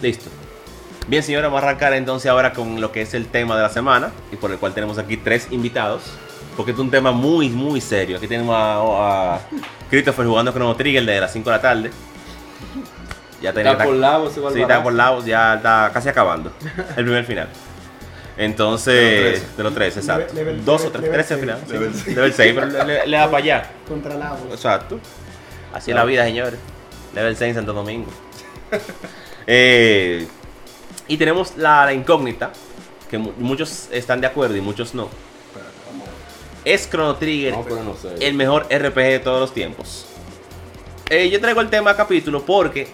Listo. 0.00 0.30
Bien, 1.08 1.22
señora, 1.22 1.48
vamos 1.48 1.62
a 1.62 1.68
arrancar 1.68 1.94
entonces 1.94 2.30
ahora 2.30 2.52
con 2.52 2.80
lo 2.80 2.92
que 2.92 3.02
es 3.02 3.14
el 3.14 3.26
tema 3.26 3.56
de 3.56 3.62
la 3.62 3.70
semana 3.70 4.10
y 4.30 4.36
por 4.36 4.50
el 4.50 4.58
cual 4.58 4.74
tenemos 4.74 4.98
aquí 4.98 5.16
tres 5.16 5.48
invitados. 5.50 6.02
Porque 6.56 6.72
es 6.72 6.78
un 6.78 6.90
tema 6.90 7.12
muy, 7.12 7.48
muy 7.48 7.80
serio. 7.80 8.16
Aquí 8.18 8.26
tenemos 8.26 8.54
a, 8.54 9.34
a 9.34 9.40
Christopher 9.90 10.26
jugando 10.26 10.52
Chrono 10.52 10.74
Trigger 10.76 11.04
de 11.04 11.20
las 11.20 11.32
5 11.32 11.48
de 11.48 11.56
la 11.56 11.62
tarde. 11.62 11.90
Ya 13.40 13.52
tenía, 13.52 13.72
está 13.72 13.84
por 13.84 13.94
lado, 13.94 14.28
se 14.28 14.40
Sí, 14.52 14.60
está 14.60 14.82
por 14.82 14.92
lado, 14.92 15.24
ya 15.24 15.54
está 15.54 15.90
casi 15.94 16.08
acabando. 16.08 16.52
El 16.96 17.04
primer 17.04 17.24
final. 17.24 17.48
Entonces, 18.36 19.56
de 19.56 19.62
los 19.62 19.74
tres, 19.74 19.96
exacto. 19.96 20.34
Dos 20.64 20.84
o 20.84 20.90
tres, 20.90 21.10
tres 21.10 21.32
al 21.32 21.40
final. 21.40 21.58
Level 21.68 22.32
6, 22.32 22.54
pero 22.54 22.84
le, 22.84 23.16
da 23.16 23.26
para 23.26 23.38
allá. 23.38 23.70
Contra 23.88 24.14
Lavos. 24.14 24.52
Exacto. 24.52 25.00
Así 25.72 25.90
es 25.90 25.96
la 25.96 26.04
vida, 26.04 26.24
señores. 26.24 26.58
Level 27.14 27.36
6 27.36 27.48
en 27.48 27.54
Santo 27.54 27.72
Domingo. 27.72 28.10
eh, 29.46 30.26
y 31.06 31.16
tenemos 31.16 31.56
la, 31.56 31.92
incógnita, 31.92 32.52
que 33.10 33.18
muchos 33.18 33.88
están 33.90 34.20
de 34.20 34.26
acuerdo 34.26 34.56
y 34.56 34.60
muchos 34.60 34.94
no. 34.94 35.08
¿Es 36.64 36.88
Chrono 36.90 37.16
Trigger 37.16 37.54
el 38.20 38.34
mejor 38.34 38.66
RPG 38.70 38.94
de 38.94 39.18
todos 39.20 39.40
los 39.40 39.54
tiempos? 39.54 40.06
Eh, 41.08 41.30
yo 41.30 41.40
traigo 41.40 41.62
el 41.62 41.70
tema 41.70 41.96
capítulo 41.96 42.44
porque 42.44 42.88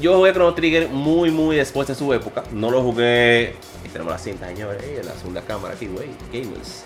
yo 0.00 0.16
jugué 0.16 0.32
Chrono 0.32 0.52
Trigger 0.52 0.88
muy, 0.88 1.30
muy 1.30 1.56
después 1.56 1.88
de 1.88 1.94
su 1.94 2.12
época. 2.12 2.44
No 2.52 2.70
lo 2.70 2.82
jugué. 2.82 3.54
Y 3.84 3.88
tenemos 3.88 4.12
la 4.12 4.18
cinta, 4.18 4.48
señores. 4.48 4.82
la 5.04 5.14
segunda 5.14 5.40
cámara 5.40 5.74
aquí, 5.74 5.86
güey. 5.86 6.08
Gamers. 6.32 6.84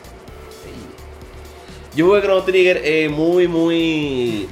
Yo 1.97 2.07
jugué 2.07 2.23
Chrono 2.23 2.43
Trigger 2.45 2.81
eh, 2.85 3.09
muy, 3.09 3.49
muy 3.49 4.49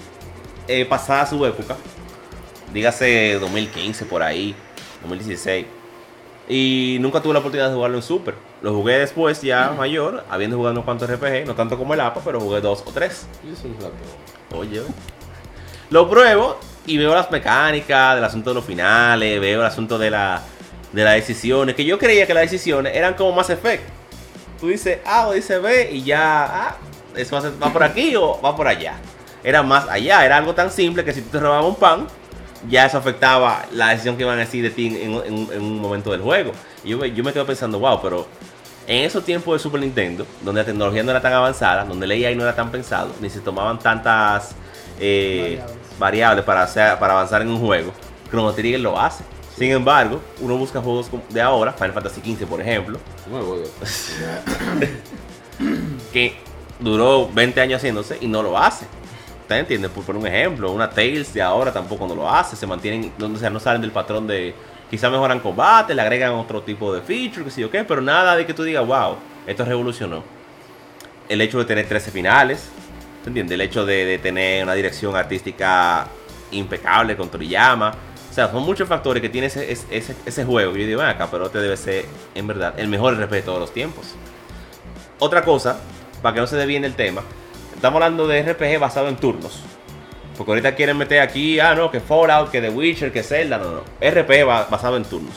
eh, 0.69 0.85
pasada 0.85 1.27
su 1.27 1.45
época. 1.45 1.77
Dígase 2.73 3.39
2015 3.41 4.05
por 4.05 4.23
ahí. 4.23 4.55
2016. 5.03 5.67
Y 6.49 6.99
nunca 7.01 7.21
tuve 7.21 7.35
la 7.35 7.41
oportunidad 7.41 7.69
de 7.69 7.75
jugarlo 7.75 7.97
en 7.97 8.03
Super. 8.03 8.35
Lo 8.63 8.73
jugué 8.73 8.99
después, 8.99 9.43
ya 9.43 9.73
mayor, 9.77 10.25
habiendo 10.31 10.57
jugado 10.57 10.73
unos 10.73 10.85
cuantos 10.85 11.11
RPG, 11.11 11.47
no 11.47 11.55
tanto 11.55 11.77
como 11.77 11.95
el 11.95 12.01
APA, 12.01 12.21
pero 12.25 12.41
jugué 12.41 12.61
dos 12.61 12.83
o 12.87 12.91
tres. 12.91 13.27
Oye, 14.57 14.83
lo 15.91 16.09
pruebo 16.09 16.59
y 16.87 16.97
veo 16.97 17.15
las 17.15 17.31
mecánicas 17.31 18.15
del 18.15 18.25
asunto 18.25 18.51
de 18.51 18.55
los 18.55 18.65
finales, 18.65 19.41
veo 19.41 19.61
el 19.61 19.67
asunto 19.67 19.99
de, 19.99 20.11
la, 20.11 20.43
de 20.93 21.05
las 21.05 21.15
decisiones, 21.15 21.75
que 21.75 21.85
yo 21.85 21.99
creía 21.99 22.27
que 22.27 22.35
las 22.35 22.45
decisiones 22.45 22.97
eran 22.97 23.15
como 23.15 23.33
más 23.33 23.51
efecto. 23.51 23.93
Tú 24.59 24.69
dices 24.69 24.99
A 25.05 25.29
o 25.29 25.33
dices 25.33 25.63
B 25.63 25.91
y 25.93 26.03
ya, 26.03 26.45
ah, 26.45 26.77
eso 27.15 27.41
va 27.63 27.73
por 27.73 27.83
aquí 27.85 28.17
o 28.17 28.41
va 28.41 28.57
por 28.57 28.67
allá. 28.67 28.97
Era 29.43 29.63
más 29.63 29.89
allá, 29.89 30.25
era 30.25 30.37
algo 30.37 30.55
tan 30.55 30.71
simple 30.71 31.05
que 31.05 31.13
si 31.13 31.23
tú 31.23 31.31
te 31.31 31.41
robabas 31.41 31.67
un 31.67 31.77
pan, 31.77 32.07
ya 32.69 32.87
eso 32.87 32.99
afectaba 32.99 33.67
la 33.73 33.91
decisión 33.91 34.17
que 34.17 34.23
iban 34.23 34.37
a 34.37 34.41
decir 34.41 34.63
de 34.63 34.71
ti 34.71 34.99
en, 35.01 35.13
un 35.61 35.81
momento 35.81 36.11
del 36.11 36.21
juego. 36.21 36.53
Y 36.85 36.91
yo, 36.91 37.05
yo 37.05 37.25
me 37.25 37.33
quedo 37.33 37.47
pensando, 37.47 37.79
wow, 37.79 38.01
pero 38.03 38.27
en 38.87 39.05
esos 39.05 39.25
tiempos 39.25 39.55
de 39.55 39.59
Super 39.59 39.81
Nintendo, 39.81 40.27
donde 40.43 40.63
la 40.63 40.65
tecnología 40.65 41.03
no 41.03 41.11
era 41.11 41.21
tan 41.21 41.33
avanzada, 41.33 41.85
donde 41.85 42.07
el 42.07 42.13
AI 42.13 42.35
no 42.35 42.43
era 42.43 42.57
tan 42.57 42.71
pensado, 42.71 43.15
ni 43.21 43.29
se 43.29 43.41
tomaban 43.41 43.79
tantas 43.79 44.55
eh, 44.99 45.61
variables. 45.99 46.45
para, 46.45 46.63
hacer, 46.63 46.99
para 46.99 47.13
avanzar 47.13 47.43
en 47.43 47.49
un 47.49 47.61
juego, 47.61 47.93
Chrono 48.31 48.53
Trigger 48.53 48.81
lo 48.81 48.99
hace. 48.99 49.25
Sin 49.59 49.73
embargo, 49.73 50.21
uno 50.41 50.57
busca 50.57 50.81
juegos 50.81 51.11
de 51.29 51.41
ahora, 51.43 51.73
Final 51.73 51.93
Fantasy 51.93 52.21
XV 52.21 52.47
por 52.47 52.61
ejemplo, 52.61 52.99
que 56.13 56.37
duró 56.79 57.29
20 57.29 57.61
años 57.61 57.79
haciéndose 57.79 58.19
y 58.21 58.27
no 58.27 58.43
lo 58.43 58.57
hace. 58.57 58.87
¿Usted 59.49 59.61
entiende? 59.61 59.89
Por, 59.89 60.15
un 60.15 60.27
ejemplo, 60.27 60.71
una 60.71 60.91
Tails 60.91 61.33
de 61.33 61.41
ahora 61.41 61.73
tampoco 61.73 62.07
no 62.07 62.15
lo 62.15 62.29
hace, 62.29 62.55
se 62.55 62.67
mantienen, 62.67 63.11
o 63.19 63.39
sea, 63.39 63.49
no 63.49 63.59
salen 63.59 63.81
del 63.81 63.93
patrón 63.93 64.27
de, 64.27 64.55
quizá 64.91 65.09
mejoran 65.09 65.41
combate, 65.41 65.95
le 65.95 66.03
agregan 66.03 66.33
otro 66.33 66.61
tipo 66.61 66.93
de 66.93 67.01
feature, 67.01 67.45
que 67.45 67.51
sé 67.51 67.63
yo 67.63 67.71
qué, 67.71 67.83
pero 67.83 68.03
nada 68.03 68.37
de 68.37 68.45
que 68.45 68.53
tú 68.53 68.63
digas, 68.63 68.87
wow, 68.87 69.17
esto 69.47 69.65
revolucionó. 69.65 70.23
El 71.31 71.41
hecho 71.41 71.59
de 71.59 71.65
tener 71.65 71.89
13 71.89 72.11
finales, 72.11 72.69
¿se 73.23 73.31
entiende? 73.31 73.55
El 73.55 73.63
hecho 73.63 73.87
de, 73.87 74.19
tener 74.19 74.65
una 74.65 74.75
dirección 74.75 75.17
artística 75.17 76.07
impecable 76.51 77.17
con 77.17 77.31
Toriyama. 77.31 77.95
O 78.31 78.35
sea, 78.35 78.51
son 78.51 78.65
muchos 78.65 78.87
factores 78.87 79.23
que 79.23 79.31
tiene 79.31 79.47
ese, 79.47 79.73
ese, 79.73 80.15
ese 80.27 80.45
juego. 80.45 80.77
Yo 80.77 80.87
digo, 80.87 81.01
acá, 81.01 81.27
pero 81.31 81.47
este 81.47 81.59
debe 81.59 81.79
ser, 81.79 82.05
en 82.35 82.47
verdad, 82.47 82.79
el 82.79 82.89
mejor 82.89 83.19
RPG 83.19 83.31
de 83.31 83.43
todos 83.43 83.61
los 83.61 83.73
tiempos. 83.73 84.15
Otra 85.19 85.43
cosa, 85.43 85.81
para 86.21 86.35
que 86.35 86.41
no 86.43 86.47
se 86.47 86.67
bien 86.67 86.85
el 86.85 86.95
tema, 86.97 87.23
Estamos 87.79 88.03
hablando 88.03 88.27
de 88.27 88.43
RPG 88.43 88.81
basado 88.81 89.07
en 89.07 89.15
turnos. 89.15 89.61
Porque 90.37 90.51
ahorita 90.51 90.75
quieren 90.75 90.99
meter 90.99 91.21
aquí, 91.21 91.61
ah, 91.61 91.77
no, 91.77 91.93
que 91.93 92.01
Fallout, 92.01 92.51
que 92.51 92.61
The 92.61 92.71
Witcher, 92.71 93.13
que 93.13 93.23
Zelda, 93.23 93.57
no, 93.57 93.71
no. 93.71 93.83
RPG 94.01 94.45
basado 94.69 94.97
en 94.97 95.05
turnos. 95.05 95.37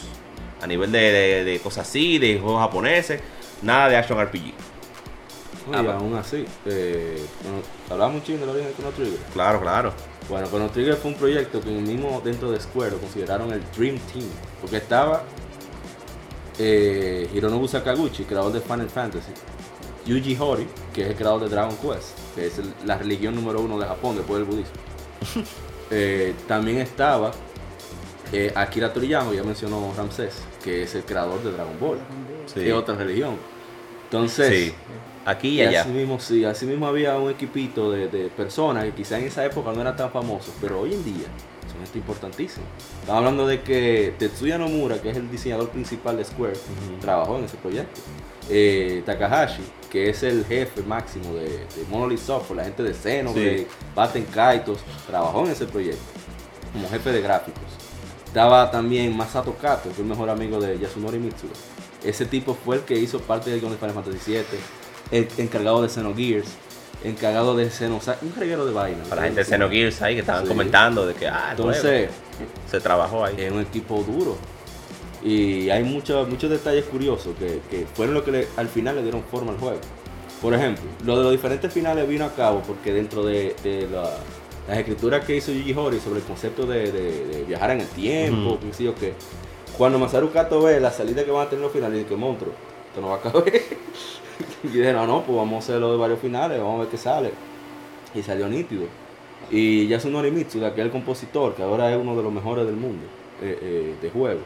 A 0.59 0.65
nivel 0.65 0.91
de, 0.91 1.61
cosas 1.61 1.87
así, 1.87 2.17
de 2.17 2.39
juegos 2.39 2.59
japoneses, 2.59 3.21
nada 3.61 3.89
de 3.89 3.95
action 3.95 4.19
RPG. 4.19 4.53
Oye, 5.69 5.91
aún 5.91 6.15
así, 6.15 6.43
eh, 6.65 7.23
hablamos 7.91 8.15
mucho 8.15 8.31
de 8.31 8.43
la 8.43 8.53
origen 8.53 8.69
de 8.69 8.73
Chrono 8.73 8.91
Trigger. 8.91 9.19
Claro, 9.33 9.61
claro. 9.61 9.93
Bueno, 10.27 10.47
Chrono 10.47 10.69
Trigger 10.71 10.95
fue 10.95 11.11
un 11.11 11.17
proyecto 11.17 11.61
que 11.61 11.69
mismo 11.69 12.23
dentro 12.25 12.49
de 12.49 12.59
Square 12.59 12.89
lo 12.89 12.97
consideraron 12.97 13.53
el 13.53 13.61
Dream 13.77 13.99
Team. 14.11 14.25
Porque 14.59 14.77
estaba 14.77 15.21
eh, 16.57 17.29
Hironobu 17.35 17.67
Sakaguchi, 17.67 18.23
creador 18.23 18.51
de 18.51 18.61
Final 18.61 18.89
Fantasy. 18.89 19.31
Yuji 20.05 20.35
Horii, 20.39 20.67
que 20.93 21.03
es 21.03 21.09
el 21.09 21.15
creador 21.15 21.41
de 21.41 21.49
Dragon 21.49 21.75
Quest, 21.77 22.17
que 22.35 22.47
es 22.47 22.61
la 22.85 22.97
religión 22.97 23.35
número 23.35 23.61
uno 23.61 23.79
de 23.79 23.85
Japón 23.85 24.15
después 24.15 24.39
del 24.39 24.47
budismo. 24.47 24.73
Eh, 25.93 26.33
también 26.47 26.77
estaba 26.77 27.33
eh, 28.31 28.49
Akira 28.55 28.93
Toriyama, 28.93 29.33
ya 29.33 29.43
mencionó 29.43 29.93
Ramsés, 29.95 30.41
que 30.63 30.83
es 30.83 30.95
el 30.95 31.03
creador 31.03 31.43
de 31.43 31.51
Dragon 31.51 31.77
Ball, 31.77 31.97
sí. 32.45 32.61
es 32.61 32.73
otra 32.73 32.95
religión. 32.95 33.35
Entonces, 34.05 34.73
aquí 35.25 35.49
y, 35.49 35.61
allá. 35.61 35.81
Así 35.81 35.89
mismo, 35.89 36.19
sí, 36.19 36.45
así 36.45 36.65
mismo 36.65 36.87
había 36.87 37.17
un 37.17 37.29
equipito 37.29 37.91
de, 37.91 38.07
personas 38.29 38.85
que 38.85 38.91
quizá 38.91 39.19
en 39.19 39.25
esa 39.25 39.45
época 39.45 39.73
no 39.73 39.81
eran 39.81 39.97
tan 39.97 40.11
famosos, 40.11 40.53
pero 40.61 40.79
hoy 40.79 40.93
en 40.93 41.03
día 41.03 41.27
son 41.71 41.83
esto 41.83 41.97
importantísimo. 41.97 42.65
Estamos 43.01 43.19
hablando 43.19 43.45
de 43.45 43.61
que 43.61 44.13
Tetsuya 44.17 44.57
Nomura, 44.57 45.01
que 45.01 45.09
es 45.09 45.17
el 45.17 45.29
diseñador 45.29 45.69
principal 45.69 46.15
de 46.15 46.23
Square, 46.23 46.53
trabajó 47.01 47.37
en 47.37 47.45
ese 47.45 47.57
proyecto. 47.57 47.99
Eh, 48.49 49.03
Takahashi, 49.05 49.63
que 49.89 50.09
es 50.09 50.23
el 50.23 50.45
jefe 50.45 50.81
máximo 50.83 51.33
de, 51.33 51.65
Monolith 51.89 52.19
Software, 52.19 52.57
la 52.57 52.63
gente 52.63 52.83
de 52.83 52.93
Seno, 52.93 53.33
de 53.33 53.67
Batten 53.95 54.25
Kaitos, 54.25 54.79
trabajó 55.07 55.45
en 55.45 55.51
ese 55.51 55.65
proyecto 55.65 56.01
como 56.73 56.89
jefe 56.89 57.11
de 57.11 57.21
gráficos. 57.21 57.63
Estaba 58.25 58.71
también 58.71 59.15
Masato 59.15 59.53
Kato, 59.55 59.83
que 59.83 59.89
es 59.89 59.99
el 59.99 60.05
mejor 60.05 60.29
amigo 60.29 60.59
de 60.59 60.79
Yasunori 60.79 61.19
Mitsuda. 61.19 61.51
Ese 62.03 62.25
tipo 62.25 62.55
fue 62.55 62.77
el 62.77 62.81
que 62.83 62.95
hizo 62.95 63.19
parte 63.19 63.49
del 63.49 63.59
guion 63.59 63.73
de 63.73 63.77
Final 63.77 63.93
Fantasy 63.93 64.31
VII, 64.31 64.43
el 65.11 65.27
encargado 65.37 65.81
de 65.81 65.89
Xenogears, 65.89 66.47
encargado 67.03 67.55
de 67.55 67.69
Xeno, 67.69 67.99
un 68.21 68.35
reguero 68.35 68.65
de 68.65 68.73
vaina. 68.73 69.03
Para 69.03 69.21
la 69.21 69.27
gente 69.27 69.41
de 69.41 69.45
Xenogears 69.45 70.01
ahí 70.01 70.15
que 70.15 70.21
estaban 70.21 70.47
comentando 70.47 71.05
de 71.05 71.13
que, 71.13 71.27
ah, 71.27 71.49
entonces 71.51 72.09
se 72.69 72.79
trabajó 72.79 73.25
ahí. 73.25 73.35
Es 73.37 73.51
un 73.51 73.59
equipo 73.59 74.01
duro. 74.03 74.37
Y 75.23 75.69
hay 75.69 75.83
muchos 75.83 76.27
muchos 76.27 76.49
detalles 76.49 76.85
curiosos 76.85 77.35
que, 77.37 77.85
fueron 77.93 78.15
lo 78.15 78.23
que 78.23 78.47
al 78.57 78.67
final 78.67 78.95
le 78.95 79.03
dieron 79.03 79.23
forma 79.23 79.51
al 79.51 79.57
juego. 79.59 79.79
Por 80.41 80.53
ejemplo, 80.53 80.83
lo 81.05 81.17
de 81.17 81.23
los 81.23 81.31
diferentes 81.31 81.71
finales 81.71 82.07
vino 82.07 82.25
a 82.25 82.33
cabo 82.33 82.63
porque 82.65 82.91
dentro 82.91 83.23
de, 83.23 83.55
las 84.67 84.77
escrituras 84.77 85.23
que 85.23 85.35
hizo 85.35 85.51
Yuji 85.51 85.73
Horii 85.73 85.99
sobre 85.99 86.19
el 86.19 86.25
concepto 86.25 86.65
de, 86.65 87.45
viajar 87.47 87.71
en 87.71 87.81
el 87.81 87.87
tiempo, 87.87 88.57
que 88.99 89.13
cuando 89.77 89.99
Masaru 89.99 90.31
Kato 90.31 90.63
ve 90.63 90.79
la 90.79 90.91
salida 90.91 91.23
que 91.23 91.31
van 91.31 91.45
a 91.45 91.49
tener 91.49 91.63
los 91.63 91.71
finales, 91.71 91.97
dice 91.97 92.09
que 92.09 92.15
monstruo, 92.15 92.53
esto 92.89 93.01
no 93.01 93.09
va 93.09 93.17
a 93.17 93.21
caber. 93.21 93.53
y 94.63 94.67
dije, 94.67 94.93
no, 94.93 95.05
no, 95.05 95.21
pues 95.23 95.37
vamos 95.37 95.55
a 95.55 95.59
hacerlo 95.59 95.91
de 95.91 95.97
varios 95.97 96.19
finales, 96.19 96.59
vamos 96.59 96.77
a 96.77 96.79
ver 96.81 96.87
qué 96.87 96.97
sale. 96.97 97.31
Y 98.15 98.23
salió 98.23 98.47
nítido. 98.47 98.85
Y 99.51 99.87
Yasunori 99.87 100.31
Mitsuda, 100.31 100.73
que 100.73 100.81
es 100.81 100.85
el 100.85 100.91
compositor, 100.91 101.53
que 101.53 101.61
ahora 101.61 101.91
es 101.91 101.97
uno 101.97 102.15
de 102.15 102.23
los 102.23 102.33
mejores 102.33 102.65
del 102.65 102.75
mundo 102.75 103.05
eh, 103.41 103.57
eh, 103.61 103.95
de 104.01 104.09
juegos 104.09 104.45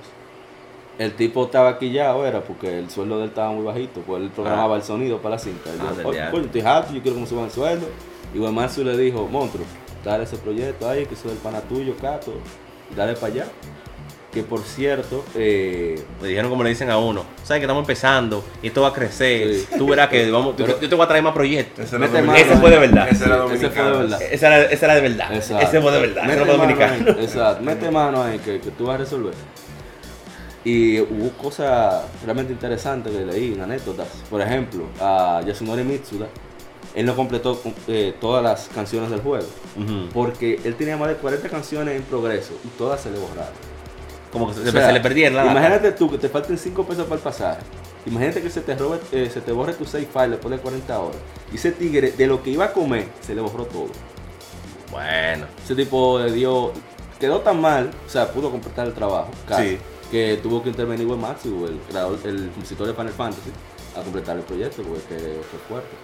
el 0.97 1.13
tipo 1.13 1.45
estaba 1.45 1.69
aquí 1.69 1.91
ya, 1.91 2.15
era 2.15 2.41
porque 2.41 2.79
el 2.79 2.89
sueldo 2.89 3.17
de 3.17 3.23
él 3.25 3.29
estaba 3.29 3.51
muy 3.51 3.63
bajito, 3.63 4.01
pues 4.01 4.21
él 4.21 4.29
programaba 4.29 4.75
ah. 4.75 4.77
el 4.77 4.83
sonido 4.83 5.17
para 5.17 5.35
la 5.35 5.39
cinta. 5.39 5.69
Él 5.69 5.79
dijo, 5.79 6.11
ah, 6.11 6.31
coño, 6.31 6.45
estoy 6.45 6.61
harto, 6.61 6.93
yo 6.93 7.01
quiero 7.01 7.15
que 7.15 7.21
me 7.21 7.27
suban 7.27 7.45
el 7.45 7.51
sueldo. 7.51 7.87
Y 8.33 8.39
Guamansu 8.39 8.83
le 8.83 8.97
dijo, 8.97 9.27
monstruo, 9.27 9.65
dale 10.03 10.23
ese 10.23 10.37
proyecto 10.37 10.89
ahí, 10.89 11.05
que 11.05 11.15
soy 11.15 11.31
el 11.31 11.37
pana 11.37 11.61
tuyo, 11.61 11.95
Cato, 11.99 12.33
dale 12.95 13.13
para 13.13 13.33
allá. 13.33 13.45
Que 14.31 14.43
por 14.43 14.61
cierto, 14.63 15.23
eh, 15.33 16.03
me 16.21 16.27
dijeron 16.27 16.49
como 16.49 16.61
le 16.61 16.69
dicen 16.69 16.89
a 16.89 16.97
uno, 16.97 17.23
sabes 17.41 17.61
que 17.61 17.65
estamos 17.65 17.83
empezando 17.83 18.43
y 18.61 18.67
esto 18.67 18.81
va 18.81 18.89
a 18.89 18.93
crecer. 18.93 19.61
Tú 19.77 19.87
verás 19.87 20.09
que 20.09 20.29
vamos, 20.29 20.57
yo, 20.57 20.65
te 20.75 20.93
voy 20.93 21.05
a 21.05 21.07
traer 21.07 21.23
más 21.23 21.33
proyectos. 21.33 21.85
Ese, 21.85 21.97
fue 21.97 22.69
de 22.69 22.79
verdad. 22.79 23.07
Ese, 23.07 23.23
era 23.23 23.45
ese 23.45 23.69
fue 23.69 23.85
de 23.85 23.97
verdad. 23.97 24.21
Ese 24.21 24.45
era, 24.45 24.63
ese 24.63 24.85
era 24.85 24.95
de 24.95 25.01
verdad. 25.01 25.33
Ese 25.33 25.81
fue 25.81 25.91
de 25.93 25.99
verdad. 26.01 26.23
Mete 26.23 26.41
ese 26.41 26.51
dominicano. 26.51 27.09
exacto. 27.11 27.63
Mete 27.63 27.91
mano 27.91 28.23
ahí 28.23 28.39
que, 28.39 28.59
que 28.59 28.71
tú 28.71 28.87
vas 28.87 28.95
a 28.95 28.97
resolver. 28.97 29.33
Y 30.65 30.99
hubo 30.99 31.29
cosas 31.41 32.03
realmente 32.25 32.51
interesantes 32.51 33.13
que 33.13 33.23
leí, 33.23 33.57
anécdotas. 33.59 34.07
Por 34.29 34.41
ejemplo, 34.41 34.85
a 34.99 35.41
Yasunori 35.45 35.83
Mitsuda 35.83 36.27
él 36.95 37.05
no 37.05 37.15
completó 37.15 37.61
eh, 37.87 38.15
todas 38.21 38.41
las 38.41 38.69
canciones 38.73 39.09
del 39.09 39.19
juego. 39.19 39.45
Porque 40.13 40.59
él 40.63 40.75
tenía 40.75 40.95
más 40.95 41.09
de 41.09 41.15
40 41.15 41.49
canciones 41.49 41.95
en 41.95 42.03
progreso 42.03 42.53
y 42.63 42.69
todas 42.77 43.01
se 43.01 43.11
le 43.11 43.19
borraron. 43.19 43.53
Como 44.31 44.47
que 44.47 44.53
se, 44.53 44.69
O 44.69 44.71
sea, 44.71 44.87
se 44.87 44.93
le 44.93 45.01
perdieron 45.01 45.35
la 45.35 45.51
Imagínate 45.51 45.91
tú 45.91 46.09
que 46.09 46.17
te 46.17 46.29
falten 46.29 46.57
5 46.57 46.85
pesos 46.85 47.03
para 47.03 47.15
el 47.15 47.21
pasaje. 47.21 47.59
Imagínate 48.05 48.41
que 48.41 48.49
se 48.49 48.61
te, 48.61 48.75
robe, 48.75 48.99
eh, 49.11 49.29
se 49.31 49.41
te 49.41 49.51
borre 49.51 49.73
tu 49.73 49.85
save 49.85 50.05
file 50.05 50.29
después 50.29 50.51
de 50.51 50.59
40 50.59 50.99
horas. 50.99 51.17
Y 51.51 51.55
ese 51.55 51.71
tigre, 51.71 52.11
de 52.11 52.27
lo 52.27 52.41
que 52.41 52.51
iba 52.51 52.65
a 52.65 52.71
comer, 52.73 53.07
se 53.21 53.35
le 53.35 53.41
borró 53.41 53.65
todo. 53.65 53.87
Bueno. 54.91 55.47
Ese 55.63 55.75
tipo 55.75 56.19
le 56.19 56.31
dio. 56.31 56.71
Quedó 57.19 57.39
tan 57.39 57.59
mal, 57.59 57.91
o 58.05 58.09
sea, 58.09 58.31
pudo 58.31 58.51
completar 58.51 58.87
el 58.87 58.93
trabajo. 58.93 59.31
casi, 59.47 59.71
Sí. 59.71 59.77
Que 60.11 60.37
tuvo 60.41 60.61
que 60.63 60.69
intervenir 60.69 61.07
Wes 61.07 61.19
Matthews, 61.19 61.69
el 61.71 61.79
creador, 61.89 62.19
el 62.23 62.49
compositor 62.51 62.87
de 62.87 62.93
Final 62.93 63.11
Fantasy, 63.11 63.49
a 63.97 64.01
completar 64.01 64.37
el 64.37 64.43
proyecto 64.43 64.83
porque 64.83 65.01
que 65.15 65.41
fue 65.49 65.59
fuerte. 65.67 65.95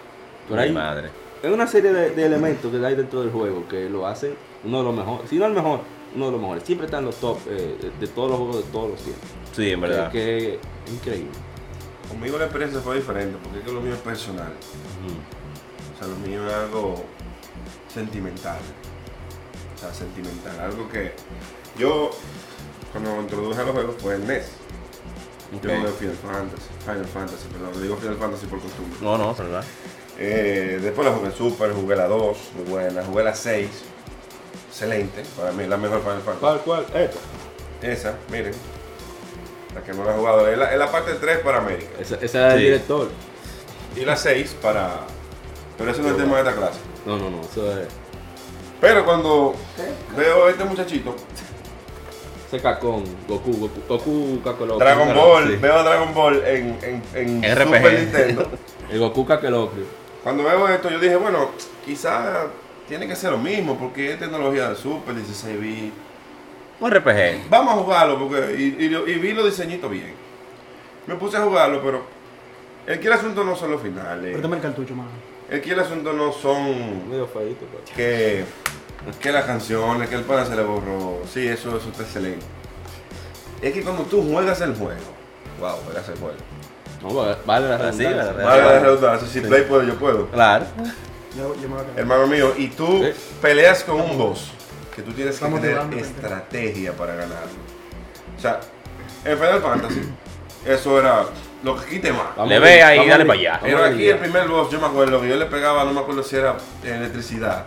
Pero 0.49 0.61
hay, 0.61 0.71
madre. 0.71 1.09
es 1.41 1.51
una 1.51 1.67
serie 1.67 1.93
de, 1.93 2.09
de 2.11 2.25
elementos 2.25 2.71
que 2.71 2.85
hay 2.85 2.95
dentro 2.95 3.21
del 3.21 3.31
juego 3.31 3.67
que 3.67 3.89
lo 3.89 4.07
hacen 4.07 4.33
uno 4.63 4.79
de 4.79 4.83
los 4.83 4.95
mejores. 4.95 5.29
Si 5.29 5.37
no 5.37 5.45
el 5.45 5.53
mejor, 5.53 5.81
uno 6.15 6.25
de 6.25 6.31
los 6.31 6.41
mejores. 6.41 6.63
Siempre 6.63 6.85
está 6.85 6.97
en 6.99 7.05
los 7.05 7.15
top 7.15 7.37
eh, 7.47 7.77
de, 7.81 7.89
de 7.91 8.07
todos 8.07 8.29
los 8.31 8.39
juegos 8.39 8.57
de 8.57 8.71
todos 8.71 8.89
los 8.91 8.99
tiempos. 9.01 9.29
Sí, 9.55 9.71
en 9.71 9.81
verdad. 9.81 10.11
Que, 10.11 10.19
que 10.19 10.53
es 10.87 10.93
increíble. 10.93 11.31
Conmigo 12.09 12.37
la 12.37 12.45
experiencia 12.45 12.81
fue 12.81 12.95
diferente, 12.97 13.37
porque 13.41 13.59
es 13.59 13.65
que 13.65 13.71
lo 13.71 13.81
mío 13.81 13.93
es 13.93 13.99
personal. 14.01 14.51
O 15.95 15.97
sea, 15.97 16.07
lo 16.07 16.15
mío 16.27 16.45
es 16.47 16.53
algo 16.53 17.03
sentimental. 17.93 18.59
O 19.75 19.79
sea, 19.79 19.93
sentimental. 19.93 20.59
Algo 20.59 20.89
que 20.89 21.13
yo, 21.77 22.11
cuando 22.91 23.21
introduje 23.21 23.59
a 23.59 23.63
los 23.63 23.71
juegos, 23.73 23.95
fue 23.99 24.15
el 24.15 24.27
NES. 24.27 24.45
Yo 25.51 25.57
Ok. 25.57 25.63
jugué 25.77 25.91
Final 25.91 26.15
Fantasy, 26.15 26.69
Final 26.85 27.05
Fantasy, 27.05 27.47
perdón, 27.51 27.81
digo 27.83 27.97
Final 27.97 28.15
Fantasy 28.17 28.45
por 28.47 28.59
costumbre. 28.61 28.97
No, 29.01 29.17
no, 29.17 29.31
es 29.31 29.37
verdad. 29.37 29.63
Eh, 30.17 30.79
después 30.81 31.05
la 31.07 31.13
jugué 31.13 31.27
en 31.27 31.33
Super, 31.35 31.73
jugué 31.73 31.95
la 31.95 32.07
2, 32.07 32.37
muy 32.55 32.65
buena, 32.69 33.03
jugué 33.03 33.23
la 33.23 33.35
6, 33.35 33.67
excelente, 34.69 35.23
para 35.37 35.51
mí 35.51 35.65
la 35.67 35.77
mejor 35.77 36.01
Final 36.01 36.21
Fantasy. 36.21 36.39
¿Cuál, 36.39 36.59
cuál? 36.61 36.85
Esta. 36.93 37.19
Esa, 37.81 38.15
miren, 38.29 38.53
la 39.75 39.81
que 39.81 39.93
no 39.93 40.05
la 40.05 40.13
he 40.13 40.17
jugado, 40.17 40.47
es 40.47 40.57
la, 40.57 40.71
es 40.71 40.77
la 40.77 40.91
parte 40.91 41.13
3 41.15 41.39
para 41.39 41.57
América. 41.57 41.89
Esa, 41.99 42.15
esa 42.21 42.37
era 42.39 42.53
el 42.53 42.59
director. 42.59 43.09
Y 43.95 44.05
la 44.05 44.15
6 44.15 44.55
para... 44.61 44.99
Pero 45.77 45.91
eso 45.91 46.01
no 46.01 46.09
es 46.09 46.13
el 46.15 46.21
tema 46.23 46.37
de 46.41 46.49
esta 46.49 46.55
clase. 46.61 46.79
No, 47.05 47.17
no, 47.17 47.29
no, 47.31 47.41
eso 47.41 47.79
es. 47.81 47.87
Pero 48.79 49.03
cuando 49.03 49.55
veo 50.15 50.45
a 50.45 50.49
este 50.51 50.63
muchachito, 50.63 51.15
Ese 52.51 52.61
cacón, 52.61 53.03
Goku, 53.29 53.53
Goku, 53.53 53.79
Goku 53.87 54.41
Kakarot. 54.43 54.77
Dragon 54.77 55.15
Ball, 55.15 55.47
sí. 55.51 55.55
veo 55.55 55.73
a 55.73 55.83
Dragon 55.83 56.13
Ball 56.13 56.43
en, 56.45 56.77
en, 57.13 57.45
en 57.45 57.55
RPG. 57.55 57.63
Super 57.75 57.93
Nintendo. 57.99 58.49
El 58.91 58.99
Goku 58.99 59.25
Kakarot. 59.25 59.71
Cuando 60.21 60.43
veo 60.43 60.67
esto, 60.67 60.89
yo 60.89 60.99
dije, 60.99 61.15
bueno, 61.15 61.51
quizá 61.85 62.47
tiene 62.89 63.07
que 63.07 63.15
ser 63.15 63.31
lo 63.31 63.37
mismo, 63.37 63.77
porque 63.79 64.11
es 64.11 64.19
tecnología 64.19 64.67
de 64.69 64.75
Super, 64.75 65.15
16 65.15 65.61
bits. 65.61 65.93
Un 66.81 66.91
RPG. 66.91 67.49
Vamos 67.49 67.73
a 67.75 67.77
jugarlo, 67.77 68.19
porque 68.19 68.53
y, 68.57 68.63
y- 68.85 69.11
y 69.11 69.15
vi 69.19 69.31
los 69.31 69.45
diseñitos 69.45 69.89
bien. 69.89 70.13
Me 71.07 71.15
puse 71.15 71.37
a 71.37 71.41
jugarlo, 71.43 71.81
pero 71.81 72.03
el 72.85 72.99
que 72.99 73.07
el 73.07 73.13
asunto 73.13 73.45
no 73.45 73.55
son 73.55 73.71
los 73.71 73.81
finales. 73.81 74.31
Préstame 74.31 74.57
el 74.57 74.61
cartucho, 74.61 74.93
mano. 74.93 75.09
El 75.49 75.61
que 75.61 75.71
el 75.71 75.79
asunto 75.79 76.11
no 76.11 76.33
son 76.33 77.09
Medio 77.09 77.27
feito, 77.27 77.65
pero. 79.05 79.11
que, 79.17 79.19
que 79.19 79.31
las 79.31 79.45
canciones, 79.45 80.09
que 80.09 80.15
el 80.15 80.23
pana 80.23 80.45
se 80.45 80.55
le 80.55 80.63
borró. 80.63 81.21
Sí, 81.31 81.47
eso, 81.47 81.77
eso 81.77 81.89
está 81.89 82.03
excelente. 82.03 82.45
Es 83.61 83.73
que 83.73 83.83
cuando 83.83 84.03
tú 84.03 84.23
juegas 84.31 84.59
el 84.61 84.75
juego, 84.75 84.99
wow, 85.59 85.75
juegas 85.85 86.07
el 86.09 86.17
juego. 86.17 86.35
No, 87.01 87.35
vale, 87.45 87.67
la 87.69 87.91
sí, 87.91 88.03
redundancia. 88.03 88.45
vale, 88.45 88.61
la 88.63 88.79
redundancia, 88.79 89.27
si 89.27 89.41
play 89.41 89.63
puedo, 89.63 89.83
yo 89.83 89.95
puedo. 89.95 90.27
Claro. 90.27 90.65
Hermano 91.95 92.27
mío, 92.27 92.53
y 92.57 92.67
tú 92.67 93.03
Sí. 93.03 93.13
peleas 93.41 93.83
con 93.83 94.01
un 94.01 94.17
boss 94.17 94.51
que 94.95 95.01
tú 95.01 95.11
tienes 95.13 95.39
que 95.39 95.45
Estamos 95.45 95.61
tener 95.61 95.77
estrategia 95.99 96.93
para 96.93 97.13
ganarlo. 97.15 97.61
O 98.37 98.41
sea, 98.41 98.59
en 99.23 99.37
Final 99.37 99.61
Fantasy, 99.61 100.01
eso 100.65 100.99
era 100.99 101.25
lo 101.63 101.75
que 101.79 101.85
quite 101.85 102.11
más. 102.11 102.35
Vamos 102.35 102.49
Le 102.49 102.55
a- 102.55 102.59
ve 102.59 102.83
ahí, 102.83 102.97
vamos 102.97 103.11
dale 103.11 103.23
a- 103.23 103.27
para 103.27 103.39
allá. 103.39 103.59
Pero 103.61 103.83
a 103.83 103.87
aquí 103.87 104.07
el 104.07 104.17
primer 104.17 104.47
boss, 104.47 104.69
yo 104.71 104.79
me 104.79 104.87
acuerdo 104.87 105.21
que 105.21 105.29
yo 105.29 105.35
le 105.35 105.45
pegaba, 105.45 105.83
no 105.83 105.93
me 105.93 105.99
acuerdo 105.99 106.23
si 106.23 106.35
era 106.35 106.55
electricidad, 106.83 107.65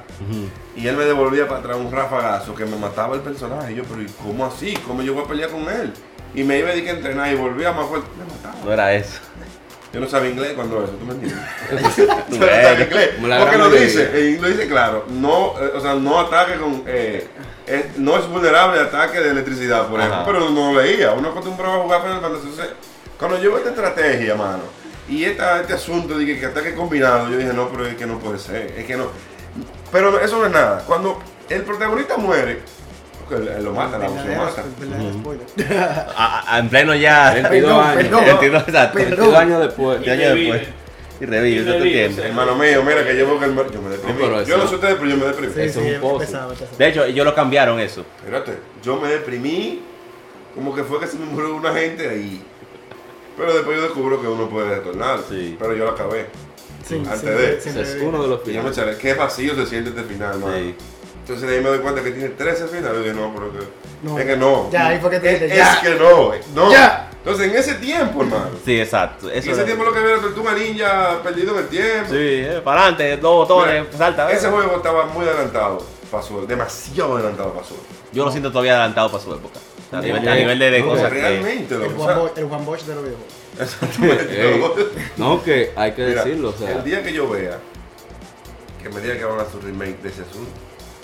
y 0.76 0.86
él 0.86 0.96
me 0.96 1.04
devolvía 1.04 1.46
para 1.46 1.60
atrás 1.60 1.76
un 1.76 1.90
rafagazo 1.92 2.54
que 2.54 2.64
me 2.64 2.76
mataba 2.76 3.14
el 3.14 3.20
personaje. 3.22 3.72
Y 3.72 3.76
yo, 3.76 3.84
pero 3.84 4.02
¿y 4.02 4.06
cómo 4.22 4.46
así? 4.46 4.74
¿Cómo 4.86 5.02
yo 5.02 5.14
voy 5.14 5.24
a 5.24 5.26
pelear 5.28 5.50
con 5.50 5.68
él? 5.68 5.92
Y 6.34 6.42
me 6.42 6.58
iba 6.58 6.68
a 6.68 6.72
decir 6.72 6.84
que 6.84 6.90
entrenar 6.90 7.32
y 7.32 7.36
volvía 7.36 7.72
más 7.72 7.86
fuerte. 7.86 8.08
Me 8.18 8.24
mataba. 8.24 8.64
No 8.64 8.72
era 8.72 8.92
eso. 8.94 9.20
Yo 9.92 10.00
no 10.00 10.08
sabía 10.08 10.30
inglés 10.30 10.54
cuando 10.56 10.82
eso, 10.82 10.92
¿tú 10.94 11.04
me 11.06 11.12
entiendes? 11.12 11.38
Yo 11.96 12.04
no 12.40 12.46
sabía 12.46 12.82
inglés. 12.84 13.10
Porque 13.38 13.56
lo 13.58 13.70
dice, 13.70 14.10
eh, 14.12 14.38
lo 14.40 14.48
dice 14.48 14.66
claro. 14.66 15.04
No, 15.08 15.54
eh, 15.60 15.70
o 15.76 15.80
sea, 15.80 15.94
no 15.94 16.18
ataque 16.18 16.54
con. 16.56 16.82
eh, 16.88 17.28
es- 17.64 17.96
no 17.96 18.18
es 18.18 18.26
vulnerable 18.26 18.80
a 18.80 18.84
ataque 18.86 19.20
de 19.20 19.30
electricidad, 19.30 19.86
por 19.86 20.00
ejemplo. 20.00 20.22
Pero 20.26 20.50
no 20.50 20.72
lo 20.72 20.82
leía. 20.82 21.12
Uno 21.12 21.28
acostumbraba 21.28 21.76
a 21.76 21.82
jugar 21.82 22.02
Final 22.02 22.20
Fantasy. 22.20 22.48
Cuando 23.18 23.38
yo 23.38 23.50
veo 23.50 23.58
esta 23.58 23.70
estrategia, 23.70 24.34
mano, 24.34 24.62
y 25.08 25.24
esta, 25.24 25.60
este 25.60 25.74
asunto 25.74 26.16
de 26.18 26.26
que, 26.26 26.40
que 26.40 26.46
ataque 26.46 26.74
combinado, 26.74 27.28
yo 27.30 27.36
dije, 27.36 27.52
no, 27.52 27.68
pero 27.68 27.86
es 27.86 27.94
que 27.94 28.06
no 28.06 28.18
puede 28.18 28.38
ser. 28.38 28.74
Es 28.76 28.84
que 28.84 28.96
no. 28.96 29.06
Pero 29.92 30.18
eso 30.20 30.38
no 30.38 30.46
es 30.46 30.52
nada. 30.52 30.82
Cuando 30.86 31.18
el 31.48 31.62
protagonista 31.62 32.16
muere, 32.16 32.60
porque 33.28 33.44
lo 33.60 33.72
mata, 33.72 33.98
la 33.98 34.08
Verdadero- 34.08 34.44
mata. 34.44 34.64
en 36.58 36.68
pleno 36.68 36.94
ya. 36.94 37.32
22 37.50 37.86
años. 37.86 38.02
perdón. 38.02 38.24
22, 38.24 38.62
exacto. 38.68 38.98
Perdón. 38.98 39.16
22 39.16 39.34
años 39.36 39.60
después. 39.60 40.06
Y 40.06 40.10
años 40.10 40.34
después. 40.34 40.62
Y 41.20 41.26
revive, 41.26 41.60
¿tú 41.60 41.66
te 41.66 41.78
revive, 41.78 42.04
entiendes? 42.06 42.26
Hermano 42.26 42.56
mío, 42.56 42.82
mira 42.82 43.04
que 43.06 43.16
yo 43.16 43.26
veo 43.26 43.38
que 43.38 43.44
el, 43.44 43.54
yo 43.54 43.80
me 43.82 43.90
deprimí. 43.90 44.20
yo 44.46 44.58
no 44.58 44.66
sé 44.66 44.74
ustedes, 44.74 44.96
pero 44.96 45.06
yo 45.10 45.16
me 45.16 45.26
deprimí. 45.26 45.52
Sí, 45.54 45.60
Eso 45.60 45.80
sí, 45.80 45.86
es 45.88 45.94
un 45.94 46.00
pozo. 46.00 46.18
pesado, 46.18 46.50
pesado. 46.54 46.76
De 46.76 46.88
hecho, 46.88 47.04
ellos 47.04 47.24
lo 47.24 47.34
cambiaron 47.34 47.78
eso. 47.78 48.04
Espérate, 48.18 48.58
yo 48.82 49.00
me 49.00 49.08
deprimí, 49.08 49.80
como 50.56 50.74
que 50.74 50.82
fue 50.82 50.98
que 50.98 51.06
se 51.06 51.16
me 51.16 51.26
murió 51.26 51.54
una 51.54 51.72
gente 51.72 52.08
ahí. 52.08 52.42
Pero 53.36 53.52
después 53.54 53.76
yo 53.76 53.82
descubro 53.82 54.20
que 54.20 54.26
uno 54.28 54.48
puede 54.48 54.76
retornar. 54.76 55.20
Sí. 55.28 55.56
Pero 55.58 55.74
yo 55.74 55.84
lo 55.84 55.90
acabé. 55.90 56.26
Sí, 56.86 56.96
Antes 56.96 57.20
sí, 57.20 57.26
de- 57.26 57.60
sí, 57.60 57.68
Ese 57.70 57.72
sí, 57.72 57.80
es 57.80 57.92
sí. 57.92 57.98
uno 58.06 58.22
de 58.22 58.28
los 58.28 58.40
Y 58.46 58.52
yo 58.52 58.62
me 58.62 58.70
finales. 58.70 58.78
echaré, 58.78 58.96
qué 58.98 59.14
vacío 59.14 59.54
se 59.54 59.66
siente 59.66 59.90
este 59.90 60.02
final, 60.02 60.38
mano. 60.38 60.54
Sí. 60.56 60.74
Entonces 61.20 61.48
de 61.48 61.56
ahí 61.56 61.62
me 61.62 61.70
doy 61.70 61.78
cuenta 61.78 62.02
que 62.02 62.10
tiene 62.10 62.28
13 62.30 62.66
finales. 62.68 62.98
Yo 62.98 63.02
dije, 63.02 63.14
no, 63.14 63.32
pero 63.34 63.50
que. 63.52 63.58
No. 64.02 64.18
Es 64.18 64.26
que 64.26 64.36
no. 64.36 64.70
Ya, 64.70 64.88
ahí 64.88 64.98
fue 65.00 65.10
que 65.10 65.20
te 65.20 65.34
es, 65.34 65.42
es 65.42 65.56
ya. 65.56 65.80
que 65.82 65.94
no, 65.94 66.32
no. 66.54 66.70
Ya. 66.70 67.10
Entonces 67.24 67.50
en 67.50 67.56
ese 67.56 67.74
tiempo, 67.76 68.20
hermano. 68.22 68.50
Sí, 68.62 68.78
exacto. 68.78 69.30
En 69.30 69.38
Eso 69.38 69.52
ese 69.52 69.64
tiempo 69.64 69.82
lo 69.82 69.94
que 69.94 69.98
había 70.00 70.12
era 70.12 70.20
Tortuga 70.20 70.52
Ninja 70.52 71.22
perdido 71.22 71.52
en 71.54 71.58
el 71.60 71.68
tiempo. 71.68 72.10
Sí, 72.10 72.16
eh, 72.18 72.60
para 72.62 72.82
adelante, 72.82 73.16
dos 73.16 73.48
botones, 73.48 73.84
Mira, 73.86 73.96
salta. 73.96 74.30
Ese 74.30 74.46
eh. 74.46 74.50
juego 74.50 74.76
estaba 74.76 75.06
muy 75.06 75.24
adelantado 75.26 75.82
para 76.10 76.22
su 76.22 76.46
demasiado 76.46 77.14
adelantado 77.16 77.54
para 77.54 77.66
su 77.66 77.74
Yo 78.12 78.26
lo 78.26 78.30
siento 78.30 78.50
todavía 78.50 78.72
adelantado 78.74 79.10
para 79.10 79.24
su 79.24 79.32
época. 79.32 79.58
Sea, 79.90 79.98
a, 79.98 80.02
nivel, 80.02 80.28
a 80.28 80.32
Oye, 80.32 80.40
nivel 80.40 80.58
de, 80.58 80.70
de 80.70 80.80
no, 80.80 80.86
cosas 80.88 81.12
que. 81.12 81.20
Realmente, 81.20 81.74
El 81.74 81.80
loco. 81.82 81.94
o 81.94 82.04
Juan 82.04 82.18
Bosch- 82.18 82.38
el 82.38 82.44
Juan 82.46 82.64
Bosch 82.66 82.82
de 82.82 82.94
los 82.94 83.04
videojuegos. 83.04 84.78
no, 85.16 85.42
que 85.44 85.70
hay 85.76 85.92
que 85.92 86.06
Mira, 86.06 86.24
decirlo, 86.24 86.48
o 86.50 86.52
sea. 86.52 86.72
el 86.78 86.84
día 86.84 87.02
que 87.02 87.12
yo 87.12 87.28
vea 87.28 87.58
que 88.82 88.88
me 88.88 89.00
diga 89.00 89.16
que 89.16 89.24
van 89.24 89.38
a 89.38 89.42
hacer 89.42 89.56
un 89.56 89.62
remake 89.62 90.02
de 90.02 90.08
ese 90.10 90.22
asunto, 90.22 90.50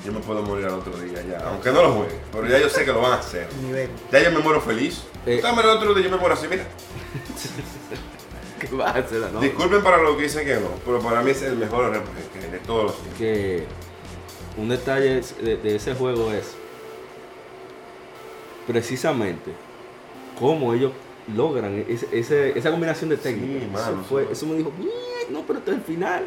yo 0.05 0.13
me 0.13 0.21
puedo 0.21 0.43
morir 0.43 0.67
al 0.67 0.75
otro 0.75 0.97
día 0.99 1.23
ya. 1.29 1.39
Aunque 1.49 1.71
no 1.71 1.83
lo 1.83 1.93
juegue, 1.93 2.15
pero 2.33 2.47
ya 2.49 2.59
yo 2.59 2.69
sé 2.69 2.85
que 2.85 2.93
lo 2.93 3.01
van 3.01 3.13
a 3.13 3.17
hacer. 3.17 3.47
Nivel. 3.63 3.89
Ya 4.13 4.21
yo 4.23 4.31
me 4.33 4.39
muero 4.41 4.61
feliz. 4.61 5.03
Eh. 5.27 5.41
Dame 5.43 5.63
el 5.63 5.69
otro 5.69 5.95
día 5.95 6.05
yo 6.05 6.11
me 6.11 6.17
muero 6.17 6.35
así, 6.35 6.47
mira. 6.49 6.65
¿Qué 8.61 8.77
va 8.77 8.89
a 8.91 8.99
hacer, 8.99 9.21
no? 9.33 9.41
Disculpen 9.41 9.83
para 9.83 9.99
lo 9.99 10.17
que 10.17 10.25
dicen 10.25 10.45
que 10.47 10.55
no, 10.57 10.69
pero 10.85 11.01
para 11.01 11.23
mí 11.23 11.31
es 11.31 11.41
el 11.43 11.57
mejor 11.57 11.91
RPG 11.95 12.33
que 12.41 12.47
de 12.49 12.59
todos 12.59 12.85
los 12.85 12.95
tiempos. 12.97 13.19
que 13.19 13.65
un 14.59 14.69
detalle 14.69 15.23
de 15.41 15.77
ese 15.77 15.95
juego 15.95 16.31
es 16.33 16.57
precisamente 18.71 19.51
cómo 20.39 20.73
ellos 20.75 20.93
logran 21.37 21.85
ese- 21.89 22.09
ese- 22.13 22.59
esa 22.59 22.71
combinación 22.71 23.11
de 23.11 23.17
técnicas. 23.17 23.63
Sí, 23.63 23.69
mano, 23.73 24.01
eso, 24.01 24.09
fue, 24.09 24.23
sí. 24.25 24.29
eso 24.33 24.47
me 24.47 24.55
dijo, 24.57 24.73
"Mierda, 24.79 24.95
no, 25.31 25.41
pero 25.47 25.59
esto 25.59 25.71
es 25.73 25.77
el 25.79 25.83
final. 25.85 26.25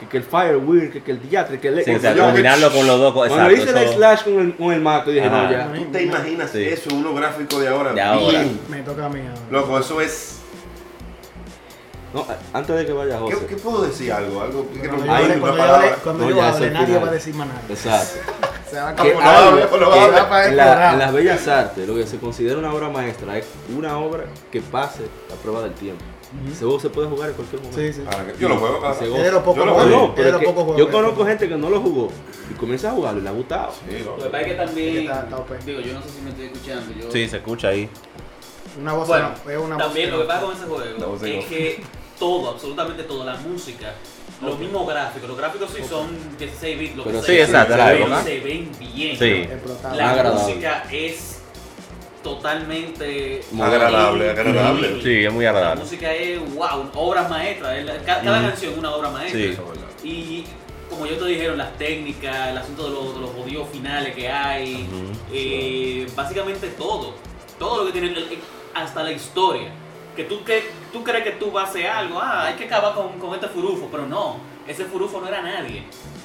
Que, 0.00 0.08
que 0.08 0.16
el 0.16 0.24
Fire 0.24 0.56
Wheel, 0.56 0.90
que, 0.90 1.00
que 1.02 1.12
el 1.12 1.28
Diatre, 1.28 1.60
que 1.60 1.68
el 1.68 1.84
Sí, 1.84 1.94
o 1.94 2.00
sea, 2.00 2.12
yo- 2.14 2.24
combinarlo 2.24 2.72
con 2.72 2.86
los 2.86 2.98
dos. 2.98 3.12
Cuando 3.14 3.36
Exacto, 3.50 3.70
hice 3.70 3.82
el 3.84 3.88
slash 3.94 4.22
con 4.24 4.40
el, 4.40 4.56
con 4.56 4.72
el 4.72 4.80
mato, 4.80 5.10
dije, 5.12 5.26
Ajá. 5.26 5.42
no, 5.44 5.50
ya. 5.52 5.72
¿Tú 5.72 5.84
te 5.92 6.02
imaginas 6.02 6.50
Sí. 6.50 6.64
eso 6.64 6.90
en 6.90 6.96
unos 6.96 7.14
gráficos 7.14 7.60
de 7.60 7.68
ahora? 7.68 7.92
De 7.92 8.00
ahora. 8.00 8.40
Bien. 8.40 8.60
Me 8.68 8.82
toca 8.82 9.06
a 9.06 9.08
mí 9.08 9.20
ahora. 9.20 9.40
Loco, 9.50 9.78
eso 9.78 10.00
es. 10.00 10.38
No, 12.12 12.26
antes 12.52 12.76
de 12.76 12.84
que 12.84 12.92
vaya 12.92 13.14
¿Qué, 13.26 13.34
José. 13.34 13.46
qué 13.48 13.56
puedo 13.56 13.82
decir 13.82 14.12
algo? 14.12 14.42
Algo 14.42 14.68
que 14.70 14.86
no 14.86 14.96
Cuando 14.96 15.00
me 15.00 15.06
yo 15.06 15.12
hable- 15.14 15.24
una 15.24 15.40
cuando 15.40 15.46
yo 15.56 15.62
palabra. 15.62 15.86
hable- 15.88 15.96
cuando 16.02 16.24
No, 16.24 16.30
yo 16.30 16.36
ya 16.36 16.48
es 16.48 16.54
hable, 16.56 16.66
el 16.66 16.72
nadie 16.74 16.98
va 16.98 17.08
a 17.08 17.12
decir 17.12 17.34
más 17.36 17.46
nada. 17.48 17.60
Exacto. 17.70 18.18
Se 18.72 18.78
va 18.80 18.88
a 18.88 18.96
Que 18.96 19.02
el 19.02 19.08
En, 19.12 19.18
la- 19.18 19.68
programa. 19.68 20.92
en 20.92 20.98
las 20.98 21.12
bellas 21.12 21.46
artes, 21.46 21.86
lo 21.86 21.94
que 21.94 22.06
se 22.06 22.16
considera 22.18 22.56
una 22.58 22.72
obra 22.72 22.88
maestra 22.88 23.36
es 23.36 23.44
una 23.76 23.98
obra 23.98 24.24
que 24.50 24.62
pase 24.62 25.02
la 25.28 25.36
prueba 25.36 25.60
del 25.60 25.74
tiempo. 25.74 26.02
Ese 26.50 26.60
juego 26.64 26.80
se 26.80 26.88
puede 26.88 27.08
jugar 27.08 27.28
en 27.28 27.34
cualquier 27.34 27.60
momento. 27.60 27.78
Sí, 27.78 27.92
sí. 27.92 28.02
Yo 28.40 28.48
lo 28.48 28.56
juego, 28.56 28.80
Yo 28.80 28.86
lo 29.30 30.14
pero 30.14 30.38
que 30.38 30.46
yo 30.78 30.90
conozco 30.90 31.26
gente 31.26 31.46
que 31.50 31.56
no 31.56 31.68
lo 31.68 31.80
jugó 31.82 32.08
y 32.50 32.54
comienza 32.54 32.88
a 32.88 32.92
jugarlo 32.92 33.20
y 33.20 33.22
le 33.24 33.28
ha 33.28 33.32
gustado. 33.32 33.72
Lo 34.06 34.16
que 34.16 34.24
pasa 34.30 34.40
es 34.40 34.46
que 34.46 34.54
también, 34.54 34.96
Está- 35.02 35.20
está 35.24 35.36
OP. 35.36 35.58
digo, 35.66 35.80
yo 35.80 35.92
no 35.92 36.00
sé 36.02 36.08
si 36.08 36.20
me 36.22 36.30
estoy 36.30 36.46
escuchando. 36.46 36.94
Yo, 36.98 37.12
Sí, 37.12 37.28
se 37.28 37.36
escucha 37.36 37.68
ahí. 37.68 37.90
Una 38.80 38.94
voz 38.94 39.06
Bueno, 39.06 39.28
no, 39.44 39.50
es 39.50 39.58
una 39.58 39.74
voz 39.74 39.84
también 39.84 40.10
lo 40.10 40.20
que 40.20 40.24
pasa 40.24 40.40
con 40.40 40.54
ese 40.56 40.64
juego 40.64 41.26
es 41.26 41.44
que 41.44 41.82
todo, 42.18 42.50
absolutamente 42.52 43.02
todo, 43.02 43.22
la 43.26 43.34
música 43.36 43.92
los 44.42 44.58
mismos 44.58 44.86
gráficos. 44.88 45.28
Los 45.28 45.38
gráficos 45.38 45.70
sí 45.76 45.82
son 45.88 46.08
16 46.38 46.78
bits, 46.78 46.96
lo 46.96 47.04
que 47.04 47.10
Pero 47.10 47.22
sea, 47.22 47.34
sí, 47.34 47.40
exacto, 47.40 47.76
la 47.76 47.86
pero 47.86 47.98
época. 47.98 48.22
se 48.22 48.40
ven 48.40 48.70
bien. 48.78 49.18
Sí. 49.18 49.48
La 49.96 50.10
Agradable. 50.10 50.40
música 50.42 50.84
es 50.90 51.42
totalmente 52.22 53.40
Agradable, 53.60 54.30
agradable. 54.30 54.88
increíble. 54.88 55.02
Sí, 55.02 55.24
es 55.26 55.32
muy 55.32 55.44
La 55.44 55.50
agradable. 55.50 55.82
música 55.84 56.12
es 56.14 56.54
wow, 56.54 56.90
obras 56.94 57.28
maestras. 57.30 57.76
es 57.78 57.84
la- 57.84 57.98
Cada, 57.98 58.22
canción 58.42 58.72
es 58.72 58.78
una 58.78 58.94
obra 58.94 59.10
maestra. 59.10 59.40
Sí. 59.40 60.08
Y 60.08 60.44
como 60.90 61.06
yo 61.06 61.16
te 61.16 61.24
dijeron, 61.26 61.58
las 61.58 61.76
técnicas, 61.78 62.48
el 62.48 62.58
asunto 62.58 62.84
de 62.84 62.90
los, 62.90 63.46
de 63.46 63.52
los 63.52 63.68
finales 63.70 64.14
que 64.14 64.28
hay, 64.28 64.86
eh, 65.32 66.06
básicamente 66.14 66.68
todo. 66.68 67.14
Todo 67.58 67.78
lo 67.78 67.86
que 67.86 67.92
tiene, 67.92 68.08
el- 68.08 68.38
hasta 68.74 69.02
la 69.02 69.12
historia. 69.12 69.70
Que 70.16 70.24
tú, 70.24 70.44
que 70.44 70.62
tú 70.92 71.02
crees 71.02 71.24
que 71.24 71.30
tú 71.32 71.50
vas 71.50 71.66
a 71.66 71.70
hacer 71.70 71.86
algo, 71.86 72.20
ah, 72.20 72.46
hay 72.46 72.54
que 72.54 72.64
acabar 72.64 72.94
con, 72.94 73.18
con 73.18 73.34
este 73.34 73.48
furufo, 73.48 73.88
pero 73.90 74.06
no, 74.06 74.36
ese 74.66 74.84
furufo 74.84 75.20
no 75.20 75.28
era 75.28 75.40
nadie. 75.42 75.84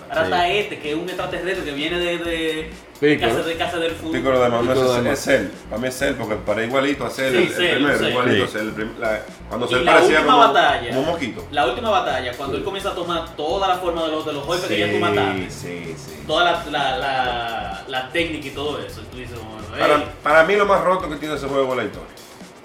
Ahora 0.09 0.21
Sí. 0.21 0.31
está 0.31 0.47
este, 0.49 0.79
que 0.79 0.89
es 0.91 0.95
un 0.95 1.03
extraterrestre 1.09 1.65
que 1.65 1.71
viene 1.71 1.99
de, 1.99 2.17
de, 2.17 2.71
de, 3.01 3.15
Piccolo. 3.15 3.33
casa, 3.35 3.43
de 3.47 3.57
casa 3.57 3.77
del 3.77 3.91
furufo. 3.91 4.13
Piccolo 4.17 4.39
de 4.39 5.11
es, 5.11 5.19
es 5.19 5.25
Cell. 5.25 5.47
Para 5.69 5.81
mí 5.81 5.87
es 5.89 5.97
Cell 5.97 6.13
porque 6.15 6.35
para 6.35 6.63
igualito 6.63 7.05
a 7.05 7.09
Sí, 7.09 7.23
el, 7.23 7.35
el 7.35 7.47
primero, 7.53 7.97
Cell. 7.97 8.09
igualito 8.09 8.47
Sí. 8.47 8.57
El 8.57 8.71
prim- 8.71 8.93
la- 8.99 9.21
cuando 9.49 9.67
la 9.67 9.91
parecía 9.91 10.17
última 10.19 10.33
como, 10.33 10.47
batalla. 10.53 10.87
como 10.89 10.99
un 11.01 11.05
mosquito. 11.07 11.47
La 11.51 11.65
última 11.65 11.89
batalla, 11.89 12.31
cuando 12.37 12.57
él 12.57 12.63
comienza 12.63 12.89
a 12.91 12.95
tomar 12.95 13.35
toda 13.35 13.67
la 13.67 13.75
forma 13.77 14.03
de 14.03 14.11
los, 14.11 14.25
de 14.25 14.31
los 14.33 14.45
golpes 14.45 14.67
que 14.67 14.79
ya 14.79 14.91
tú 14.91 14.97
mataste. 14.99 15.49
sí, 15.49 15.95
sí. 15.97 16.23
toda 16.25 16.43
la, 16.45 16.65
la, 16.71 16.97
la, 16.97 17.83
la 17.87 18.09
técnica 18.09 18.47
y 18.47 18.51
todo 18.51 18.79
eso. 18.79 19.01
Tú 19.11 19.17
dices, 19.17 19.35
bueno, 19.37 19.57
hey, 19.73 19.77
Para, 19.79 20.05
para 20.23 20.43
mí 20.45 20.55
lo 20.55 20.65
más 20.65 20.81
roto 20.83 21.09
que 21.09 21.17
tiene 21.17 21.35
ese 21.35 21.47
juego 21.47 21.71
es 21.73 21.77
la 21.77 21.83
historia. 21.83 22.09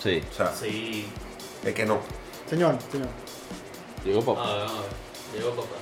Sí. 0.02 0.22
O 0.32 0.34
sea, 0.34 0.52
sí. 0.52 1.06
es 1.64 1.74
que 1.74 1.86
no. 1.86 2.00
Señor, 2.48 2.76
señor. 2.90 3.08
Llegó 4.04 4.20
A 4.20 4.24
papá. 4.34 4.42
ver, 4.54 4.62
a 4.62 4.64
ver. 4.64 4.72
Llegó 5.36 5.50
papá. 5.54 5.76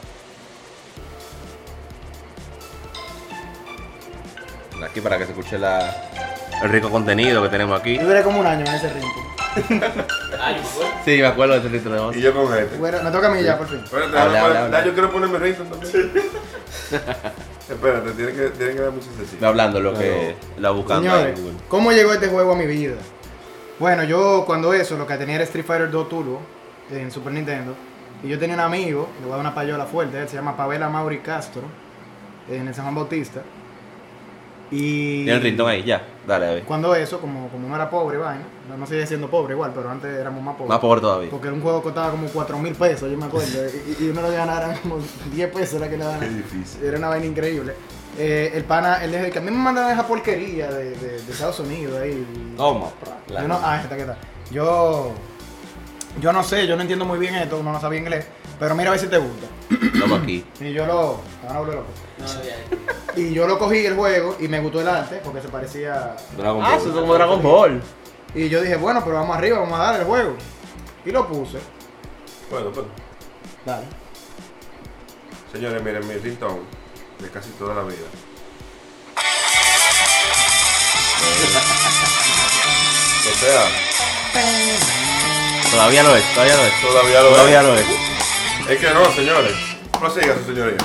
Aquí 4.85 5.00
para 5.00 5.19
que 5.19 5.25
se 5.27 5.33
escuche 5.33 5.59
la, 5.59 5.95
el 6.62 6.71
rico 6.71 6.91
contenido 6.91 7.43
que 7.43 7.49
tenemos 7.49 7.79
aquí. 7.79 7.97
Yo 7.99 8.07
duré 8.07 8.23
como 8.23 8.41
un 8.41 8.47
año 8.47 8.65
en 8.67 8.75
ese 8.75 8.89
yo 9.59 9.77
me 9.77 9.87
acuerdo. 9.87 10.11
Sí, 11.05 11.19
me 11.19 11.27
acuerdo 11.27 11.55
de 11.55 11.61
ese 11.61 11.69
ritmo 11.69 12.11
de 12.11 12.19
Y 12.19 12.23
yo 12.23 12.33
con 12.33 12.57
este. 12.57 12.77
Bueno, 12.77 13.03
me 13.03 13.11
toca 13.11 13.27
a 13.27 13.31
mí 13.31 13.43
ya, 13.43 13.59
por 13.59 13.69
fin. 13.69 13.81
Espérate, 13.83 14.07
Habla, 14.19 14.23
habla, 14.23 14.41
habla, 14.47 14.65
habla. 14.67 14.85
yo 14.85 14.93
quiero 14.93 15.11
ponerme 15.11 15.39
rington 15.39 15.69
también. 15.71 15.93
Espérate, 17.69 18.11
tiene 18.12 18.33
que, 18.33 18.49
tiene 18.50 18.75
que 18.75 18.81
dar 18.81 18.91
mucho 18.93 19.09
sencillo. 19.17 19.47
Hablando 19.47 19.81
lo 19.81 19.95
que 19.95 20.37
la 20.59 20.71
buscando 20.71 21.11
ahí 21.11 21.17
en 21.17 21.21
Señores, 21.37 21.41
Google. 21.41 21.59
¿cómo 21.69 21.93
llegó 21.93 22.12
este 22.12 22.29
juego 22.29 22.53
a 22.53 22.57
mi 22.57 22.67
vida? 22.67 22.95
Bueno, 23.80 24.04
yo 24.04 24.44
cuando 24.46 24.75
eso, 24.75 24.99
lo 24.99 25.06
que 25.06 25.16
tenía 25.16 25.37
era 25.37 25.44
Street 25.44 25.64
Fighter 25.64 25.90
2 25.90 26.08
Turbo 26.08 26.40
en 26.92 27.10
Super 27.10 27.32
Nintendo. 27.32 27.75
Y 28.22 28.28
yo 28.28 28.38
tenía 28.38 28.54
un 28.54 28.60
amigo, 28.60 29.08
le 29.20 29.25
voy 29.25 29.32
a 29.32 29.37
dar 29.37 29.40
una 29.40 29.54
payola 29.54 29.87
fuerte, 29.87 30.20
él 30.20 30.28
se 30.28 30.37
llama 30.37 30.54
Pavela 30.54 30.90
Mauri 30.90 31.20
Castro, 31.20 31.62
en 32.50 32.68
el 32.68 32.75
San 32.75 32.84
Juan 32.84 32.94
Bautista. 32.94 33.40
Y 34.70 35.25
Tiene 35.25 35.32
el 35.32 35.40
rington 35.42 35.66
ahí, 35.68 35.82
ya. 35.82 36.02
Dale, 36.26 36.46
a 36.46 36.50
ver. 36.50 36.64
cuando 36.64 36.94
eso, 36.94 37.18
como, 37.20 37.49
como 37.49 37.66
uno 37.66 37.75
era 37.75 37.88
pobre, 37.88 38.18
vaina, 38.18 38.44
no, 38.68 38.76
no 38.76 38.87
seguía 38.87 39.06
siendo 39.06 39.28
pobre 39.30 39.54
igual, 39.54 39.72
pero 39.75 39.90
antes 39.90 40.10
éramos 40.14 40.44
más 40.44 40.54
pobres. 40.56 40.68
Más 40.68 40.78
pobre 40.78 41.00
todavía. 41.00 41.30
Porque 41.30 41.49
un 41.49 41.62
juego 41.62 41.82
costaba 41.82 42.10
como 42.10 42.28
4 42.28 42.58
mil 42.58 42.75
pesos, 42.75 43.10
yo 43.10 43.16
me 43.16 43.25
acuerdo. 43.25 43.49
y, 43.99 44.04
y 44.04 44.08
uno 44.10 44.20
lo 44.20 44.30
ganara 44.30 44.78
como 44.82 44.99
10 45.32 45.52
pesos, 45.54 45.75
era 45.80 45.88
que 45.88 45.96
le 45.96 46.04
daban. 46.04 46.20
Qué 46.20 46.28
difícil. 46.28 46.84
Era 46.84 46.99
una 46.99 47.08
vaina 47.08 47.25
increíble. 47.26 47.75
Eh, 48.19 48.50
el 48.55 48.64
pana, 48.64 49.02
él 49.05 49.12
dijo 49.12 49.31
que 49.33 49.38
a 49.38 49.43
mí 49.43 49.50
me 49.50 49.57
mandaron 49.59 49.90
esa 49.93 50.07
porquería 50.07 50.69
de, 50.71 50.90
de- 50.97 51.23
de 51.23 51.33
Estados 51.33 51.61
Unidos 51.61 52.00
ahí. 52.00 52.55
Toma. 52.57 52.88
Yo 53.29 53.49
no, 53.49 53.59
ah, 53.62 53.81
esta, 53.83 53.97
¿qué 53.97 54.05
tal? 54.05 54.17
Yo, 54.50 55.12
yo 56.21 56.33
no 56.33 56.43
sé, 56.43 56.67
yo 56.67 56.75
no 56.76 56.83
entiendo 56.83 57.05
muy 57.05 57.19
bien 57.19 57.35
esto, 57.37 57.59
uno 57.59 57.73
no 57.73 57.81
sabe 57.81 57.97
inglés, 57.99 58.26
pero 58.59 58.75
mira 58.75 58.88
a 58.90 58.93
ver 58.93 59.00
si 59.00 59.07
te 59.07 59.19
gusta. 59.19 59.47
Estamos 59.95 60.23
aquí. 60.23 60.45
Y 60.61 60.73
yo 60.73 60.85
lo, 60.87 61.21
me 61.43 61.47
van 61.49 61.57
a 61.57 61.61
volver 61.61 61.75
loco. 61.76 61.88
No. 62.19 63.21
Y 63.23 63.33
yo 63.33 63.47
lo 63.47 63.59
cogí 63.59 63.87
el 63.87 63.95
juego 63.97 64.37
y 64.40 64.49
me 64.49 64.61
gustó 64.61 64.81
el 64.81 64.88
arte 64.88 65.21
porque 65.25 65.40
se 65.40 65.49
parecía. 65.49 66.17
Dragon 66.37 66.62
Ah, 66.64 66.71
Ball. 66.71 66.79
eso 66.79 66.88
es 66.88 66.95
como 66.95 67.14
Dragon 67.14 67.43
Ball. 67.43 67.83
Y 68.35 68.49
yo 68.49 68.61
dije, 68.61 68.76
bueno, 68.76 69.00
pero 69.05 69.17
vamos 69.17 69.37
arriba, 69.37 69.59
vamos 69.61 69.79
a 69.79 69.83
dar 69.85 70.00
el 70.00 70.07
juego. 70.07 70.35
Y 71.05 71.11
lo 71.11 71.26
puse. 71.26 71.59
Bueno, 72.50 72.71
pues, 72.73 72.87
Dale. 73.64 73.85
señores, 75.52 75.83
miren, 75.83 76.07
mi 76.07 76.14
rington 76.14 76.59
de 77.23 77.31
casi 77.31 77.50
toda 77.50 77.75
la 77.75 77.83
vida. 77.83 77.97
O 83.21 83.39
sea, 83.39 83.65
Todavía 85.71 86.03
no 86.03 86.17
es, 86.17 86.25
todavía 86.35 86.57
no 86.57 86.62
es. 86.62 86.81
todavía 86.81 87.21
lo 87.23 87.29
Todavía 87.31 87.61
es. 87.61 87.67
no 87.67 87.75
es. 87.75 87.87
Es 88.71 88.79
que 88.81 88.91
no, 88.95 89.12
señores. 89.15 89.53
Prosiga 89.99 90.35
su 90.37 90.45
señoría. 90.47 90.79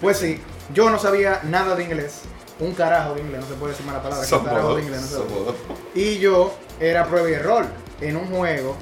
Pues 0.00 0.16
sí, 0.18 0.42
yo 0.72 0.88
no 0.90 0.98
sabía 0.98 1.40
nada 1.44 1.76
de 1.76 1.84
inglés. 1.84 2.22
Un 2.58 2.74
carajo 2.74 3.14
de 3.14 3.20
inglés, 3.20 3.42
no 3.42 3.46
se 3.48 3.54
puede 3.54 3.72
decir 3.72 3.86
mala 3.86 4.02
palabra. 4.02 4.26
Un 4.30 4.44
carajo 4.44 4.74
de 4.76 4.82
inglés, 4.82 5.00
no 5.02 5.06
se 5.08 5.16
puede. 5.24 5.54
Y 5.94 6.18
yo 6.18 6.56
era 6.80 7.06
prueba 7.06 7.30
y 7.30 7.34
error 7.34 7.66
en 8.00 8.16
un 8.16 8.26
juego 8.28 8.76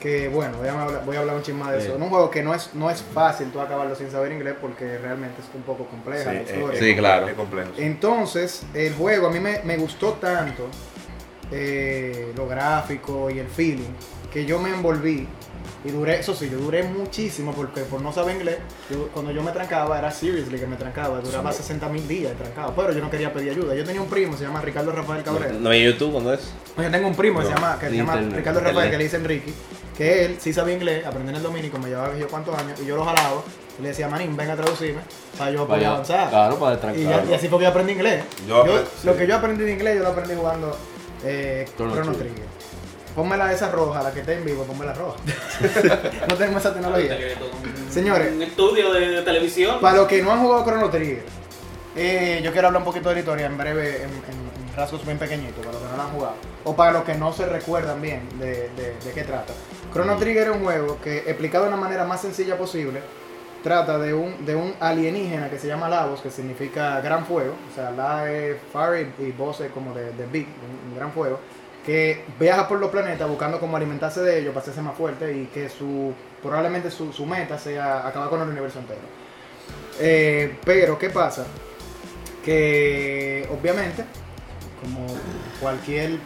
que, 0.00 0.28
bueno, 0.28 0.58
voy 0.58 0.68
a 0.68 0.80
hablar, 0.82 1.02
voy 1.04 1.16
a 1.16 1.20
hablar 1.20 1.36
un 1.36 1.42
chisme 1.42 1.60
más 1.64 1.72
de 1.72 1.78
eso. 1.78 1.88
Sí. 1.88 1.92
En 1.96 2.02
un 2.02 2.08
juego 2.08 2.30
que 2.30 2.42
no 2.42 2.54
es, 2.54 2.70
no 2.74 2.88
es 2.90 3.02
fácil 3.02 3.50
tú 3.50 3.60
acabarlo 3.60 3.94
sin 3.96 4.10
saber 4.10 4.30
inglés 4.32 4.54
porque 4.60 4.96
realmente 4.98 5.40
es 5.40 5.48
un 5.54 5.62
poco 5.62 5.86
compleja 5.86 6.32
la 6.32 6.40
es- 6.40 6.50
historia. 6.50 6.78
es 6.78 6.84
Sí, 6.84 6.96
claro. 6.96 7.26
Es 7.28 7.34
complejo. 7.34 7.70
Entonces, 7.76 8.62
el 8.74 8.94
juego 8.94 9.26
a 9.26 9.30
mí 9.30 9.40
me, 9.40 9.60
me 9.64 9.76
gustó 9.76 10.12
tanto 10.14 10.68
eh, 11.50 12.32
lo 12.36 12.46
gráfico 12.46 13.30
y 13.30 13.38
el 13.38 13.48
feeling 13.48 13.88
que 14.32 14.44
yo 14.44 14.58
me 14.58 14.70
envolví 14.70 15.26
y 15.84 15.90
duré, 15.90 16.18
eso 16.18 16.34
sí, 16.34 16.50
yo 16.50 16.58
duré 16.58 16.82
muchísimo 16.82 17.52
porque 17.52 17.82
por 17.82 18.02
no 18.02 18.12
saber 18.12 18.34
inglés, 18.36 18.58
yo- 18.90 19.08
cuando 19.08 19.30
yo 19.30 19.42
me 19.42 19.52
trancaba 19.52 19.98
era 19.98 20.10
seriously 20.10 20.58
que 20.58 20.66
me 20.66 20.76
trancaba, 20.76 21.20
duraba 21.20 21.52
60 21.52 21.88
mil 21.88 22.06
días 22.06 22.32
trancado, 22.36 22.74
pero 22.74 22.92
yo 22.92 23.00
no 23.00 23.08
quería 23.10 23.32
pedir 23.32 23.52
ayuda. 23.52 23.74
Yo 23.74 23.84
tenía 23.84 24.00
un 24.02 24.08
primo, 24.08 24.36
se 24.36 24.44
llama 24.44 24.60
Ricardo 24.60 24.90
Rafael 24.92 25.22
Cabrera. 25.22 25.52
No 25.58 25.70
hay 25.70 25.84
YouTube 25.84 26.12
cuando 26.12 26.34
es. 26.34 26.52
Yo 26.76 26.90
tengo 26.90 27.06
un 27.08 27.14
primo 27.14 27.38
que 27.40 27.46
se 27.46 27.52
llama, 27.52 27.78
que 27.78 27.88
se 27.88 27.96
llama 27.96 28.14
internet, 28.14 28.36
Ricardo 28.38 28.60
Rafael, 28.60 28.90
que 28.90 28.98
le 28.98 29.04
dice 29.04 29.16
Enrique, 29.16 29.52
que 29.98 30.24
él 30.24 30.36
sí 30.40 30.52
sabía 30.52 30.74
inglés, 30.74 31.04
aprendió 31.04 31.30
en 31.30 31.36
el 31.36 31.42
dominico, 31.42 31.76
me 31.78 31.88
llevaba 31.88 32.16
yo 32.16 32.28
cuántos 32.28 32.56
años, 32.56 32.78
y 32.80 32.86
yo 32.86 32.94
lo 32.96 33.04
jalaba, 33.04 33.42
y 33.78 33.82
le 33.82 33.88
decía, 33.88 34.08
manín, 34.08 34.36
venga 34.36 34.52
a 34.52 34.56
traducirme, 34.56 35.00
para 35.36 35.50
yo 35.50 35.66
poder 35.66 35.86
avanzar. 35.86 36.30
Claro, 36.30 36.56
para 36.56 36.94
Y, 36.96 37.02
ya- 37.02 37.24
y 37.28 37.34
así 37.34 37.48
fue 37.48 37.58
que 37.58 37.64
yo 37.64 37.70
aprendí 37.70 37.92
inglés. 37.94 38.22
Yo 38.46 38.64
Lo 38.64 39.12
sí. 39.12 39.18
que 39.18 39.26
yo 39.26 39.36
aprendí 39.36 39.64
de 39.64 39.72
inglés, 39.72 39.96
yo 39.96 40.04
lo 40.04 40.10
aprendí 40.10 40.34
jugando 40.36 40.76
eh, 41.24 41.66
Chrono 41.76 42.12
Trigger. 42.12 42.44
Pónmela 43.16 43.52
esa 43.52 43.68
roja, 43.72 44.00
la 44.04 44.12
que 44.12 44.20
está 44.20 44.32
en 44.32 44.44
vivo, 44.44 44.62
pónmela 44.62 44.92
roja. 44.94 45.16
no 46.28 46.34
tenemos 46.36 46.60
esa 46.64 46.72
tecnología. 46.72 47.18
Señores. 47.90 48.32
Un 48.32 48.42
estudio 48.42 48.92
de, 48.92 49.08
de 49.08 49.22
televisión. 49.22 49.80
Para 49.80 49.96
los 49.96 50.06
que 50.06 50.22
no 50.22 50.30
han 50.32 50.40
jugado 50.40 50.64
Chrono 50.64 50.88
Trigger, 50.90 51.24
eh, 51.96 52.40
yo 52.44 52.52
quiero 52.52 52.68
hablar 52.68 52.80
un 52.82 52.86
poquito 52.86 53.08
de 53.08 53.16
la 53.16 53.20
historia 53.20 53.46
en 53.46 53.58
breve, 53.58 53.96
en, 53.96 54.10
en- 54.10 54.68
en 54.68 54.76
rasgos 54.76 55.04
bien 55.04 55.18
pequeñitos, 55.18 55.58
para 55.66 55.72
los 55.72 55.82
que 55.82 55.88
no 55.90 55.96
la 55.96 56.04
han 56.04 56.10
jugado. 56.10 56.34
O 56.62 56.76
para 56.76 56.92
los 56.92 57.02
que 57.02 57.14
no 57.14 57.32
se 57.32 57.46
recuerdan 57.46 58.00
bien 58.00 58.22
de, 58.38 58.68
de- 58.76 58.94
de 59.04 59.12
qué 59.12 59.24
trata. 59.24 59.52
Chrono 59.92 60.16
Trigger 60.16 60.48
es 60.48 60.56
un 60.56 60.64
juego 60.64 60.98
que, 61.02 61.18
explicado 61.18 61.64
de 61.64 61.68
una 61.72 61.80
manera 61.80 62.04
más 62.04 62.20
sencilla 62.20 62.56
posible, 62.56 63.00
trata 63.62 63.98
de 63.98 64.14
un, 64.14 64.44
de 64.44 64.54
un 64.54 64.74
alienígena 64.80 65.50
que 65.50 65.58
se 65.58 65.66
llama 65.66 65.88
Lavos, 65.88 66.20
que 66.20 66.30
significa 66.30 67.00
gran 67.00 67.24
fuego. 67.26 67.54
O 67.70 67.74
sea, 67.74 67.90
la 67.90 68.30
es 68.30 68.56
fire 68.72 69.08
y, 69.18 69.22
y 69.24 69.32
voz 69.32 69.60
es 69.60 69.72
como 69.72 69.94
de, 69.94 70.12
de 70.12 70.26
big, 70.26 70.46
un, 70.46 70.90
un 70.90 70.96
gran 70.96 71.12
fuego. 71.12 71.40
Que 71.84 72.24
viaja 72.38 72.68
por 72.68 72.78
los 72.80 72.90
planetas 72.90 73.26
buscando 73.28 73.58
cómo 73.58 73.76
alimentarse 73.76 74.20
de 74.20 74.40
ellos 74.40 74.52
para 74.52 74.62
hacerse 74.62 74.82
más 74.82 74.94
fuerte 74.94 75.32
y 75.32 75.46
que 75.46 75.70
su 75.70 76.12
probablemente 76.42 76.90
su, 76.90 77.12
su 77.12 77.24
meta 77.24 77.58
sea 77.58 78.06
acabar 78.06 78.28
con 78.28 78.42
el 78.42 78.48
universo 78.48 78.78
entero. 78.78 79.00
Eh, 79.98 80.56
pero, 80.64 80.98
¿qué 80.98 81.08
pasa? 81.08 81.46
Que 82.44 83.48
obviamente, 83.50 84.04
como 84.82 85.06
cualquier 85.60 86.18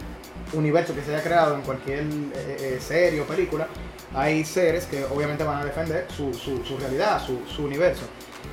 universo 0.53 0.93
que 0.95 1.01
se 1.01 1.13
haya 1.13 1.23
creado 1.23 1.55
en 1.55 1.61
cualquier 1.61 1.99
eh, 2.01 2.57
eh, 2.59 2.79
serie 2.85 3.21
o 3.21 3.25
película, 3.25 3.67
hay 4.15 4.43
seres 4.45 4.85
que 4.85 5.03
obviamente 5.05 5.43
van 5.43 5.61
a 5.61 5.65
defender 5.65 6.07
su, 6.15 6.33
su- 6.33 6.63
su 6.63 6.77
realidad, 6.77 7.21
su, 7.25 7.39
su 7.47 7.63
universo. 7.63 8.03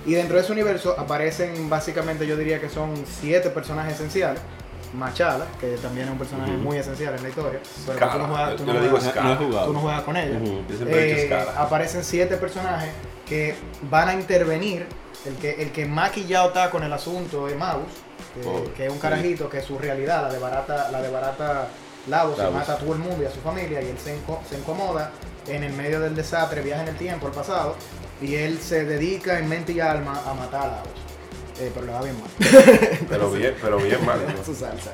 Y 0.06 0.14
dentro 0.14 0.36
de 0.36 0.42
ese 0.42 0.52
universo 0.52 0.94
aparecen 0.98 1.68
básicamente, 1.68 2.26
yo 2.26 2.36
diría 2.36 2.60
que 2.60 2.68
son 2.68 2.94
siete 3.20 3.50
personajes 3.50 3.94
esenciales. 3.94 4.40
Machala, 4.94 5.46
que 5.60 5.76
también 5.76 6.06
es 6.06 6.12
un 6.12 6.18
personaje 6.18 6.50
muy 6.52 6.76
esencial 6.76 7.14
en 7.14 7.22
la 7.22 7.28
historia. 7.28 7.60
Pero 7.86 8.08
tú 8.10 8.18
no 8.18 8.26
juegas, 8.26 8.56
tú 8.56 8.64
yo 8.66 8.66
no 8.66 8.72
le 8.72 8.80
digo 8.86 8.96
juegas- 8.96 9.10
Scala. 9.12 9.26
No 9.28 9.32
he 9.34 9.46
jugado. 9.46 9.66
tú 9.66 9.72
no 9.72 9.80
juegas 9.80 10.02
con 10.02 10.16
ella. 10.16 10.40
Eh, 10.88 11.46
aparecen 11.56 12.02
siete 12.02 12.36
personajes 12.38 12.90
que 13.26 13.54
van 13.90 14.08
a 14.08 14.14
intervenir. 14.14 14.86
El 15.26 15.34
que, 15.34 15.62
el 15.62 15.70
que 15.70 15.84
más 15.84 16.10
quillado 16.12 16.48
está 16.48 16.70
con 16.70 16.82
el 16.82 16.92
asunto 16.94 17.46
es 17.46 17.54
Maus, 17.54 17.82
que, 18.34 18.72
que 18.72 18.84
es 18.86 18.90
un 18.90 18.96
sí. 18.96 19.02
carajito 19.02 19.50
que 19.50 19.60
su 19.60 19.78
realidad, 19.78 20.22
la 20.22 20.32
de 20.32 20.38
barata, 20.38 20.90
la 20.90 21.02
de 21.02 21.10
barata 21.10 21.68
Lavos, 22.08 22.36
se 22.36 22.48
mata 22.50 22.74
a 22.74 22.78
todo 22.78 22.92
el 22.94 22.98
mundo 22.98 23.22
y 23.22 23.26
a 23.26 23.30
su 23.30 23.40
familia 23.40 23.80
y 23.82 23.86
él 23.86 23.96
se, 24.02 24.16
inco- 24.16 24.40
se 24.48 24.56
incomoda 24.58 25.10
en 25.46 25.64
el 25.64 25.72
medio 25.72 26.00
del 26.00 26.14
desastre, 26.14 26.62
viaja 26.62 26.82
en 26.82 26.88
el 26.88 26.96
tiempo, 26.96 27.26
al 27.26 27.32
pasado, 27.32 27.74
y 28.22 28.34
él 28.36 28.58
se 28.60 28.84
dedica 28.84 29.38
en 29.38 29.48
mente 29.48 29.72
y 29.72 29.80
alma 29.80 30.22
a 30.26 30.34
matar 30.34 30.62
a 30.62 30.66
Lavos. 30.68 30.88
Eh, 31.60 31.70
pero 31.74 31.86
le 31.86 31.92
va 31.92 32.02
bien 32.02 32.16
mal. 32.20 32.30
Pero 33.08 33.30
bien, 33.32 33.54
pero 33.60 33.76
bien 33.78 34.04
mal. 34.06 34.18
¿no? 34.34 34.42
su 34.44 34.54
salsa. 34.54 34.92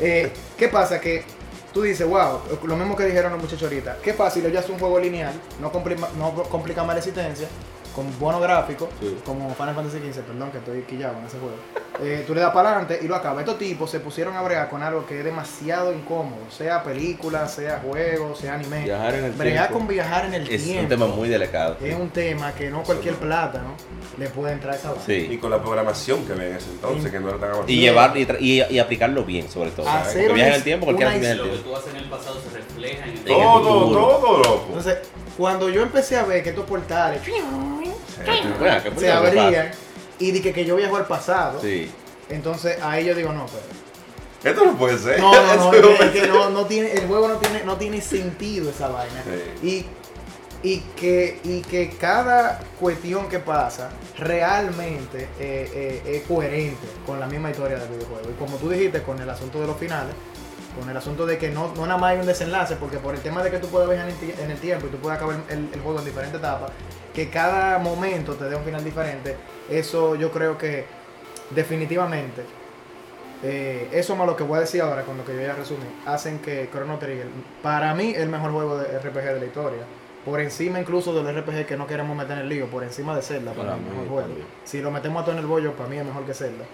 Eh, 0.00 0.32
¿Qué 0.56 0.66
pasa? 0.68 1.00
Que 1.00 1.24
tú 1.72 1.82
dices, 1.82 2.06
wow, 2.08 2.40
lo 2.64 2.76
mismo 2.76 2.96
que 2.96 3.04
dijeron 3.04 3.32
los 3.32 3.40
muchachos 3.40 3.62
ahorita. 3.64 3.98
Qué 4.02 4.12
fácil, 4.14 4.44
ellos 4.46 4.58
hacen 4.64 4.74
un 4.74 4.80
juego 4.80 4.98
lineal, 4.98 5.32
no 5.60 5.70
complica, 5.70 6.08
no 6.18 6.32
complica 6.44 6.82
más 6.82 6.96
la 6.96 6.98
existencia, 7.00 7.46
con 7.94 8.16
bono 8.18 8.40
gráfico, 8.40 8.88
Sí. 9.00 9.16
como 9.24 9.54
Final 9.54 9.74
Fantasy 9.76 9.98
XV, 9.98 10.22
perdón 10.22 10.50
que 10.50 10.58
estoy 10.58 10.82
quillado 10.82 11.18
en 11.18 11.26
ese 11.26 11.38
juego. 11.38 11.54
Eh, 12.00 12.22
tú 12.26 12.34
le 12.34 12.40
das 12.40 12.52
para 12.52 12.68
adelante 12.70 13.00
y 13.02 13.08
lo 13.08 13.16
acabas. 13.16 13.40
Estos 13.40 13.58
tipos 13.58 13.90
se 13.90 13.98
pusieron 13.98 14.36
a 14.36 14.42
bregar 14.42 14.68
con 14.70 14.82
algo 14.82 15.04
que 15.04 15.18
es 15.18 15.24
demasiado 15.24 15.92
incómodo, 15.92 16.38
sea 16.48 16.82
película, 16.84 17.48
sea 17.48 17.80
juego, 17.84 18.36
sea 18.36 18.54
anime. 18.54 18.84
Viajar 18.84 19.14
en 19.16 19.24
el 19.24 19.32
Bregar 19.32 19.66
tiempo. 19.68 19.78
con 19.78 19.88
viajar 19.88 20.24
en 20.26 20.34
el 20.34 20.48
Es 20.48 20.62
tiempo. 20.62 20.82
un 20.82 20.88
tema 20.88 21.06
muy 21.08 21.28
delicado. 21.28 21.76
Es 21.82 21.94
un 21.96 22.10
tema 22.10 22.52
que 22.52 22.70
no 22.70 22.82
cualquier 22.84 23.14
plátano 23.16 23.74
le 24.16 24.28
puede 24.28 24.52
entrar 24.52 24.74
a 24.74 24.76
esa. 24.76 24.92
Y 25.12 25.26
Sí. 25.28 25.38
con 25.38 25.50
la 25.50 25.60
programación 25.60 26.24
que 26.24 26.32
había 26.34 26.46
en 26.48 26.56
ese 26.56 26.70
entonces, 26.70 27.10
que 27.10 27.18
no 27.18 27.30
era 27.30 27.38
tan 27.38 27.48
avanzada. 27.50 27.72
Y 27.72 27.80
llevar 27.80 28.16
y, 28.16 28.26
tra- 28.26 28.40
y, 28.40 28.62
y 28.74 28.78
aplicarlo 28.78 29.24
bien, 29.24 29.50
sobre 29.50 29.70
todo. 29.72 29.88
Hacer 29.88 30.22
Porque 30.28 30.34
viaja 30.34 30.50
en 30.50 30.54
el 30.56 30.62
tiempo, 30.62 30.92
viaja 30.94 31.16
en 31.16 31.24
el 31.24 31.36
Lo 31.38 31.44
que 31.50 31.56
tú 31.58 31.74
haces 31.76 31.90
en 31.90 31.96
el 31.96 32.08
pasado 32.10 32.36
se 32.40 32.56
refleja 32.56 33.04
en 33.06 33.10
el 33.12 33.24
Todo, 33.24 33.60
todo, 33.62 34.38
loco. 34.38 34.64
Entonces, 34.68 34.98
cuando 35.36 35.68
yo 35.68 35.82
empecé 35.82 36.16
a 36.16 36.24
ver 36.24 36.42
que 36.44 36.50
estos 36.50 36.64
portales 36.64 37.20
Bueno, 37.26 38.82
¿qué 38.82 38.90
fue 38.92 39.00
se 39.02 39.10
abrían 39.12 39.70
y 40.18 40.30
de 40.32 40.42
que, 40.42 40.52
que 40.52 40.64
yo 40.64 40.76
viajo 40.76 40.96
al 40.96 41.06
pasado, 41.06 41.60
Sí. 41.60 41.90
entonces 42.28 42.78
ahí 42.82 43.04
yo 43.04 43.14
digo, 43.14 43.32
no, 43.32 43.46
pero 43.46 44.52
Esto 44.54 44.64
no 44.64 44.76
puede 44.78 44.98
ser. 44.98 45.18
No, 45.20 45.32
no, 45.32 45.54
no, 45.56 45.72
Esto 45.72 45.90
es 45.90 45.96
puede 45.96 46.12
que 46.12 46.20
ser. 46.20 46.28
no, 46.30 46.50
no 46.50 46.66
tiene, 46.66 46.92
el 46.92 47.06
juego 47.06 47.28
no 47.28 47.36
tiene, 47.36 47.64
no 47.64 47.76
tiene 47.76 48.00
sentido 48.00 48.70
esa 48.70 48.88
vaina. 48.88 49.22
Y, 49.62 49.84
y, 50.62 50.80
que, 50.96 51.40
y 51.44 51.60
que 51.62 51.90
cada 51.90 52.60
cuestión 52.80 53.28
que 53.28 53.38
pasa 53.38 53.90
realmente 54.18 55.28
eh, 55.38 55.70
eh, 56.04 56.16
es 56.16 56.22
coherente 56.28 56.86
con 57.06 57.20
la 57.20 57.26
misma 57.26 57.50
historia 57.50 57.78
del 57.78 57.88
videojuego. 57.88 58.30
Y 58.30 58.34
como 58.38 58.56
tú 58.56 58.68
dijiste, 58.68 59.02
con 59.02 59.20
el 59.20 59.28
asunto 59.30 59.60
de 59.60 59.66
los 59.68 59.76
finales, 59.78 60.14
con 60.78 60.88
el 60.88 60.96
asunto 60.96 61.26
de 61.26 61.38
que 61.38 61.50
no, 61.50 61.72
no 61.74 61.86
nada 61.86 61.98
más 61.98 62.12
hay 62.12 62.18
un 62.20 62.26
desenlace, 62.26 62.76
porque 62.76 62.98
por 62.98 63.14
el 63.14 63.20
tema 63.20 63.42
de 63.42 63.50
que 63.50 63.58
tú 63.58 63.68
puedes 63.68 63.88
viajar 63.88 64.08
en, 64.08 64.14
el 64.14 64.20
ti- 64.20 64.34
en 64.42 64.50
el 64.50 64.58
tiempo 64.58 64.86
y 64.86 64.90
tú 64.90 64.96
puedes 64.98 65.16
acabar 65.16 65.36
el, 65.48 65.68
el 65.72 65.80
juego 65.80 65.98
en 65.98 66.04
diferentes 66.04 66.38
etapas, 66.38 66.70
que 67.14 67.28
cada 67.30 67.78
momento 67.78 68.34
te 68.34 68.44
dé 68.44 68.54
un 68.56 68.62
final 68.64 68.84
diferente, 68.84 69.36
eso 69.70 70.14
yo 70.14 70.30
creo 70.30 70.56
que 70.58 70.84
definitivamente 71.50 72.42
eh, 73.42 73.88
eso 73.92 74.16
más 74.16 74.26
lo 74.26 74.36
que 74.36 74.42
voy 74.42 74.58
a 74.58 74.60
decir 74.62 74.82
ahora 74.82 75.02
con 75.02 75.16
lo 75.16 75.24
que 75.24 75.34
yo 75.34 75.40
ya 75.40 75.54
resumí, 75.54 75.84
hacen 76.06 76.40
que 76.40 76.68
Chrono 76.72 76.98
Trigger, 76.98 77.26
para 77.62 77.94
mí, 77.94 78.12
el 78.16 78.28
mejor 78.28 78.50
juego 78.52 78.78
de 78.78 78.98
RPG 78.98 79.14
de 79.34 79.40
la 79.40 79.46
historia. 79.46 79.80
Por 80.24 80.40
encima 80.40 80.78
incluso 80.80 81.14
del 81.14 81.34
RPG 81.40 81.64
que 81.64 81.76
no 81.76 81.86
queremos 81.86 82.14
meter 82.16 82.32
en 82.32 82.38
el 82.40 82.48
lío, 82.48 82.66
por 82.66 82.82
encima 82.82 83.14
de 83.16 83.22
Zelda, 83.22 83.52
para, 83.52 83.70
Para 83.70 83.76
mí, 83.80 83.88
mejor 83.90 84.08
juego. 84.08 84.28
Si 84.64 84.80
lo 84.82 84.90
metemos 84.90 85.22
a 85.22 85.24
todo 85.24 85.32
en 85.36 85.38
el 85.40 85.46
bollo, 85.46 85.72
para 85.72 85.88
mí 85.88 85.96
es 85.96 86.04
mejor 86.04 86.24
que 86.26 86.34
Zelda. 86.34 86.64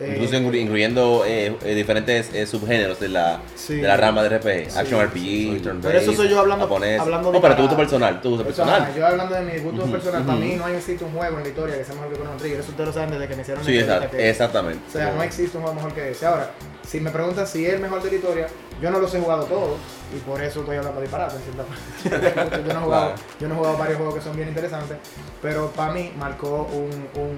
Eh, 0.00 0.14
Incluso 0.16 0.34
inclu- 0.36 0.58
incluyendo 0.60 1.22
eh, 1.26 1.54
eh, 1.64 1.74
diferentes 1.74 2.32
eh, 2.34 2.46
subgéneros 2.46 2.98
de 2.98 3.08
la, 3.10 3.40
Sí. 3.54 3.74
de 3.76 3.86
la 3.86 3.96
rama 3.96 4.22
de 4.22 4.30
RPG. 4.30 4.70
Sí, 4.70 4.78
Action 4.78 5.00
sí, 5.00 5.06
RPG, 5.06 5.56
sí. 5.56 5.60
turn 5.62 5.80
Pero 5.82 5.98
eso 5.98 6.12
soy 6.14 6.28
yo 6.30 6.40
hablando- 6.40 6.64
japonés. 6.64 6.98
hablando 7.00 7.30
No, 7.30 7.40
pero 7.42 7.54
tu 7.56 7.62
gusto 7.62 7.76
personal, 7.76 8.20
tu 8.22 8.30
gusto 8.30 8.44
Personal, 8.44 8.84
personal. 8.86 8.98
Yo 8.98 9.06
hablando 9.06 9.34
de 9.34 9.42
mi 9.42 9.58
gusto 9.60 9.82
Ujú, 9.82 9.92
personal, 9.92 10.22
para 10.24 10.38
ujú. 10.38 10.46
mí 10.46 10.54
no 10.56 10.68
existe 10.68 11.04
un 11.04 11.12
juego 11.12 11.36
en 11.36 11.42
la 11.42 11.48
historia 11.50 11.76
que 11.78 11.84
sea 11.84 11.94
mejor 11.94 12.08
que 12.10 12.16
Chrono 12.16 12.36
Trigger. 12.38 12.60
Eso 12.60 12.70
ustedes 12.70 12.86
lo 12.88 12.92
saben 12.94 13.10
desde 13.10 13.28
que 13.28 13.36
me 13.36 13.42
hicieron 13.42 13.64
Sí, 13.64 13.70
entrevista 13.78 13.96
exact- 14.06 14.10
que- 14.16 14.30
exactamente. 14.30 14.80
O 14.88 14.92
sea, 14.92 15.12
no 15.12 15.22
existe 15.22 15.56
un 15.58 15.62
juego 15.62 15.74
mejor 15.76 15.92
que 15.94 16.10
ese. 16.10 16.26
Ahora, 16.26 16.50
si 16.86 17.00
me 17.00 17.10
preguntan 17.10 17.46
si 17.46 17.64
es 17.66 17.74
el 17.74 17.80
mejor 17.80 18.02
de 18.02 18.10
la 18.10 18.16
historia, 18.16 18.46
yo 18.80 18.90
no 18.90 18.98
los 18.98 19.14
he 19.14 19.20
jugado 19.20 19.44
todos 19.44 19.78
y 20.14 20.18
por 20.20 20.42
eso 20.42 20.60
estoy 20.60 20.76
hablando 20.76 21.00
disparate 21.00 21.36
en 21.36 21.42
cierta 21.42 21.64
parte. 21.64 22.62
yo, 22.68 22.74
no 22.74 22.80
he 22.80 22.82
jugado, 22.84 23.06
Claro. 23.14 23.22
yo 23.40 23.48
no 23.48 23.54
he 23.54 23.56
jugado 23.58 23.76
varios 23.78 23.96
juegos 23.98 24.14
que 24.16 24.20
son 24.20 24.36
bien 24.36 24.48
interesantes, 24.48 24.96
pero 25.40 25.70
para 25.70 25.92
mí 25.92 26.12
marcó 26.18 26.68
un, 26.72 26.90
un, 27.14 27.36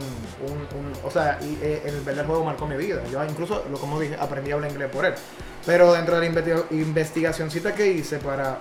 un, 0.51 0.59
un- 0.59 0.93
o 1.05 1.11
sea, 1.11 1.39
y, 1.43 1.59
eh, 1.63 1.83
el 1.85 2.01
verdad 2.01 2.27
juego 2.27 2.45
marcó 2.45 2.67
mi 2.67 2.77
vida. 2.77 3.03
Yo 3.13 3.23
incluso, 3.25 3.65
lo 3.71 3.77
como 3.79 4.01
dije, 4.01 4.17
aprendí 4.19 4.51
a 4.51 4.55
hablar 4.55 4.71
inglés 4.71 4.91
por 4.91 5.05
él. 5.05 5.15
Pero 5.67 5.93
dentro 5.93 6.19
de 6.19 6.29
la 6.29 6.35
investi- 6.35 6.65
investigacioncita 6.71 7.75
que 7.75 7.87
hice 7.87 8.19
para, 8.19 8.59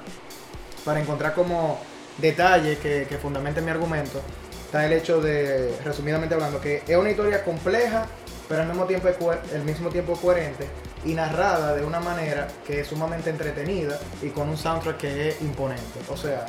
para 0.85 0.99
encontrar 0.99 1.33
como 1.33 1.79
detalles 2.17 2.77
que, 2.79 3.05
que 3.07 3.17
fundamenten 3.17 3.63
mi 3.65 3.71
argumento, 3.71 4.21
está 4.65 4.85
el 4.85 4.93
hecho 4.93 5.21
de, 5.21 5.75
resumidamente 5.83 6.33
hablando, 6.35 6.59
que 6.61 6.83
es 6.87 6.97
una 6.97 7.09
historia 7.09 7.43
compleja, 7.43 8.05
pero 8.53 8.61
al 8.61 8.67
mismo 8.69 8.85
tiempo, 8.85 9.09
al 9.31 9.63
mismo 9.63 9.89
tiempo 9.89 10.13
coherente 10.13 10.67
y 11.03 11.15
narrada 11.15 11.75
de 11.75 11.83
una 11.83 11.99
manera 11.99 12.47
que 12.67 12.81
es 12.81 12.87
sumamente 12.87 13.31
entretenida 13.31 13.99
y 14.21 14.29
con 14.29 14.47
un 14.47 14.55
soundtrack 14.57 14.97
que 14.97 15.29
es 15.29 15.41
imponente. 15.41 15.99
O 16.09 16.15
sea, 16.15 16.45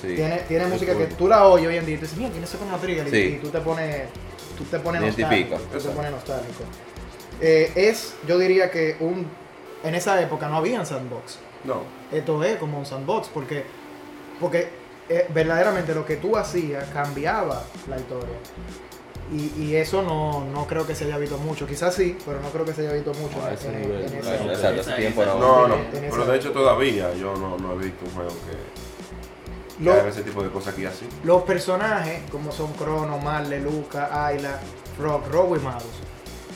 Sí. 0.00 0.14
tiene, 0.16 0.38
tiene 0.48 0.66
música 0.66 0.94
cool. 0.94 1.06
que 1.08 1.14
tú 1.14 1.28
la 1.28 1.46
oyes 1.46 1.68
hoy 1.68 1.76
en 1.76 1.84
día 1.84 1.96
y 1.96 1.98
tú 1.98 2.04
dices, 2.04 2.16
mira, 2.16 2.30
tiene 2.30 2.46
eso 2.46 2.56
con 2.58 2.68
una 2.68 2.78
trigger 2.78 3.06
y, 3.06 3.10
Sí. 3.10 3.16
y 3.36 3.38
tú 3.38 3.50
te 3.50 3.60
pones, 3.60 4.08
tú 4.56 4.64
te 4.64 4.78
pones 4.78 5.02
nostálgico. 5.02 5.56
Tú 5.70 5.78
te 5.78 5.88
pones 5.90 6.10
nostálgico. 6.10 6.64
Eh, 7.42 7.70
es, 7.76 8.14
yo 8.26 8.38
diría 8.38 8.70
que 8.70 8.96
un, 9.00 9.26
en 9.84 9.94
esa 9.94 10.18
época 10.22 10.48
no 10.48 10.56
había 10.56 10.82
sandbox 10.86 11.38
No. 11.64 11.82
esto 12.10 12.42
es 12.44 12.56
como 12.56 12.78
un 12.78 12.86
sandbox, 12.86 13.28
porque, 13.28 13.64
porque 14.40 14.70
eh, 15.10 15.26
verdaderamente 15.34 15.94
lo 15.94 16.06
que 16.06 16.16
tú 16.16 16.34
hacías 16.36 16.88
cambiaba 16.94 17.62
la 17.88 17.98
historia. 17.98 18.36
Y, 19.30 19.62
y 19.62 19.76
eso 19.76 20.02
no, 20.02 20.44
no 20.52 20.66
creo 20.66 20.86
que 20.86 20.94
se 20.94 21.04
haya 21.04 21.16
visto 21.16 21.38
mucho, 21.38 21.66
quizás 21.66 21.94
sí, 21.94 22.18
pero 22.26 22.40
no 22.40 22.48
creo 22.50 22.64
que 22.64 22.74
se 22.74 22.82
haya 22.82 22.92
visto 22.92 23.14
mucho 23.14 23.38
en, 23.46 23.54
ese 23.54 23.68
en- 23.68 23.80
nivel, 23.82 24.02
en 24.04 24.10
tiempo 24.96 25.22
esa- 25.22 25.34
no. 25.34 25.68
No, 25.68 25.76
Pero 25.92 26.26
de 26.26 26.36
hecho 26.36 26.50
todavía 26.52 27.14
yo 27.14 27.34
no, 27.36 27.56
no 27.56 27.72
he 27.74 27.84
visto 27.84 28.04
un 28.04 28.10
juego 28.12 28.30
que, 28.30 29.90
haga 29.90 30.08
ese 30.10 30.22
tipo 30.22 30.42
de 30.42 30.50
cosas 30.50 30.74
aquí 30.74 30.84
así. 30.84 31.06
los 31.24 31.42
personajes, 31.42 32.20
como 32.30 32.52
son 32.52 32.72
Crono, 32.74 33.18
Marle, 33.18 33.60
Luca, 33.60 34.26
Ayla, 34.26 34.60
Frog, 34.98 35.26
Robo 35.30 35.56
y 35.56 35.60
Marus, 35.60 35.84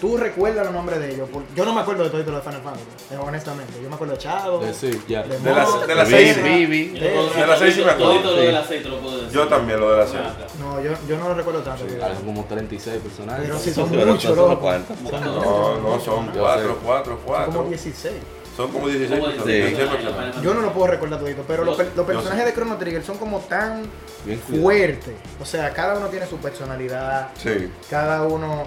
tú 0.00 0.16
recuerdas 0.16 0.64
los 0.66 0.74
nombres 0.74 0.98
de 1.00 1.14
ellos. 1.14 1.28
yo 1.54 1.64
no 1.64 1.72
me 1.74 1.80
acuerdo 1.80 2.04
de 2.04 2.11
todo 2.11 2.18
los 2.22 2.35
de 2.44 2.50
Final 2.50 2.62
Fantasy, 2.62 2.85
honestamente. 3.20 3.72
Yo 3.82 3.88
me 3.88 3.94
acuerdo 3.94 4.14
de 4.14 4.18
Chado, 4.20 4.59
De- 4.61 4.74
sí, 4.74 5.02
ya. 5.09 5.22
de, 5.22 5.38
De 5.38 5.54
las- 5.54 5.87
de 5.87 5.94
las 5.94 6.09
de 6.09 6.16
seis, 6.16 6.30
Ezra. 6.37 6.42
Vivi. 6.44 6.92
Yo 6.94 7.00
lo 7.04 7.11
puedo 7.11 7.24
decir, 7.26 7.40
De 7.40 7.46
las 7.46 7.59
seis 7.59 7.74
sí 7.74 7.80
me 7.85 7.90
acuerdo, 7.90 8.12
todito 8.12 8.30
lo 8.30 8.37
de 8.42 8.52
las 8.52 8.66
seis 8.66 8.82
te 8.82 8.88
lo 8.88 8.98
puedo 9.00 9.16
decir. 9.18 9.32
Yo 9.32 9.48
también 9.48 9.80
lo 9.80 9.90
de 9.92 9.96
la 9.98 10.02
Ah, 10.04 10.06
serie. 10.06 10.22
claro. 10.22 10.50
No, 10.61 10.80
yo, 10.82 10.90
yo 11.09 11.18
no 11.18 11.28
lo 11.28 11.35
recuerdo 11.35 11.61
tanto. 11.61 11.85
Sí. 11.88 11.96
Hay 12.02 12.14
como 12.24 12.44
36 12.44 12.98
personajes. 13.02 13.44
Pero 13.46 13.59
sí 13.59 13.72
son 13.72 13.90
Pero 13.90 14.06
muchos, 14.12 14.37
No, 14.37 14.46
No, 14.46 15.78
no, 15.80 16.00
son 16.00 16.26
¿no? 16.26 16.35
Yo 16.35 16.40
cuatro, 16.40 16.68
sé. 16.68 16.74
cuatro, 16.85 17.12
Son 17.14 17.22
cuatro. 17.24 17.52
como 17.52 17.68
16. 17.68 18.14
Son 18.56 18.70
como 18.72 18.88
16 18.88 19.20
Como 19.20 19.32
personas. 19.32 19.46
Sí. 19.54 19.61
16 19.61 19.76
Final 19.88 19.96
personas. 19.96 20.24
Fantasy. 20.24 20.44
Yo 20.46 20.54
no 20.54 20.61
lo 20.62 20.72
puedo 20.72 20.87
recordar 20.87 21.18
todito, 21.20 21.44
pero 21.46 21.64
los, 21.64 21.76
los 21.94 22.06
personajes 22.06 22.44
de 22.46 22.54
Chrono 22.54 22.76
Trigger 22.78 23.04
son 23.04 23.18
como 23.18 23.40
tan 23.40 23.82
fuertes. 24.61 25.14
O 25.40 25.44
sea, 25.44 25.70
cada 25.74 25.98
uno 25.98 26.06
tiene 26.09 26.26
su 26.26 26.37
personalidad, 26.38 27.28
Sí. 27.42 27.70
cada 27.90 28.22
uno 28.22 28.64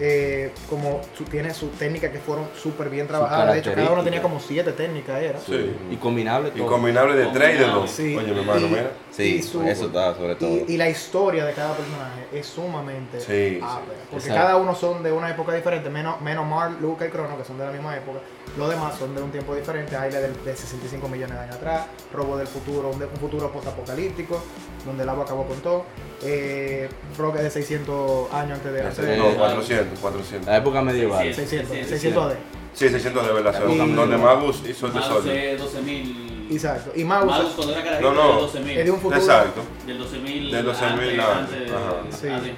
eh, 0.00 0.52
como 0.68 1.00
su- 1.16 1.24
tiene 1.24 1.52
sus 1.54 1.72
técnicas 1.72 2.10
que 2.10 2.18
fueron 2.18 2.48
súper 2.60 2.88
bien 2.88 3.06
trabajadas. 3.06 3.52
De 3.54 3.60
hecho, 3.60 3.74
cada 3.74 3.90
uno 3.92 4.02
tenía 4.02 4.22
como 4.22 4.40
siete 4.40 4.72
técnicas, 4.72 5.20
era. 5.22 5.38
Sí. 5.38 5.74
Y 5.90 5.96
combinable 5.96 6.48
Y 6.54 6.58
todo. 6.58 6.66
combinable 6.68 7.14
de 7.14 7.26
3 7.26 7.54
y 7.56 7.58
de 7.58 7.66
2. 7.66 7.90
Sí. 7.90 8.16
Oye, 8.16 8.32
mi 8.32 8.40
hermano, 8.40 8.66
Y- 8.66 8.70
mira. 8.70 8.90
Sí, 9.10 9.36
y 9.36 9.42
su- 9.42 9.62
eso 9.62 9.86
está 9.86 10.14
sobre 10.14 10.34
todo. 10.36 10.48
Y, 10.50 10.64
y 10.68 10.76
la 10.78 10.88
historia 10.88 11.44
de 11.44 11.52
cada 11.52 11.74
personaje 11.76 12.26
es 12.32 12.46
sumamente 12.46 13.20
Sí, 13.20 13.60
ápera, 13.62 13.98
sí. 14.00 14.06
Porque 14.10 14.26
Exacto. 14.28 14.34
cada 14.42 14.56
uno 14.56 14.74
son 14.74 15.02
de 15.02 15.12
una 15.12 15.30
época 15.30 15.52
diferente, 15.52 15.90
menos, 15.90 16.18
menos 16.22 16.46
Mark, 16.46 16.78
Luca 16.80 17.06
y 17.06 17.10
Crono, 17.10 17.36
que 17.36 17.44
son 17.44 17.58
de 17.58 17.66
la 17.66 17.72
misma 17.72 17.94
época. 17.96 18.20
Los 18.56 18.70
demás 18.70 18.96
son 18.98 19.14
de 19.14 19.22
un 19.22 19.30
tiempo 19.30 19.54
diferente. 19.54 19.94
Ayla 19.96 20.20
del- 20.20 20.42
de 20.44 20.56
65 20.56 21.08
millones 21.08 21.36
de 21.36 21.42
años 21.42 21.56
atrás, 21.56 21.86
Robo 22.12 22.36
del 22.38 22.46
futuro, 22.46 22.88
un, 22.90 22.98
de- 22.98 23.04
un 23.06 23.16
futuro 23.16 23.52
postapocalíptico, 23.52 24.42
donde 24.86 25.02
el 25.02 25.08
agua 25.10 25.24
acabó 25.24 25.44
con 25.46 25.58
todo. 25.60 25.84
Eh, 26.24 26.88
Frog 27.16 27.36
es 27.36 27.42
de 27.42 27.50
600 27.50 28.32
años 28.32 28.58
antes 28.58 28.72
de 28.72 28.82
hacer. 28.82 29.18
No, 29.18 29.34
400, 29.36 29.81
400. 30.00 30.46
La 30.46 30.56
época 30.56 30.82
medieval. 30.82 31.34
600, 31.34 31.68
600, 31.68 31.88
600 31.88 32.24
AD. 32.24 32.36
Sí, 32.74 32.88
600 32.88 33.26
de 33.26 33.94
Donde 33.94 34.16
Magus 34.16 34.62
hizo 34.68 34.86
el 34.86 34.92
desorden. 34.94 35.36
es 35.36 35.60
12.000. 35.60 36.52
Exacto. 36.52 36.92
Y 36.94 37.04
Magus 37.04 37.30
Magus 37.30 37.52
cuando 37.52 37.72
era 37.74 37.84
carajito 37.84 38.12
No, 38.12 38.22
no. 38.22 38.38
era 38.38 38.52
12.000. 38.52 38.76
es 38.78 38.84
de 38.84 38.90
un 38.90 39.00
futuro. 39.00 39.20
Exacto. 39.20 39.60
Del 39.86 40.00
12.000. 40.00 40.50
Del 40.50 40.66
12.000 40.66 40.72
antes, 40.72 41.18
antes, 41.18 41.22
antes, 41.22 41.72
ajá. 41.72 41.96
Sí. 42.20 42.28
antes. 42.28 42.52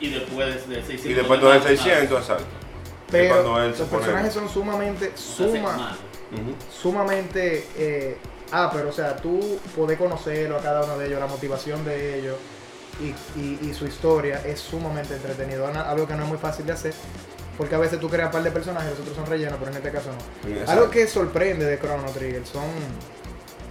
Y 0.00 0.10
después 0.10 0.68
de 0.68 0.74
600. 0.76 1.06
Y 1.06 1.14
después 1.14 1.40
de 1.42 1.76
600, 1.76 2.18
exacto. 2.18 2.44
Pero 3.10 3.62
él 3.62 3.74
los 3.78 3.88
personajes 3.88 4.34
son 4.34 4.48
sumamente, 4.48 5.12
suma, 5.14 5.96
sumamente 6.70 7.66
eh, 7.76 8.18
ah, 8.52 8.70
pero 8.72 8.90
o 8.90 8.92
sea, 8.92 9.16
tú 9.16 9.58
podés 9.74 9.98
conocerlo 9.98 10.56
a 10.56 10.60
cada 10.60 10.84
uno 10.84 10.98
de 10.98 11.06
ellos, 11.06 11.18
la 11.20 11.26
motivación 11.26 11.84
de 11.84 12.18
ellos 12.18 12.36
y, 13.00 13.14
y- 13.40 13.58
y 13.70 13.74
su 13.74 13.86
historia 13.86 14.40
es 14.44 14.60
sumamente 14.60 15.14
entretenido. 15.14 15.66
Algo 15.66 16.06
que 16.06 16.14
no 16.14 16.22
es 16.24 16.28
muy 16.28 16.38
fácil 16.38 16.66
de 16.66 16.72
hacer, 16.72 16.94
porque 17.56 17.74
a 17.74 17.78
veces 17.78 17.98
tú 18.00 18.08
creas 18.08 18.26
un 18.26 18.32
par 18.32 18.42
de 18.42 18.50
personajes, 18.50 18.90
los 18.90 19.00
otros 19.00 19.16
son 19.16 19.26
rellenos, 19.26 19.56
pero 19.58 19.70
en 19.70 19.76
este 19.76 19.90
caso 19.90 20.10
no. 20.10 20.50
Exacto. 20.50 20.72
Algo 20.72 20.90
que 20.90 21.06
sorprende 21.06 21.64
de 21.64 21.78
Chrono 21.78 22.08
Trigger 22.10 22.46
son 22.46 22.64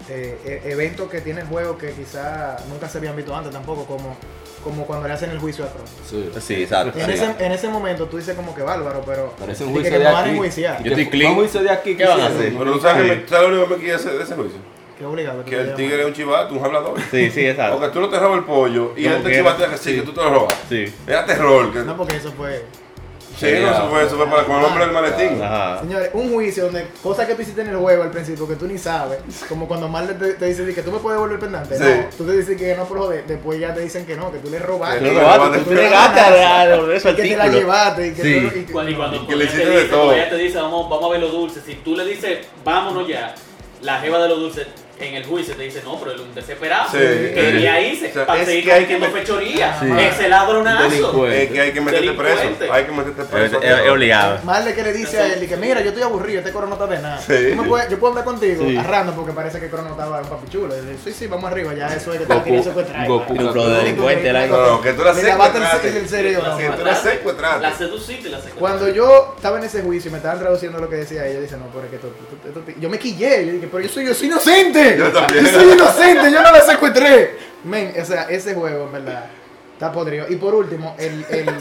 eh, 0.09 0.61
e- 0.65 0.71
eventos 0.71 1.09
que 1.09 1.19
tiene 1.21 1.41
el 1.41 1.47
juego 1.47 1.77
que 1.77 1.91
quizá 1.91 2.57
nunca 2.69 2.87
se 2.87 2.97
habían 2.99 3.15
visto 3.15 3.35
antes 3.35 3.51
tampoco, 3.51 3.85
como, 3.85 4.15
como 4.63 4.85
cuando 4.85 5.05
le 5.07 5.13
hacen 5.13 5.29
el 5.31 5.39
juicio 5.39 5.65
a 5.65 5.69
Crono. 5.69 5.85
Sí. 6.09 6.29
Sí, 6.39 6.63
exacto. 6.63 6.97
En, 6.97 7.05
sí. 7.07 7.11
ese, 7.11 7.45
en 7.45 7.51
ese 7.51 7.67
momento 7.67 8.05
tú 8.07 8.15
dices 8.17 8.33
como 8.35 8.55
que 8.55 8.61
bárbaro, 8.61 9.03
pero 9.05 9.33
Parece 9.37 9.63
un 9.65 9.69
que 9.69 9.79
juicio 9.79 9.91
que 9.91 9.97
de 9.99 10.03
me 10.05 10.11
van 10.11 10.15
a 10.15 10.25
aquí. 10.27 10.29
enjuiciar. 10.35 10.81
Yo 10.83 10.91
estoy 10.91 11.03
¿Qué- 11.05 11.09
clean. 11.11 11.33
¿Cómo 11.33 11.43
hizo 11.45 11.61
de 11.61 11.69
aquí? 11.69 11.97
¿Qué 11.97 12.05
van 12.05 12.21
a 12.21 12.27
hacer? 12.27 12.53
Pero 12.57 12.71
tú 12.73 12.79
sabes, 12.79 13.09
que 13.11 13.15
me- 13.23 13.27
¿sabes 13.27 13.49
lo 13.49 13.55
único 13.57 13.75
que 13.75 13.81
quiere 13.81 13.95
hacer 13.95 14.17
de 14.17 14.23
ese 14.23 14.35
juicio? 14.35 14.59
Qué 14.97 15.05
obligado. 15.05 15.43
Que 15.45 15.59
el 15.59 15.75
tigre 15.75 16.01
es 16.01 16.05
un 16.07 16.13
chivato, 16.13 16.53
un 16.55 16.65
hablador. 16.65 16.99
Sí, 17.11 17.29
sí, 17.29 17.45
exacto. 17.47 17.77
Porque 17.77 17.93
tú 17.93 17.99
no 18.01 18.09
te 18.09 18.19
robas 18.19 18.39
el 18.39 18.45
pollo 18.45 18.93
y 18.97 19.05
él 19.05 19.21
te 19.23 19.33
chivatea 19.35 19.69
que 19.69 19.77
sí, 19.77 19.95
que 19.95 20.01
tú 20.01 20.11
te 20.13 20.21
lo 20.21 20.29
robas. 20.31 20.55
Sí. 20.69 20.85
Es 21.05 21.25
terror. 21.25 21.71
Que... 21.71 21.79
No, 21.79 21.95
porque 21.95 22.15
eso 22.17 22.31
fue. 22.31 22.65
Sí, 23.37 23.45
no, 23.61 23.69
eso 23.69 23.87
fue, 23.91 24.03
eso 24.03 24.15
fue 24.17 24.25
para 24.25 24.45
con 24.45 24.57
el 24.57 24.65
hombre 24.65 24.85
del 24.85 24.93
maletín. 24.95 25.39
Ajá. 25.43 25.81
Señores, 25.81 26.09
un 26.13 26.33
juicio 26.33 26.63
donde 26.65 26.87
cosas 27.03 27.27
que 27.27 27.35
tú 27.35 27.43
hiciste 27.43 27.61
en 27.61 27.67
el 27.67 27.75
juego 27.77 28.01
al 28.01 28.09
principio 28.09 28.47
que 28.47 28.55
tú 28.55 28.65
ni 28.65 28.79
sabes, 28.79 29.19
como 29.47 29.67
cuando 29.67 29.87
Marley 29.87 30.15
te, 30.17 30.33
te 30.33 30.45
dice 30.47 30.65
que 30.73 30.81
tú 30.81 30.91
me 30.91 30.97
puedes 30.97 31.17
devolver 31.19 31.37
pendante, 31.39 31.77
Sí. 31.77 31.83
no, 31.83 32.17
tú 32.17 32.25
te 32.25 32.35
dices 32.35 32.57
que 32.57 32.75
no 32.75 32.85
por 32.85 32.97
joder, 32.97 33.27
después 33.27 33.59
ya 33.59 33.75
te 33.75 33.81
dicen 33.81 34.07
que 34.07 34.15
no, 34.15 34.31
que 34.31 34.39
tú 34.39 34.49
le 34.49 34.57
robaste, 34.57 35.01
Que 35.01 35.05
Tú 35.09 35.13
le 35.13 35.19
robaste, 35.21 35.37
robaste, 35.37 35.57
tú 35.59 35.63
tú 35.65 35.69
te 35.69 35.75
le 35.83 35.89
ganaste, 35.91 36.19
a 36.19 36.95
ese 36.95 37.11
y 37.11 37.15
que 37.15 37.21
te 37.21 37.37
la 37.37 37.47
llevaste 37.47 38.07
y 38.07 38.11
que 38.13 38.21
Sí. 38.23 38.39
tú- 38.49 38.55
y- 38.57 38.59
Y 38.61 38.63
cuando, 38.73 38.91
y 38.91 38.95
cuando 38.95 39.19
que 39.19 39.25
Pollea 39.25 39.37
le 39.37 39.45
te 39.45 39.51
hiciste 39.53 39.69
de 39.69 39.75
dice, 39.83 39.89
todo. 39.93 40.05
Pollea 40.07 40.29
te 40.31 40.35
dice, 40.37 40.57
vamos, 40.57 40.89
vamos 40.89 41.05
a 41.05 41.09
ver 41.11 41.19
los 41.21 41.31
dulces. 41.31 41.63
Si 41.63 41.75
tú 41.75 41.95
le 41.95 42.05
dices, 42.05 42.39
vámonos 42.65 43.07
ya, 43.07 43.35
la 43.83 43.99
jeva 43.99 44.17
de 44.17 44.29
los 44.29 44.39
dulces 44.39 44.65
en 44.99 45.13
el 45.15 45.23
juicio 45.25 45.55
te 45.55 45.63
dice, 45.63 45.81
no, 45.83 45.99
pero 45.99 46.11
él 46.11 46.17
es 46.19 46.25
un 46.25 46.33
desesperado. 46.35 46.89
Sí, 46.91 46.97
Quería 46.97 47.77
sí. 47.79 47.85
irse 47.85 48.09
O 48.09 48.13
sea, 48.13 48.25
para 48.25 48.41
es 48.41 48.47
seguir 48.47 48.63
que 48.65 48.69
cometiendo 48.71 49.05
que- 49.07 49.19
fechoría. 49.19 49.79
Sí. 49.79 49.85
Ese 49.99 50.29
ladronazo. 50.29 51.27
Es 51.27 51.51
que 51.51 51.61
hay 51.61 51.71
que 51.71 51.81
meterte 51.81 52.11
preso. 52.13 52.41
Hay 52.71 52.83
que 52.85 52.91
meterte 52.91 53.21
Es, 53.21 53.27
preso. 53.27 53.61
es- 53.61 53.79
es 53.85 53.89
obligado. 53.89 54.39
Marley 54.43 54.73
que 54.73 54.83
le 54.83 54.93
dice 54.93 55.19
a 55.19 55.33
él 55.33 55.43
y 55.43 55.47
que 55.47 55.57
mira, 55.57 55.81
yo 55.81 55.89
estoy 55.89 56.03
aburrido, 56.03 56.39
este 56.39 56.51
crono 56.51 56.67
no 56.67 56.73
está 56.73 56.87
de 56.87 56.99
nada. 56.99 57.19
Sí. 57.21 57.33
¿Tú 57.55 57.61
me 57.61 57.67
puedes- 57.67 57.89
yo 57.89 57.99
puedo 57.99 58.11
hablar 58.13 58.25
contigo, 58.25 58.63
Sí. 58.67 58.77
arrando 58.77 59.13
porque 59.13 59.31
parece 59.33 59.59
que 59.59 59.69
crono 59.69 59.89
estaba 59.91 60.21
un 60.21 60.27
papi 60.27 60.49
chulo. 60.49 60.73
Dice, 60.75 60.95
sí, 61.03 61.13
sí, 61.13 61.27
vamos 61.27 61.51
arriba, 61.51 61.73
ya 61.73 61.87
eso 61.87 62.13
es 62.13 62.19
que 62.19 62.25
te 62.25 62.33
Goku. 62.33 62.49
Goku, 63.07 63.33
Tiene 63.33 63.53
de 63.53 63.77
delincuente, 63.77 64.33
la- 64.33 64.47
No, 64.47 64.67
no, 64.67 64.81
que 64.81 64.93
tú 64.93 65.03
la 65.03 65.11
el- 65.11 65.15
secuestraste. 65.17 65.87
el. 65.87 66.07
Que 66.07 66.69
tú 66.75 66.83
la 66.83 66.91
La 66.91 66.95
secuestraste. 67.01 67.77
seduciste 67.77 68.27
y 68.27 68.31
la 68.31 68.37
secuestraste. 68.37 68.59
Cuando 68.59 68.89
yo 68.89 69.33
estaba 69.35 69.57
en 69.59 69.65
ese 69.65 69.81
juicio 69.81 70.09
y 70.09 70.11
me 70.11 70.17
estaban 70.17 70.39
traduciendo 70.39 70.79
lo 70.79 70.89
que 70.89 70.95
decía 70.97 71.25
ella, 71.27 71.39
dice, 71.39 71.57
no, 71.57 71.65
pero 71.67 71.85
es 71.85 71.91
que 71.91 72.79
yo 72.79 72.89
me 72.89 72.97
quillé, 72.99 73.45
yo 73.45 73.53
dije, 73.53 73.67
pero 73.71 73.83
yo 73.83 73.89
soy, 73.89 74.05
yo 74.05 74.13
Yo 74.95 75.11
también. 75.11 75.47
soy 75.47 75.73
inocente, 75.73 76.31
yo 76.31 76.41
no 76.41 76.51
la 76.51 76.61
secuestré. 76.61 77.37
Men, 77.63 77.93
o 77.99 78.05
sea, 78.05 78.23
ese 78.29 78.53
juego, 78.53 78.85
en 78.85 78.91
verdad, 78.91 79.25
está 79.73 79.91
podrido. 79.91 80.27
Y 80.29 80.35
por 80.35 80.53
último, 80.53 80.95
el, 80.99 81.25
el, 81.29 81.49
el 81.49 81.55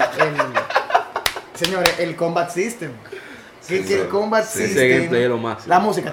señores, 1.54 1.98
el 1.98 2.14
combat 2.14 2.50
system. 2.50 2.92
Kirk 3.66 4.08
Combat 4.08 4.44
System. 4.44 5.10
La 5.66 5.78
música. 5.78 6.12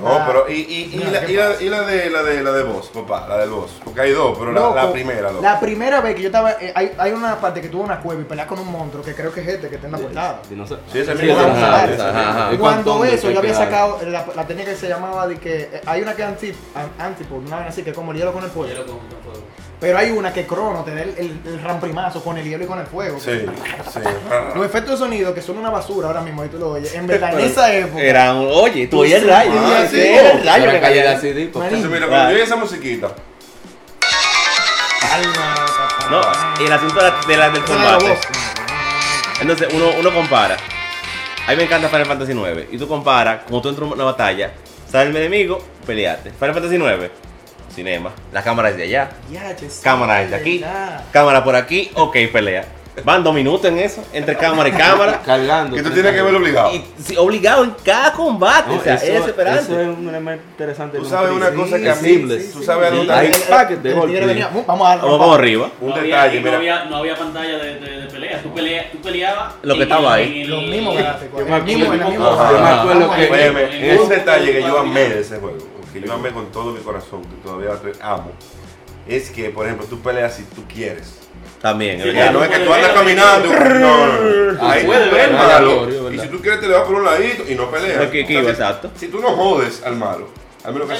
No, 0.00 0.26
pero 0.26 0.48
y 0.48 1.68
la 1.68 1.82
de 1.82 2.10
la 2.10 2.22
de 2.22 2.42
la 2.42 2.52
de 2.52 2.62
voz, 2.62 2.88
papá, 2.88 3.26
la 3.28 3.38
del 3.38 3.50
voz. 3.50 3.80
Porque 3.84 4.00
hay 4.00 4.12
dos, 4.12 4.36
pero 4.38 4.52
la, 4.52 4.92
primera. 4.92 5.30
dos. 5.30 5.42
La 5.42 5.60
primera 5.60 6.00
vez 6.00 6.14
que 6.14 6.22
yo 6.22 6.28
estaba. 6.28 6.54
hay, 6.74 7.12
una 7.12 7.40
parte 7.40 7.60
que 7.60 7.68
tuvo 7.68 7.82
una 7.82 8.00
cueva 8.00 8.20
y 8.22 8.24
peleas 8.24 8.46
con 8.46 8.58
un 8.58 8.70
monstruo 8.70 9.04
que 9.04 9.14
creo 9.14 9.32
que 9.32 9.40
es 9.40 9.48
este 9.48 9.68
que 9.68 9.76
está 9.76 9.86
en 9.86 9.92
la 9.92 9.98
portada. 9.98 10.40
Sí, 10.92 10.98
ese 10.98 11.14
mismo. 11.14 11.36
Cuando 12.58 13.04
eso, 13.04 13.30
yo 13.30 13.38
había 13.38 13.54
sacado 13.54 13.98
la, 14.06 14.46
técnica 14.46 14.70
que 14.70 14.76
se 14.76 14.88
llamaba 14.88 15.26
de 15.26 15.38
que 15.38 15.80
hay 15.86 16.02
una 16.02 16.14
que 16.14 16.22
es 16.22 16.28
anti, 16.28 17.24
una 17.30 17.58
vez 17.58 17.68
así 17.68 17.82
que 17.82 17.92
como 17.92 18.12
el 18.12 18.18
hielo 18.18 18.32
con 18.32 18.44
el 18.44 18.50
pollo. 18.50 18.74
Pero 19.80 19.96
hay 19.96 20.10
una 20.10 20.30
que 20.32 20.46
crono 20.46 20.84
te 20.84 20.94
da 20.94 21.02
el, 21.02 21.14
el, 21.16 21.40
el 21.46 21.62
ramprimazo 21.62 22.22
con 22.22 22.36
el 22.36 22.44
hielo 22.44 22.64
y 22.64 22.66
con 22.66 22.78
el 22.78 22.86
fuego. 22.86 23.18
Sí, 23.18 23.30
sí. 23.92 24.00
Los 24.54 24.66
efectos 24.66 24.92
de 25.00 25.06
sonido 25.06 25.32
que 25.34 25.40
son 25.40 25.56
una 25.56 25.70
basura 25.70 26.08
ahora 26.08 26.20
mismo 26.20 26.44
y 26.44 26.48
tú 26.48 26.58
lo 26.58 26.72
oyes. 26.72 26.94
En 26.94 27.06
verdad, 27.06 27.32
en 27.32 27.46
esa 27.46 27.72
época. 27.74 28.02
Era 28.02 28.34
un, 28.34 28.46
oye, 28.52 28.86
tú 28.88 29.00
oías 29.00 29.20
el 29.22 29.24
sí, 29.24 29.30
rayo. 29.30 29.52
ah, 29.56 29.84
sí. 29.90 30.00
era 30.00 30.30
el 30.32 30.46
rayo 30.46 30.70
que 30.70 30.80
caía. 30.80 31.04
papá. 31.14 31.18
Marín. 31.22 31.38
Entonces, 31.38 31.84
mira, 31.90 32.06
cuando 32.08 32.30
yo 32.30 32.36
oí 32.36 32.42
esa 32.42 32.56
musiquita. 32.56 33.08
No, 36.10 36.20
y 36.60 36.66
el 36.66 36.72
asunto 36.72 36.94
de 36.96 37.02
la- 37.10 37.20
de 37.26 37.36
la- 37.36 37.50
del 37.50 37.64
combate. 37.64 38.18
Entonces 39.40 39.68
uno, 39.72 39.86
uno 39.98 40.12
compara. 40.12 40.56
A 41.46 41.50
mí 41.52 41.56
me 41.56 41.62
encanta 41.64 41.88
Final 41.88 42.06
Fantasy 42.06 42.34
9. 42.34 42.68
Y 42.70 42.78
tú 42.78 42.86
comparas, 42.86 43.42
como 43.46 43.60
tú 43.62 43.70
entras 43.70 43.86
en 43.88 43.94
una 43.94 44.04
batalla, 44.04 44.52
sale 44.90 45.10
el 45.10 45.16
enemigo, 45.16 45.58
peleaste. 45.86 46.30
Final 46.32 46.54
Fantasy 46.54 46.76
9, 46.78 47.10
cinema. 47.74 48.10
La 48.32 48.42
cámara 48.42 48.70
es 48.70 48.76
de 48.76 48.84
allá. 48.84 49.10
Sí, 49.28 49.80
Cámara 49.82 50.22
es 50.22 50.30
de 50.30 50.36
aquí. 50.36 50.64
Cámara 51.12 51.42
por 51.44 51.54
aquí, 51.56 51.90
ok, 51.94 52.16
pelea. 52.32 52.64
Van 53.04 53.22
dos 53.22 53.32
minutos 53.32 53.64
en 53.66 53.78
eso, 53.78 54.04
entre 54.12 54.36
cámara 54.36 54.68
y 54.68 54.72
cámara. 54.72 55.22
Cargando. 55.24 55.74
que 55.76 55.82
tú 55.82 55.90
tienes 55.90 56.12
que 56.12 56.20
verlo 56.20 56.38
obligado. 56.38 56.74
Y 56.74 56.84
sí, 57.02 57.16
obligado 57.16 57.64
en 57.64 57.74
cada 57.82 58.12
combate. 58.12 58.68
No, 58.68 58.74
o 58.78 58.82
sea, 58.82 58.94
eso, 58.96 59.06
es 59.06 59.12
desesperante. 59.20 59.62
eso 59.62 59.80
es 59.80 59.86
un 59.88 60.08
elemento 60.08 60.44
interesante. 60.50 60.98
Tú 60.98 61.04
sabes 61.06 61.30
una 61.30 61.50
cosa 61.52 61.78
que 61.78 61.88
a 61.88 61.94
mí- 61.94 62.00
Seamless. 62.00 62.52
tú 62.52 62.62
sabes 62.62 62.92
a 62.92 62.94
dónde- 62.96 63.12
Hay 63.14 63.28
El- 63.28 63.34
el- 63.36 63.42
packet 63.42 63.78
de 63.80 63.88
el 63.90 63.94
golpe. 63.94 64.12
tigre 64.12 64.26
venía, 64.26 64.50
"Uh, 64.52 64.64
Vamos 64.66 64.88
a 64.88 64.96
Vamos 64.96 65.18
vamos 65.18 65.38
arriba. 65.38 65.70
Un 65.80 65.88
no 65.88 65.94
había, 65.94 66.24
detalle, 66.24 66.40
no 66.42 66.56
había, 66.56 66.84
no 66.86 66.96
había 66.96 67.16
pantalla 67.16 67.58
de, 67.58 67.74
de, 67.80 68.00
de 68.02 68.06
pelea. 68.08 68.42
Tú, 68.42 68.52
pelea, 68.54 68.90
tú 68.92 68.98
peleabas. 69.00 69.54
Lo 69.62 69.76
que 69.76 69.82
estaba 69.84 70.14
ahí. 70.14 70.44
Los 70.44 70.62
mismos 70.64 70.96
gráficos. 70.98 71.40
Yo 71.40 71.46
me 71.46 71.54
acuerdo- 71.56 73.10
que- 73.14 73.98
un 74.02 74.08
detalle 74.08 74.52
que 74.52 74.60
yo 74.62 74.78
amé 74.78 75.08
de 75.08 75.20
ese 75.20 75.38
juego, 75.38 75.56
que 75.92 76.00
yo 76.00 76.12
amé 76.12 76.30
con 76.30 76.46
todo 76.52 76.72
mi 76.72 76.80
corazón, 76.80 77.22
que 77.22 77.36
todavía 77.42 77.74
te 77.80 77.92
amo, 78.02 78.32
es 79.08 79.30
que, 79.30 79.50
por 79.50 79.66
ejemplo, 79.66 79.86
tú 79.86 80.00
peleas 80.00 80.34
si 80.34 80.44
tú 80.44 80.64
quieres. 80.72 81.16
También, 81.60 82.00
Sí, 82.02 82.08
no 82.32 82.42
es 82.44 82.50
que 82.50 82.58
tú 82.60 82.72
andas 82.72 82.92
caminando. 82.92 83.48
No, 83.52 84.06
no, 84.06 84.52
no. 84.52 84.58
Ah, 84.62 84.72
Ahí 84.72 84.84
puede 84.84 85.08
tú 85.10 85.14
ver, 85.14 85.32
malo. 85.32 86.10
Y 86.12 86.18
si 86.18 86.28
tú 86.28 86.40
quieres, 86.40 86.60
te 86.60 86.66
le 86.68 86.74
vas 86.74 86.84
por 86.84 86.94
un 86.96 87.04
ladito 87.04 87.44
y 87.48 87.54
no 87.54 87.70
peleas. 87.70 88.02
Es 88.04 88.10
que- 88.10 88.24
que 88.26 88.38
O 88.38 88.40
sea, 88.40 88.40
iba, 88.40 88.44
si- 88.44 88.50
exacto. 88.62 88.90
Si 88.96 89.08
tú 89.08 89.20
no 89.20 89.28
jodes 89.36 89.82
al 89.84 89.96
malo, 89.96 90.28
a 90.64 90.70
menos 90.70 90.88
que 90.88 90.94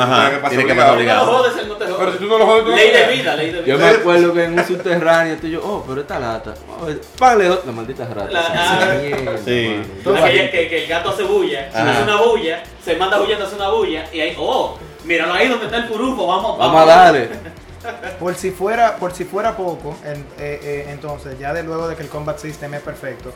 Ajá, 0.00 0.30
que 0.30 0.36
pasar 0.36 0.48
tiene 0.50 0.66
que 0.66 0.74
pasar 0.74 0.94
obligado. 0.94 1.26
No 1.26 1.32
jodes, 1.38 1.56
él 1.58 1.68
no 1.68 1.74
te 1.76 1.84
jode. 1.84 1.96
Pero 1.98 2.12
si 2.12 2.18
tú 2.18 2.26
no 2.26 2.38
lo 2.38 2.46
jodes, 2.46 2.64
tú 2.64 2.70
no 2.70 2.76
Ley 2.76 2.90
de 2.90 3.06
vida, 3.06 3.36
ley 3.36 3.50
de 3.50 3.62
vida. 3.62 3.66
Yo 3.66 3.78
me 3.78 3.88
acuerdo 3.88 4.32
que 4.34 4.44
en 4.44 4.58
un 4.58 4.66
subterráneo 4.66 5.36
tú 5.36 5.46
y 5.46 5.50
yo, 5.52 5.60
oh, 5.64 5.84
pero 5.86 6.00
esta 6.00 6.18
lata. 6.18 6.54
vamos 6.68 6.96
Págale 7.18 7.48
la 7.64 7.72
maldita 7.72 8.04
rata. 8.06 8.30
La- 8.30 8.98
Sí, 9.44 9.80
ah. 10.22 10.50
que, 10.50 10.68
que 10.68 10.82
el 10.82 10.88
gato 10.88 11.10
hace 11.10 11.22
bulla, 11.22 11.68
hace 11.72 12.02
una 12.02 12.20
bulla, 12.22 12.62
se 12.84 12.96
manda 12.96 13.20
huyendo, 13.20 13.44
hace 13.46 13.54
una 13.56 13.68
bulla, 13.70 14.04
y 14.12 14.20
ahí, 14.20 14.36
oh, 14.38 14.76
míralo 15.04 15.34
ahí 15.34 15.48
donde 15.48 15.66
está 15.66 15.78
el 15.78 15.84
furufo, 15.84 16.26
vamos, 16.26 16.58
Vamos 16.58 16.82
a 16.82 16.84
darle. 16.86 17.28
Por 18.18 18.34
si 18.34 18.50
fuera, 18.50 18.96
por 18.96 19.12
si 19.14 19.24
fuera 19.24 19.56
poco, 19.56 19.96
en- 20.04 20.26
eh, 20.40 20.58
eh, 20.60 20.86
entonces, 20.88 21.38
ya 21.38 21.52
de 21.52 21.62
luego 21.62 21.86
de 21.86 21.94
que 21.94 22.02
el 22.02 22.08
combat 22.08 22.36
system 22.36 22.74
es 22.74 22.80
perfecto, 22.80 23.32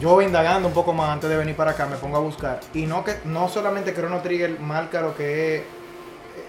yo 0.00 0.22
indagando 0.22 0.66
un 0.66 0.74
poco 0.74 0.92
más 0.92 1.10
antes 1.10 1.30
de 1.30 1.36
venir 1.36 1.54
para 1.54 1.72
acá, 1.72 1.86
me 1.86 1.96
pongo 1.96 2.16
a 2.16 2.20
buscar. 2.20 2.60
Y 2.74 2.86
no 2.86 3.04
que 3.04 3.16
no 3.24 3.48
solamente 3.48 3.94
Chrono 3.94 4.20
Trigger 4.20 4.58
marca 4.58 5.00
lo 5.00 5.14
que 5.14 5.56
es, 5.56 5.62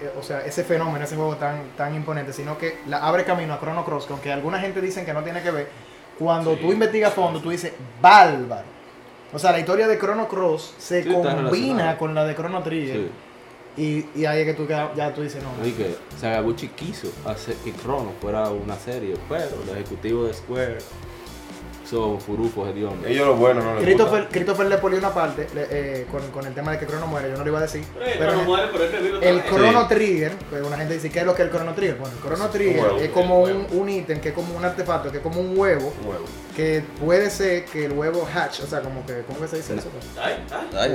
eh, 0.01 0.11
o 0.17 0.23
sea, 0.23 0.41
ese 0.45 0.63
fenómeno, 0.63 1.03
ese 1.03 1.15
juego 1.15 1.35
tan, 1.35 1.71
tan 1.77 1.93
imponente, 1.93 2.33
sino 2.33 2.57
que 2.57 2.79
la, 2.87 2.99
abre 2.99 3.23
camino 3.25 3.53
a 3.53 3.59
Chrono 3.59 3.83
Cross, 3.85 4.05
que 4.05 4.13
aunque 4.13 4.31
alguna 4.31 4.59
gente 4.59 4.81
dicen 4.81 5.05
que 5.05 5.13
no 5.13 5.23
tiene 5.23 5.41
que 5.41 5.51
ver, 5.51 5.67
cuando 6.17 6.55
tú 6.55 6.71
investigas 6.71 7.11
a 7.11 7.15
fondo, 7.15 7.39
tú 7.41 7.49
dices, 7.49 7.73
bárbaro. 8.01 8.65
O 9.33 9.39
sea, 9.39 9.51
la 9.51 9.59
historia 9.59 9.87
de 9.87 9.97
Chrono 9.97 10.27
Cross 10.27 10.75
se 10.77 11.03
Sí, 11.03 11.09
combina 11.09 11.97
con 11.97 12.13
la 12.13 12.25
de 12.25 12.35
Chrono 12.35 12.61
Trigger. 12.61 12.95
Sí. 12.95 13.11
Y, 13.77 14.19
y 14.19 14.25
ahí 14.25 14.41
es 14.41 14.45
que 14.45 14.53
tú 14.53 14.67
ya, 14.67 14.93
ya 14.93 15.13
tú 15.13 15.21
dices, 15.21 15.41
no. 15.41 15.65
Y 15.65 15.71
que 15.71 15.95
Sagaguchi 16.19 16.67
quiso 16.69 17.07
hacer 17.25 17.55
que 17.55 17.73
Chrono 17.73 18.11
fuera 18.19 18.49
una 18.49 18.75
serie, 18.75 19.15
pero 19.29 19.49
los 19.65 19.75
ejecutivos 19.75 20.27
de 20.27 20.33
Square 20.33 20.77
son 21.91 22.19
furufos 22.21 22.67
de 22.69 22.73
Dios. 22.73 22.93
Ellos 23.05 23.27
lo 23.27 23.35
bueno 23.35 23.61
no 23.61 23.75
les 23.75 23.83
Christopher, 23.83 24.19
gusta. 24.21 24.29
Christopher 24.33 24.65
le 24.67 24.77
polió 24.77 24.97
una 24.97 25.13
parte 25.13 25.47
le- 25.53 25.67
eh, 25.69 26.05
con, 26.09 26.21
con 26.31 26.47
el 26.47 26.53
tema 26.53 26.71
de 26.71 26.79
que 26.79 26.85
Crono 26.85 27.05
muere, 27.07 27.29
yo 27.29 27.37
no 27.37 27.43
lo 27.43 27.49
iba 27.49 27.59
a 27.59 27.63
decir. 27.63 27.83
Pero 27.93 28.11
pero 28.17 28.31
no 28.35 28.43
muere, 28.43 28.67
pero 28.71 28.83
él 28.85 28.91
revive 28.93 29.17
otra 29.17 29.29
el 29.29 29.35
vez. 29.35 29.45
Chrono 29.45 29.87
Trigger, 29.87 30.31
pues 30.49 30.61
una 30.63 30.77
gente 30.77 30.93
dice, 30.93 31.09
¿qué 31.11 31.19
es 31.19 31.25
lo 31.25 31.35
que 31.35 31.41
es 31.43 31.47
el 31.49 31.53
Chrono 31.53 31.73
Trigger? 31.73 31.97
Bueno, 31.97 32.15
el 32.15 32.21
Chrono 32.23 32.49
Trigger 32.49 32.81
huevo. 32.83 32.97
es 32.99 33.09
como 33.09 33.47
El 33.47 33.55
un, 33.57 33.67
un 33.71 33.89
ítem, 33.89 34.19
que 34.21 34.29
es 34.29 34.33
como 34.35 34.55
un 34.55 34.63
artefacto, 34.65 35.11
que 35.11 35.17
es 35.17 35.23
como 35.23 35.41
un 35.41 35.57
huevo, 35.57 35.91
que 36.55 36.83
puede 36.99 37.29
ser 37.29 37.65
que 37.65 37.85
el 37.85 37.91
huevo 37.93 38.27
hatch, 38.33 38.61
o 38.61 38.67
sea, 38.67 38.81
como 38.81 39.05
que, 39.05 39.21
¿cómo 39.27 39.39
que 39.41 39.47
se 39.47 39.57
dice 39.57 39.75
eso? 39.75 39.89
Ay, 40.21 40.35
ay. 40.51 40.67
Ay. 40.77 40.91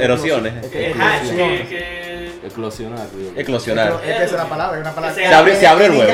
Erosiones. 0.00 0.54
Hatch, 1.00 1.30
que, 1.30 1.66
que... 1.68 2.13
Eclosionar, 2.44 3.06
digo. 3.16 3.32
Eclosionar. 3.36 3.92
Es 3.94 4.00
que 4.00 4.10
esa 4.12 4.24
es 4.24 4.32
la 4.32 4.48
palabra, 4.48 4.76
es 4.76 4.82
una 4.82 4.94
palabra. 4.94 5.14
Se 5.14 5.20
que- 5.22 5.34
abre- 5.34 5.56
se 5.58 5.66
abre 5.66 5.86
el 5.86 5.92
huevo, 5.92 6.12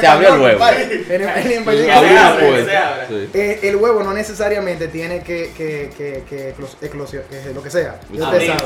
Se 0.00 0.06
abrió 0.06 0.34
el 0.34 0.40
huevo. 0.40 0.64
abre, 0.64 2.18
abre. 2.18 3.28
Eh, 3.34 3.60
el 3.62 3.76
huevo 3.76 4.02
no 4.02 4.12
necesariamente 4.12 4.88
tiene 4.88 5.20
que, 5.22 5.52
que, 5.56 5.90
que, 5.96 6.24
que 6.28 6.54
eclos- 6.56 6.76
eclosio- 6.80 7.22
que 7.28 7.52
lo 7.54 7.62
que 7.62 7.70
sea. 7.70 8.00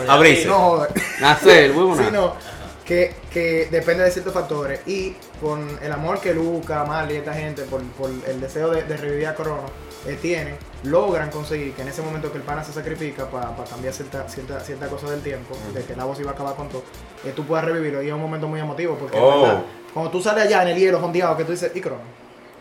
Abrirse. 0.08 0.46
No 0.48 0.58
joder. 0.58 0.90
Nacer, 1.20 1.64
el 1.64 1.72
huevo 1.72 1.96
sino 1.96 2.34
que, 2.84 3.14
que 3.30 3.68
depende 3.70 4.04
de 4.04 4.10
ciertos 4.10 4.32
factores. 4.32 4.80
Y 4.86 5.14
con 5.40 5.78
el 5.82 5.92
amor 5.92 6.20
que 6.20 6.32
Luca, 6.32 6.84
Marley 6.84 7.16
y 7.16 7.18
esta 7.18 7.34
gente, 7.34 7.62
por, 7.62 7.82
por 7.92 8.10
el 8.26 8.40
deseo 8.40 8.70
de, 8.70 8.82
de 8.84 8.96
revivir 8.96 9.26
a 9.26 9.34
Crono, 9.34 9.70
eh, 10.06 10.18
tienen, 10.20 10.56
logran 10.84 11.30
conseguir 11.30 11.72
que 11.74 11.82
en 11.82 11.88
ese 11.88 12.02
momento 12.02 12.30
que 12.30 12.38
el 12.38 12.44
pana 12.44 12.62
se 12.62 12.72
sacrifica 12.72 13.28
para 13.30 13.52
cambiar 13.68 13.92
cierta, 13.92 14.28
cierta, 14.28 14.60
cierta 14.60 14.86
cosa 14.88 15.10
del 15.10 15.20
tiempo, 15.20 15.56
de 15.74 15.82
que 15.84 15.96
la 15.96 16.04
voz 16.04 16.20
iba 16.20 16.30
a 16.30 16.34
acabar 16.34 16.54
con 16.54 16.68
todo, 16.68 16.84
eh, 17.24 17.32
tú 17.34 17.44
puedas 17.44 17.64
revivirlo. 17.64 18.02
Y 18.02 18.08
es 18.08 18.12
un 18.12 18.20
momento 18.20 18.46
muy 18.48 18.60
emotivo 18.60 18.96
porque 18.96 19.18
Oh. 19.20 19.42
¿verdad? 19.42 19.62
cuando 19.92 20.10
tú 20.10 20.22
sales 20.22 20.44
allá 20.44 20.62
en 20.62 20.68
el 20.68 20.78
hielo 20.78 21.00
jondeado, 21.00 21.36
que 21.36 21.44
tú 21.44 21.52
dices, 21.52 21.72
y 21.74 21.80
Crono. 21.80 22.02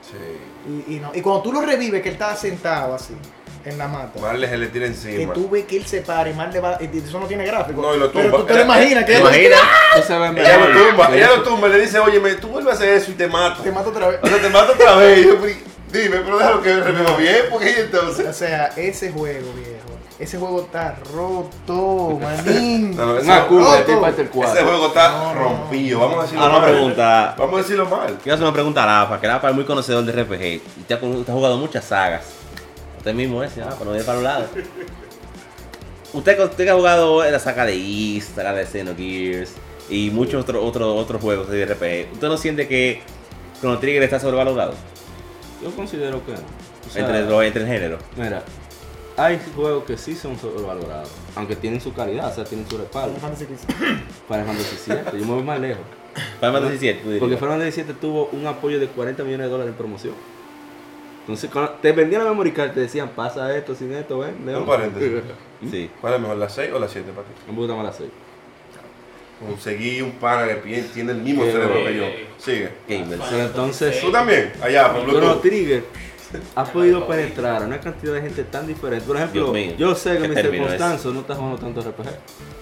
Sí. 0.02 0.86
Y, 0.90 0.96
y, 0.96 1.00
no. 1.00 1.12
y 1.14 1.22
cuando 1.22 1.44
tú 1.44 1.52
lo 1.54 1.62
revives, 1.62 2.02
que 2.02 2.10
él 2.10 2.14
está 2.14 2.36
sentado 2.36 2.96
así, 2.96 3.14
en 3.66 3.78
la 3.78 3.88
mata. 3.88 4.20
Marley 4.20 4.50
se 4.50 4.58
le 4.58 4.68
tira 4.68 4.88
Que 4.88 5.30
tú 5.34 5.50
ves 5.50 5.66
que 5.66 5.78
él 5.78 5.86
se 5.86 6.02
para 6.02 6.30
y 6.30 6.34
más 6.34 6.54
le 6.54 6.60
va. 6.60 6.78
Y 6.80 6.98
eso 6.98 7.20
no 7.20 7.28
tiene 7.28 7.46
gráfico. 7.46 7.82
No, 7.82 7.94
y 7.96 8.00
lo 8.00 8.12
pero 8.12 8.30
tumba. 8.30 8.38
tú 8.40 8.46
te 8.46 8.54
lo 8.56 8.62
imaginas 8.62 9.04
que 9.06 9.14
¿Te 9.14 9.46
él? 9.46 9.54
Tú 9.96 10.02
sabes 10.08 10.32
Ella 10.32 10.58
lo 10.58 10.88
tumba, 10.88 11.16
ella 11.16 11.28
lo 11.36 11.44
tumba 11.44 11.68
y 11.68 11.72
le 11.72 11.80
dice, 11.82 12.00
oye, 12.00 12.36
tú 12.36 12.48
vuelves 12.48 12.74
a 12.74 12.78
hacer 12.78 12.90
eso 12.94 13.12
y 13.12 13.16
te 13.16 13.28
mato. 13.28 13.62
te 13.62 13.72
mata 13.72 13.90
otra 13.90 14.08
vez. 14.08 14.20
O 14.22 14.28
sea, 14.28 14.42
te 14.42 14.50
mato 14.50 14.74
otra 14.74 14.96
vez. 14.96 15.28
Y 16.00 16.06
yo, 16.06 16.12
"Pero, 16.12 16.18
dime, 16.18 16.18
pero 16.26 16.38
déjalo 16.38 16.62
que 16.62 16.76
reviva 16.82 17.18
bien, 17.18 17.38
porque 17.52 17.70
y 17.72 17.74
O 17.74 17.86
entonces. 17.86 18.36
sea, 18.36 18.68
ese 18.76 19.12
juego, 19.12 19.52
viejo, 19.54 19.74
Ese 20.20 20.40
juego 20.40 20.62
está 20.62 20.96
roto, 21.14 22.18
manín. 22.22 22.96
No, 22.96 23.14
Una 23.18 23.40
roto. 23.46 23.84
tipo 23.86 24.08
este 24.08 24.22
el 24.24 24.28
Ese 24.28 24.36
4. 24.38 24.64
juego 24.66 24.88
está 24.88 25.10
No, 25.12 25.36
no, 25.36 25.40
rompido. 25.44 26.00
Vamos 26.00 26.18
a 26.18 26.22
decirlo 26.24 26.44
Ah, 26.44 26.50
una 26.50 26.60
mal. 26.60 26.72
pregunta. 26.72 27.36
Vamos 27.38 27.54
a 27.54 27.58
decirlo 27.62 27.86
mal. 27.86 28.18
Quiero 28.24 28.34
hacer 28.34 28.44
una 28.48 28.54
pregunta 28.54 28.84
a 28.84 28.86
Rafa, 29.04 29.22
que 29.22 29.28
Rafa 29.28 29.50
es 29.50 29.56
muy 29.56 29.66
conocedor 29.66 30.04
de 30.06 30.12
RPG 30.12 30.44
y 30.80 30.84
te 30.88 30.94
ha, 30.96 30.98
usted 30.98 31.30
ha 31.32 31.36
jugado 31.36 31.58
muchas 31.58 31.86
sagas. 31.86 32.24
Usted 32.98 33.14
mismo 33.14 33.44
es, 33.44 33.52
para 33.54 33.76
no 33.86 33.96
ir 33.96 34.04
para 34.04 34.18
un 34.18 34.24
lado. 34.24 34.46
Usted, 36.14 36.40
usted 36.44 36.64
que 36.64 36.70
ha 36.72 36.76
jugado 36.76 37.24
la 37.30 37.40
saga 37.40 37.66
de 37.66 37.76
East, 37.76 38.36
saga 38.36 38.54
de 38.54 38.66
Xenogears 38.66 39.52
y 39.90 40.10
muchos 40.10 40.42
otros 40.42 40.64
otros 40.64 40.96
otros 41.00 41.22
juegos 41.22 41.50
de 41.50 41.66
RPG. 41.66 42.14
¿Usted 42.14 42.28
no 42.28 42.38
siente 42.38 42.68
que 42.68 43.02
Chrono 43.60 43.78
Trigger 43.78 44.02
está 44.04 44.20
sobrevalorado 44.20 44.74
Yo 45.70 45.76
considero 45.76 46.26
que 46.26 46.32
no. 46.34 46.38
O 46.40 46.90
sea, 46.90 47.02
entre, 47.06 47.26
lo- 47.26 47.42
entre 47.44 47.62
el 47.64 47.68
género? 47.68 47.98
Mira, 48.16 48.44
hay 49.18 49.40
juegos 49.56 49.84
que 49.86 49.98
sí 49.98 50.16
son 50.16 50.38
sobrevalorados, 50.38 51.10
aunque 51.36 51.56
tienen 51.56 51.82
su 51.82 51.94
calidad, 51.94 52.32
o 52.32 52.36
sea, 52.36 52.44
tienen 52.46 52.70
su 52.70 52.78
respaldo. 52.78 53.16
Final 53.16 53.36
Fantasy 53.36 53.46
XV. 53.46 53.68
Final 54.28 54.46
Fantasy 54.46 54.92
VII, 54.92 55.20
yo 55.22 55.26
me 55.28 55.34
voy 55.34 55.44
más 55.44 55.60
lejos. 55.60 55.84
Final 56.40 56.54
Fantasy 56.54 56.78
VII. 56.80 57.20
Porque 57.20 57.38
Final 57.38 57.60
Fantasy 57.60 57.84
VII 57.84 57.94
tuvo 57.96 58.30
un 58.32 58.46
apoyo 58.48 58.80
de 58.80 58.88
40 58.88 59.24
millones 59.24 59.46
de 59.48 59.52
dólares 59.52 59.72
en 59.72 59.78
promoción. 59.78 60.14
Entonces, 61.22 61.50
cuando 61.52 61.72
te 61.82 61.92
vendían 61.92 62.24
la 62.24 62.30
memory 62.30 62.54
card, 62.54 62.72
te 62.72 62.80
decían, 62.80 63.10
pasa 63.10 63.54
esto, 63.58 63.76
sin 63.76 63.92
esto, 63.94 64.20
ven, 64.20 64.46
León. 64.46 64.62
Un 64.62 64.68
paréntesis. 64.68 65.12
Sí. 65.72 65.90
¿Cuál 66.00 66.14
es 66.14 66.20
mejor, 66.22 66.38
la 66.38 66.48
6 66.50 66.72
o 66.72 66.78
la 66.80 66.88
7 66.88 67.10
para 67.12 67.28
ti? 67.28 67.34
Me 67.50 67.54
gusta 67.58 67.74
más 67.76 67.84
la 67.86 67.92
6. 67.92 68.10
Conseguí 69.40 70.02
un 70.02 70.12
pana 70.14 70.48
que 70.48 70.82
tiene 70.94 71.12
el 71.12 71.20
mismo 71.20 71.44
cerebro 71.46 71.84
que 71.86 71.96
yo. 71.96 72.04
Sigue. 72.38 72.70
Pero 72.88 73.42
entonces, 73.44 74.02
Tú 74.02 74.12
también, 74.12 74.52
allá, 74.62 74.92
por 74.94 75.06
Bluetooth. 75.06 75.42
Trigger 75.42 75.84
ha 76.56 76.64
podido 76.74 77.08
penetrar 77.08 77.62
a 77.64 77.66
una 77.66 77.80
cantidad 77.80 78.14
de 78.14 78.22
gente 78.22 78.44
tan 78.44 78.66
diferente. 78.68 79.06
Por 79.06 79.16
ejemplo, 79.16 79.56
yo 79.56 79.96
sé 79.96 80.18
que 80.18 80.24
¿qué 80.24 80.28
Mr. 80.44 80.56
es? 80.56 80.62
Constanzo 80.62 81.14
no 81.14 81.20
está 81.22 81.36
jugando 81.36 81.58
tanto 81.58 81.82
RPG. 81.82 82.08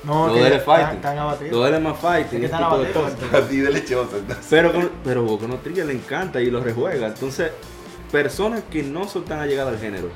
No, 0.03 0.27
Lo 0.27 0.33
que 0.33 0.39
de 0.41 0.47
él 0.47 0.53
es 0.53 0.59
están, 0.59 0.75
fighting. 0.77 0.95
están 0.97 1.17
abatidos. 1.17 1.51
Lo 1.51 1.61
de 1.63 1.69
él 1.69 1.75
es 1.75 1.81
más 1.81 1.95
Es 1.95 2.01
fighting, 2.01 2.29
que 2.41 2.45
ese 2.45 2.45
están 2.45 2.59
tipo 2.69 2.77
de 2.77 2.87
abatidos. 2.89 3.11
cosas. 3.21 3.33
A 3.43 3.47
ti 3.47 3.57
de 3.57 3.71
lechosa. 3.71 4.17
Pero, 4.49 4.73
con, 4.73 4.91
pero 5.03 5.37
Chrono 5.37 5.55
Trigger 5.57 5.85
le 5.85 5.93
encanta 5.93 6.41
y 6.41 6.51
lo 6.51 6.59
rejuega. 6.61 7.07
Entonces, 7.07 7.51
personas 8.11 8.61
que 8.69 8.83
no 8.83 9.07
son 9.07 9.25
tan 9.25 9.39
allegadas 9.39 9.73
al 9.73 9.79
género, 9.79 10.09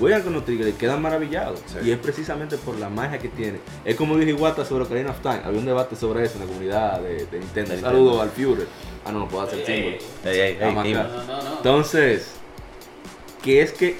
juegan 0.00 0.22
Chrono 0.22 0.42
Trigger 0.42 0.66
y 0.68 0.72
quedan 0.72 1.00
maravillados. 1.00 1.60
Sí. 1.66 1.88
Y 1.88 1.90
es 1.92 1.98
precisamente 1.98 2.56
por 2.56 2.76
la 2.78 2.88
magia 2.88 3.18
que 3.20 3.28
tiene. 3.28 3.60
Es 3.84 3.94
como 3.94 4.16
dijo 4.16 4.30
Iwata 4.30 4.64
sobre 4.64 4.82
Ocarina 4.84 5.10
of 5.10 5.20
Time. 5.20 5.42
Había 5.44 5.60
un 5.60 5.66
debate 5.66 5.94
sobre 5.94 6.24
eso 6.24 6.34
en 6.34 6.40
la 6.40 6.46
comunidad 6.46 7.00
de, 7.00 7.26
de 7.26 7.38
Nintendo. 7.38 7.70
De 7.74 7.80
Saludos 7.80 8.20
al 8.22 8.30
Führer. 8.30 8.66
Ah, 9.04 9.12
no, 9.12 9.20
no 9.20 9.28
puedo 9.28 9.44
hacer 9.44 9.64
símbolo. 9.64 9.96
Entonces, 11.56 12.32
que 13.42 13.62
es 13.62 13.72
que 13.72 13.96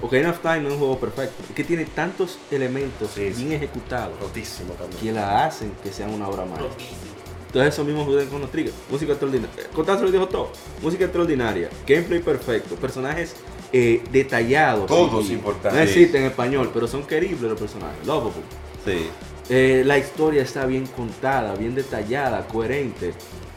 Ocarina 0.00 0.30
of 0.30 0.40
Time 0.40 0.60
no 0.60 0.68
es 0.68 0.72
un 0.74 0.78
juego 0.80 0.98
perfecto. 0.98 1.42
Es 1.48 1.54
que 1.54 1.64
tiene 1.64 1.84
tantos 1.86 2.38
elementos 2.50 3.10
Sí, 3.14 3.32
sí. 3.32 3.44
bien 3.44 3.52
ejecutados 3.54 4.18
Rotísimo 4.20 4.74
también. 4.74 5.00
que 5.00 5.12
la 5.12 5.44
hacen 5.46 5.72
que 5.82 5.92
sean 5.92 6.12
una 6.12 6.28
obra 6.28 6.44
maestra. 6.44 6.68
Rotísimo. 6.68 7.14
Entonces 7.46 7.74
eso 7.74 7.84
mismo 7.84 8.04
juegan 8.04 8.26
con 8.26 8.40
los 8.40 8.50
triggers. 8.50 8.74
Música 8.90 9.12
extraordinaria. 9.12 9.64
Constanzo 9.72 10.04
lo 10.04 10.10
dijo 10.10 10.26
todo. 10.28 10.50
Música 10.82 11.04
extraordinaria. 11.04 11.70
Gameplay 11.86 12.18
perfecto. 12.20 12.74
Personajes 12.74 13.34
eh, 13.76 14.00
detallados. 14.12 14.86
Todos 14.86 15.30
importantes. 15.30 15.72
No 15.74 15.80
existen 15.80 16.22
en 16.22 16.28
español, 16.28 16.70
pero 16.72 16.86
son 16.86 17.04
queribles 17.04 17.42
los 17.42 17.58
personajes. 17.58 18.06
Lovable. 18.06 18.40
Sí. 18.84 19.08
Eh, 19.50 19.82
la 19.84 19.98
historia 19.98 20.42
está 20.42 20.64
bien 20.64 20.86
contada, 20.86 21.56
bien 21.56 21.74
detallada, 21.74 22.46
coherente. 22.46 23.12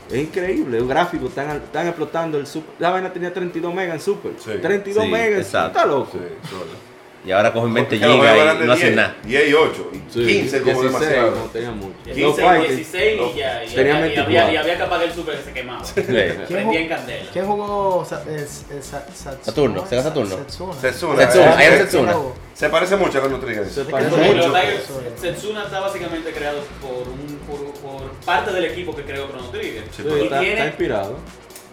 Es 0.09 0.17
increíble, 0.17 0.79
los 0.79 0.87
gráficos 0.87 1.29
están, 1.29 1.57
están 1.57 1.85
explotando 1.85 2.39
el 2.39 2.47
super. 2.47 2.73
La 2.79 2.89
vaina 2.89 3.13
tenía 3.13 3.31
32 3.31 3.71
megas 3.73 3.95
en 3.95 4.01
super. 4.01 4.31
Sí. 4.39 4.51
32 4.59 5.03
Sí, 5.03 5.11
megas, 5.11 5.41
está 5.41 5.85
loco. 5.85 6.09
Sí, 6.13 6.49
solo. 6.49 6.86
Y 7.25 7.31
ahora 7.31 7.51
cogen 7.51 7.73
20 7.73 7.89
Porque 7.97 8.05
los 8.07 8.15
juegos 8.17 8.33
gigas 8.33 8.45
eran 8.47 8.63
y 8.63 8.67
no 8.67 8.73
hacen 8.73 8.85
10, 8.87 8.95
nada. 8.95 9.15
10 9.23 9.49
y 9.49 9.53
8. 9.53 9.91
Y 9.91 9.97
Sí, 10.13 10.25
15 10.25 10.61
como 10.61 10.81
16, 10.81 10.93
demasiado. 11.09 11.31
No 11.35 11.45
tenía 11.51 11.71
mucho. 11.71 11.93
15, 12.05 12.21
Los 12.21 12.35
fighting, 12.39 12.75
16 12.77 13.17
no. 13.17 13.27
y 13.27 13.35
ya. 13.35 13.63
Y, 13.65 13.67
Tenían 13.69 13.95
había, 13.97 13.97
y, 13.97 14.15
24. 14.15 14.23
había, 14.23 14.53
y 14.53 14.57
había 14.57 14.77
que 14.77 14.83
apagar 14.83 15.07
el 15.07 15.13
super 15.13 15.35
que 15.37 15.43
se 15.43 15.53
quemaba. 15.53 15.83
Sí. 15.83 15.93
¿Quién 15.93 16.05
Prendía 16.47 16.59
en 16.79 16.87
jugó- 16.87 16.95
candela. 16.95 17.29
¿Quién 17.33 17.45
jugó 17.45 18.05
Sa- 18.05 18.23
es- 18.29 18.65
es 18.71 18.85
Sa- 18.85 19.05
Satsuma? 19.13 19.43
Ssaturno, 19.43 19.85
Sega 19.87 20.03
Saturno. 20.03 20.35
Setsuna. 20.37 20.73
Setsuna. 20.79 21.17
Setsuna, 21.25 21.45
eh, 21.45 21.55
ahí 21.57 21.65
era 21.65 21.75
eh, 21.75 21.79
Setsuna. 21.79 22.15
Se 22.53 22.69
parece 22.69 22.95
mucho 22.95 23.17
a 23.17 23.21
Chrono 23.21 23.39
Trigger. 23.39 23.69
Se 23.69 23.83
parece 23.85 24.09
mucho. 24.15 24.53
Setsuna 25.19 25.63
está 25.65 25.79
básicamente 25.81 26.31
creado 26.31 26.59
por, 26.81 27.07
un, 27.09 27.37
por, 27.45 28.11
parte 28.25 28.51
del 28.53 28.65
equipo 28.65 28.95
que 28.95 29.03
creó 29.03 29.27
Chrono 29.27 29.49
Trigger. 29.49 29.83
Sí, 29.91 29.97
Sí, 29.97 30.03
pero- 30.03 30.17
y 30.25 30.29
tiene- 30.29 30.53
está 30.53 30.65
inspirado. 30.67 31.17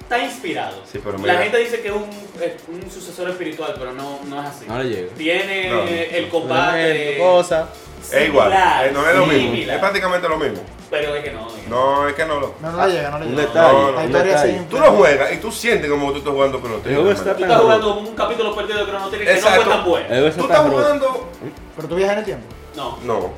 Está 0.05 0.19
inspirado. 0.19 0.83
Sí, 0.91 1.01
pero 1.03 1.19
La 1.19 1.39
gente 1.43 1.59
dice 1.59 1.81
que 1.81 1.89
es 1.89 1.95
un, 1.95 2.05
un 2.05 2.91
sucesor 2.91 3.29
espiritual, 3.31 3.75
pero 3.79 3.93
no, 3.93 4.21
no 4.27 4.41
es 4.43 4.49
así. 4.49 4.65
No 4.69 4.79
le 4.83 4.89
llega. 4.91 5.15
Tiene 5.17 5.69
No. 5.71 5.83
el 5.83 6.29
combate. 6.29 7.19
Cosa. 7.19 7.69
Es 8.13 8.29
igual. 8.29 8.53
eh, 8.53 8.91
no 8.93 9.09
es 9.09 9.17
lo 9.17 9.27
mismo. 9.27 9.41
similar, 9.51 9.77
Es 9.77 9.81
prácticamente 9.81 10.29
lo 10.29 10.37
mismo. 10.37 10.61
Pero 10.91 11.15
es 11.17 11.25
que 11.25 11.31
no. 11.33 11.47
es 11.49 11.55
que 11.55 11.71
No, 11.71 12.07
es 12.09 12.15
que 12.15 12.25
no 12.27 12.39
lo. 12.39 12.55
No, 12.61 12.71
no 12.71 12.87
le 12.87 12.93
llega, 12.93 13.11
no 13.11 13.19
le 13.19 13.25
llega. 13.27 13.41
detalle. 13.41 13.73
No, 13.73 13.83
no, 13.83 13.93
La 13.93 14.03
un 14.03 14.13
detalle. 14.13 14.63
Tú 14.69 14.79
lo 14.79 14.93
juegas 14.93 15.33
y 15.33 15.37
tú 15.39 15.51
sientes 15.51 15.91
como 15.91 16.13
tú 16.13 16.19
estás 16.19 16.33
jugando 16.35 16.59
hermano. 16.59 16.77
está 16.77 17.35
Tú 17.35 17.43
estás 17.45 17.61
jugando 17.63 17.99
un 17.99 18.15
capítulo 18.15 18.55
perdido 18.55 18.79
de 18.81 18.85
Chrono 18.85 19.09
Trigger 19.09 19.35
que 19.37 19.41
no 19.41 19.49
fue 19.49 19.65
tan 19.65 19.85
bueno. 19.85 20.07
Tú 20.09 20.15
está 20.27 20.43
estás 20.43 20.61
jugando. 20.71 21.29
Pero 21.77 21.89
tú 21.89 21.95
viajas 21.97 22.13
en 22.13 22.19
el 22.19 22.25
tiempo. 22.27 22.47
No. 22.77 22.99
No. 23.05 23.31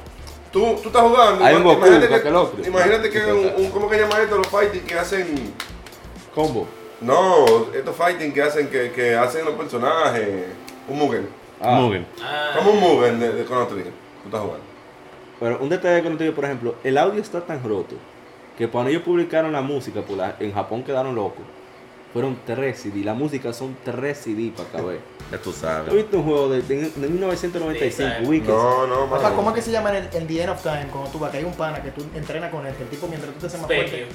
Tú, 0.53 0.79
tú 0.83 0.89
estás 0.89 1.03
jugando. 1.03 1.45
Hay 1.45 1.55
un 1.55 1.63
Goku, 1.63 1.87
imagínate 1.87 2.23
que, 2.23 2.29
otro. 2.31 2.67
imagínate 2.67 3.11
que 3.11 3.25
un, 3.27 3.53
un- 3.65 3.71
¿Cómo 3.71 3.89
que 3.89 3.99
llama 3.99 4.21
esto? 4.21 4.37
Los 4.37 4.49
fighting 4.49 4.83
que 4.83 4.99
hacen. 4.99 5.55
Combo. 6.37 6.67
No, 7.01 7.45
estos 7.75 7.97
fighting 7.97 8.33
que 8.33 8.43
hacen 8.43 8.69
que, 8.69 8.93
que 8.93 9.17
hacen 9.17 9.45
los 9.45 9.55
personajes. 9.55 10.45
Un 10.89 10.99
Mugen. 10.99 11.29
Ah, 11.61 11.81
Mugen. 11.81 12.07
Ah, 12.23 12.53
Como 12.57 12.71
un 12.73 12.81
Mugen 12.81 13.19
de, 13.19 13.33
de 13.33 13.45
Chrono 13.45 13.67
Trigger. 13.67 13.93
Tú 14.23 14.27
estás 14.29 14.41
jugando. 14.43 14.65
Pero 15.41 15.59
un 15.61 15.69
detalle 15.69 16.03
que 16.03 16.11
no 16.11 16.17
te 16.17 16.25
digo, 16.25 16.37
por 16.37 16.45
ejemplo, 16.45 16.75
el 16.85 16.97
audio 16.97 17.21
está 17.21 17.41
tan 17.41 17.63
roto 17.65 17.97
que 18.57 18.69
cuando 18.69 18.91
ellos 18.91 19.03
publicaron 19.03 19.51
la 19.53 19.61
música, 19.63 20.01
pues 20.07 20.17
la- 20.17 20.37
en 20.39 20.53
Japón 20.55 20.83
quedaron 20.85 21.15
locos. 21.15 21.43
Fueron 22.17 22.39
tres 22.47 22.81
CD, 22.81 23.05
la 23.05 23.13
música 23.13 23.53
son 23.53 23.77
tres 23.85 24.17
CD 24.25 24.51
para 24.57 24.71
caber. 24.71 25.01
Ya 25.31 25.37
tú 25.37 25.51
¿Has 25.51 25.57
sabes. 25.57 25.93
visto 25.93 26.17
un 26.17 26.25
juego 26.25 26.49
de, 26.49 26.63
de- 26.63 26.89
de 26.89 27.09
1995, 27.09 28.11
Sí, 28.21 28.27
Wicked? 28.27 28.49
No, 28.49 28.87
no, 28.87 29.01
Papá, 29.11 29.25
mano. 29.25 29.37
¿cómo 29.37 29.51
es 29.51 29.57
que 29.57 29.61
se 29.61 29.71
llama 29.71 29.91
en 29.91 29.97
el, 29.97 30.09
en 30.15 30.27
The 30.27 30.41
End 30.41 30.51
of 30.51 30.63
Time 30.63 30.87
cuando 30.91 31.11
tú 31.11 31.19
vas? 31.19 31.31
Que 31.31 31.37
hay 31.39 31.45
un 31.45 31.53
pana 31.53 31.83
que 31.83 31.91
tú 31.91 32.03
entrenas 32.15 32.51
con 32.51 32.67
él, 32.67 32.75
que 32.75 32.85
el 32.85 32.89
tipo 32.89 33.07
mientras 33.07 33.35
tú 33.35 33.41
te 33.41 33.47
haces 33.49 33.61
más 33.61 33.69
Thank 33.69 33.79
fuerte. 33.89 34.07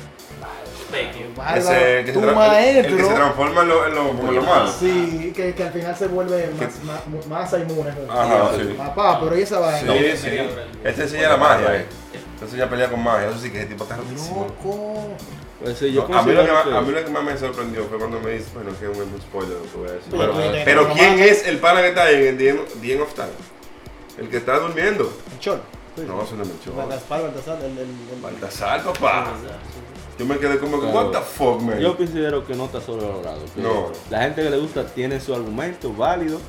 Bárbaro, 1.37 1.59
Ese 1.59 2.03
que 2.05 2.07
se 2.07 2.13
tu 2.13 2.19
tra- 2.21 2.23
el- 2.23 2.29
el, 2.29 2.35
maestro. 2.35 2.97
que 2.97 3.03
se 3.03 3.13
transforma 3.13 3.61
en 3.61 3.67
lo, 3.67 3.87
en 3.87 3.95
lo, 3.95 4.07
como 4.07 4.29
en 4.29 4.35
lo 4.35 4.41
malo. 4.41 4.71
Sí, 4.71 5.31
que, 5.35 5.53
que 5.53 5.63
al 5.63 5.71
final 5.71 5.95
se 5.95 6.07
vuelve 6.07 6.49
más, 6.59 6.83
más, 7.27 7.27
más 7.27 7.53
inmune. 7.61 7.91
Ajá, 8.09 8.49
sí. 8.57 8.73
Papá, 8.77 9.19
pero 9.21 9.37
¿y 9.37 9.41
esa 9.43 9.59
vaina? 9.59 9.93
Sí, 9.93 10.17
sí. 10.17 10.27
Él 10.83 10.95
te 10.95 11.03
enseña 11.03 11.29
la 11.29 11.37
magia, 11.37 11.75
eh. 11.75 11.85
Te 12.39 12.45
enseña 12.45 12.65
a 12.65 12.69
pelear 12.69 12.89
con 12.89 13.03
magia. 13.03 13.29
Eso 13.29 13.37
sí 13.37 13.51
que 13.51 13.59
ese 13.59 13.67
tipo 13.67 13.83
está 13.83 13.95
rotísimo. 13.97 14.47
Loco. 14.47 15.09
Pues 15.63 15.77
sí, 15.77 15.91
yo 15.93 16.07
No, 16.07 16.17
a, 16.17 16.23
mí 16.23 16.31
lo 16.33 16.45
que, 16.45 16.51
más- 16.51 16.63
que- 16.63 16.75
a 16.75 16.81
mí 16.81 16.91
lo 16.91 17.03
que 17.05 17.11
más 17.11 17.23
me 17.23 17.37
sorprendió 17.37 17.83
fue 17.85 17.97
cuando 17.99 18.19
me 18.19 18.31
dice, 18.31 18.47
bueno, 18.53 18.71
que 18.79 18.91
es 18.91 18.97
un 18.97 19.21
spoiler 19.21 19.57
lo 19.57 19.63
que 19.71 19.77
voy 19.77 19.89
a 19.89 19.91
decir. 19.91 20.61
Pero- 20.65 20.89
¿quién 20.93 21.19
es 21.19 21.45
el 21.47 21.57
pana 21.59 21.81
que 21.81 21.89
está 21.89 22.03
ahí 22.05 22.15
en 22.15 22.27
el 22.29 22.37
The 22.37 22.49
End, 22.49 22.59
The 22.81 22.93
End 22.93 23.01
of 23.01 23.13
Time? 23.13 23.27
El 24.17 24.29
que 24.29 24.37
está 24.37 24.57
durmiendo. 24.59 25.11
El. 25.97 26.07
No, 26.07 26.21
eso 26.23 26.35
no 26.35 26.43
es 26.43 26.49
el 26.65 26.71
Baltasar, 26.73 27.21
Baltasar, 27.21 27.57
el, 27.59 27.71
el, 27.71 27.79
el- 27.79 28.21
Baltasar, 28.21 28.83
papá. 28.83 29.33
Yo 30.17 30.25
me 30.25 30.37
quedé 30.37 30.57
como 30.59 30.79
que, 30.79 30.89
Claro. 30.89 31.09
what 31.09 31.19
the 31.19 31.25
fuck, 31.25 31.61
man. 31.61 31.79
Yo 31.79 31.97
considero 31.97 32.45
que 32.45 32.53
no 32.55 32.65
está 32.65 32.79
sobrevalorado. 32.81 33.39
No. 33.57 33.91
La 34.09 34.21
gente 34.21 34.43
que 34.43 34.49
le 34.49 34.57
gusta 34.57 34.85
tiene 34.85 35.19
su 35.19 35.33
argumento 35.33 35.93
válido. 35.93 36.39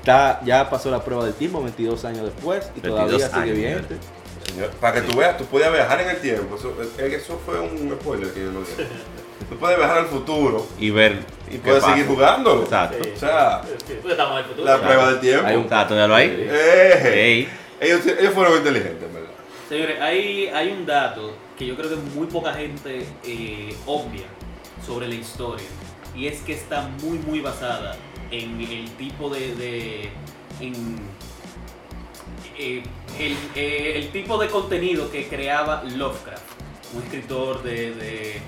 Está, 0.00 0.40
ya 0.44 0.70
pasó 0.70 0.90
la 0.90 1.02
prueba 1.04 1.24
del 1.24 1.34
tiempo 1.34 1.60
22 1.62 2.04
años 2.04 2.22
después 2.24 2.70
y 2.76 2.80
22 2.80 3.06
todavía 3.06 3.28
sigue 3.28 3.40
años, 3.42 3.56
vigente. 3.56 3.96
Señor, 4.46 4.70
para 4.80 4.94
que 5.00 5.08
tú 5.08 5.16
veas, 5.16 5.36
tú 5.36 5.44
puedes 5.46 5.70
viajar 5.72 6.00
en 6.00 6.10
el 6.10 6.20
tiempo. 6.20 6.56
Eso, 6.56 6.74
es 6.82 6.88
que 7.10 7.16
eso 7.16 7.40
fue 7.44 7.58
un 7.60 7.96
spoiler 8.00 8.30
que 8.32 8.40
yo 8.40 8.52
no 8.52 8.60
dije. 8.60 8.86
Tú 9.48 9.56
puedes 9.58 9.76
viajar 9.78 9.98
al 9.98 10.06
futuro 10.06 10.66
Y 10.78 10.90
ver. 10.90 11.20
y 11.50 11.58
puedes 11.58 11.80
pasa. 11.82 11.94
seguir 11.94 12.08
jugándolo. 12.08 12.62
Exacto. 12.62 12.96
O 13.14 13.18
sea, 13.18 13.62
Sí, 13.86 13.94
estamos 14.08 14.32
en 14.32 14.38
el 14.38 14.44
futuro. 14.44 14.64
la 14.66 14.80
prueba 14.80 15.10
del 15.10 15.20
tiempo. 15.20 15.46
Hay 15.46 15.56
un 15.56 15.62
Exacto, 15.64 15.94
míralo 15.94 16.14
ahí. 16.14 16.46
Eh, 16.50 17.48
ellos, 17.80 18.00
ellos 18.06 18.32
fueron 18.34 18.56
inteligentes, 18.58 19.12
¿verdad? 19.12 19.28
Señores, 19.68 20.00
hay, 20.00 20.46
hay 20.48 20.70
un 20.72 20.86
dato 20.86 21.34
que 21.58 21.66
yo 21.66 21.76
creo 21.76 21.90
que 21.90 21.96
muy 21.96 22.26
poca 22.26 22.54
gente 22.54 23.04
eh, 23.24 23.74
obvia 23.86 24.24
sobre 24.84 25.08
la 25.08 25.14
historia. 25.14 25.66
Y 26.14 26.26
es 26.28 26.38
que 26.40 26.54
está 26.54 26.82
muy, 27.02 27.18
muy 27.18 27.40
basada 27.40 27.94
en 28.30 28.60
el 28.60 28.90
tipo 28.96 29.28
de. 29.28 29.54
de- 29.54 30.10
en, 30.60 30.96
eh, 32.58 32.82
el, 33.18 33.36
eh, 33.54 33.92
el 33.98 34.10
tipo 34.10 34.38
de 34.38 34.48
contenido 34.48 35.10
que 35.10 35.28
creaba 35.28 35.82
Lovecraft, 35.84 36.42
un 36.94 37.02
escritor 37.02 37.62
de. 37.62 37.92
de- 37.94 38.40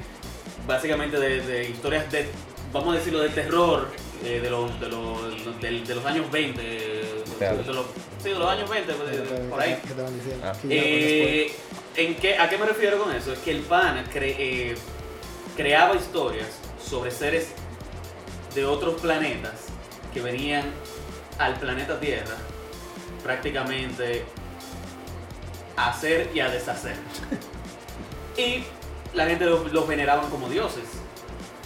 básicamente 0.67 1.19
de, 1.19 1.41
de 1.41 1.71
historias 1.71 2.11
de. 2.13 2.27
vamos 2.73 2.95
a 2.95 2.99
decirlo, 2.99 3.21
de 3.21 3.29
terror. 3.31 3.89
eh, 4.25 4.41
de, 4.43 4.51
los, 4.51 4.81
de, 4.81 4.89
los, 4.89 5.61
de, 5.61 5.81
de 5.81 5.95
los 5.95 6.05
años 6.05 6.31
20, 6.31 6.61
de, 6.61 7.23
Claro. 7.39 7.59
de 7.63 7.73
los, 7.73 7.87
sí, 8.23 8.31
de 8.31 8.35
los 8.39 8.49
años 8.51 8.69
20, 8.69 8.93
de- 8.93 9.19
de- 9.23 9.49
por 9.49 9.61
ahí. 9.61 9.79
Ah. 10.43 10.53
Eh, 10.69 11.53
¿en 11.97 12.17
qué, 12.17 12.37
¿A 12.37 12.49
qué 12.51 12.59
me 12.59 12.67
refiero 12.67 12.99
con 12.99 13.15
eso? 13.15 13.33
Es 13.33 13.39
que 13.39 13.53
el 13.53 13.61
pana 13.61 14.05
cre- 14.13 14.35
eh, 14.39 14.75
creaba 15.57 15.95
historias 15.95 16.49
sobre 16.85 17.11
seres 17.13 17.49
de 18.57 18.65
otros 18.65 19.01
planetas 19.01 19.55
que 20.13 20.21
venían 20.21 20.65
al 21.39 21.55
planeta 21.61 22.01
Tierra 22.01 22.35
prácticamente 23.23 24.25
a 25.77 25.91
hacer 25.91 26.31
y 26.35 26.41
a 26.41 26.49
deshacer. 26.51 26.97
y 28.37 28.65
la 29.15 29.27
gente 29.27 29.45
los, 29.47 29.73
los 29.73 29.87
veneraban 29.89 30.29
como 30.31 30.49
dioses. 30.49 30.85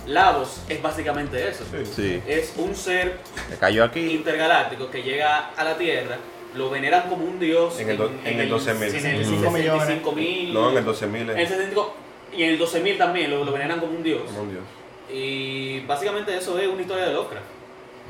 Lavos 0.06 0.62
es 0.68 0.82
básicamente 0.82 1.48
eso. 1.48 1.64
Sí. 1.94 2.20
Es 2.26 2.54
un 2.56 2.74
ser 2.74 3.18
Se 3.48 3.56
cayó 3.56 3.84
aquí. 3.84 4.00
intergaláctico 4.00 4.90
que 4.90 5.02
llega 5.02 5.50
a 5.56 5.62
la 5.64 5.76
Tierra, 5.78 6.16
lo 6.56 6.70
veneran 6.70 7.08
como 7.08 7.24
un 7.24 7.38
dios 7.38 7.78
En 7.78 7.88
el 7.90 7.96
do- 7.96 8.10
en 8.24 8.40
el 8.40 8.50
12.000. 8.50 8.94
en 8.98 9.06
el 9.06 9.24
Cinco 9.24 9.50
millones. 9.52 9.88
65.000, 9.88 10.52
No, 10.52 10.70
en 10.70 10.76
el 10.78 10.84
12.000. 10.84 11.30
en 11.30 11.38
el 11.38 11.46
65 11.48 11.94
y 12.36 12.42
en 12.42 12.48
el 12.50 12.58
12.000 12.58 12.98
también 12.98 13.30
lo, 13.30 13.44
lo 13.44 13.52
veneran 13.52 13.78
como 13.78 13.92
un 13.92 14.02
dios. 14.02 14.22
Dios. 14.24 14.64
Y 15.10 15.80
básicamente 15.86 16.36
eso 16.36 16.58
es 16.58 16.66
una 16.66 16.80
historia 16.82 17.06
de 17.06 17.12
Lovecraft. 17.12 17.46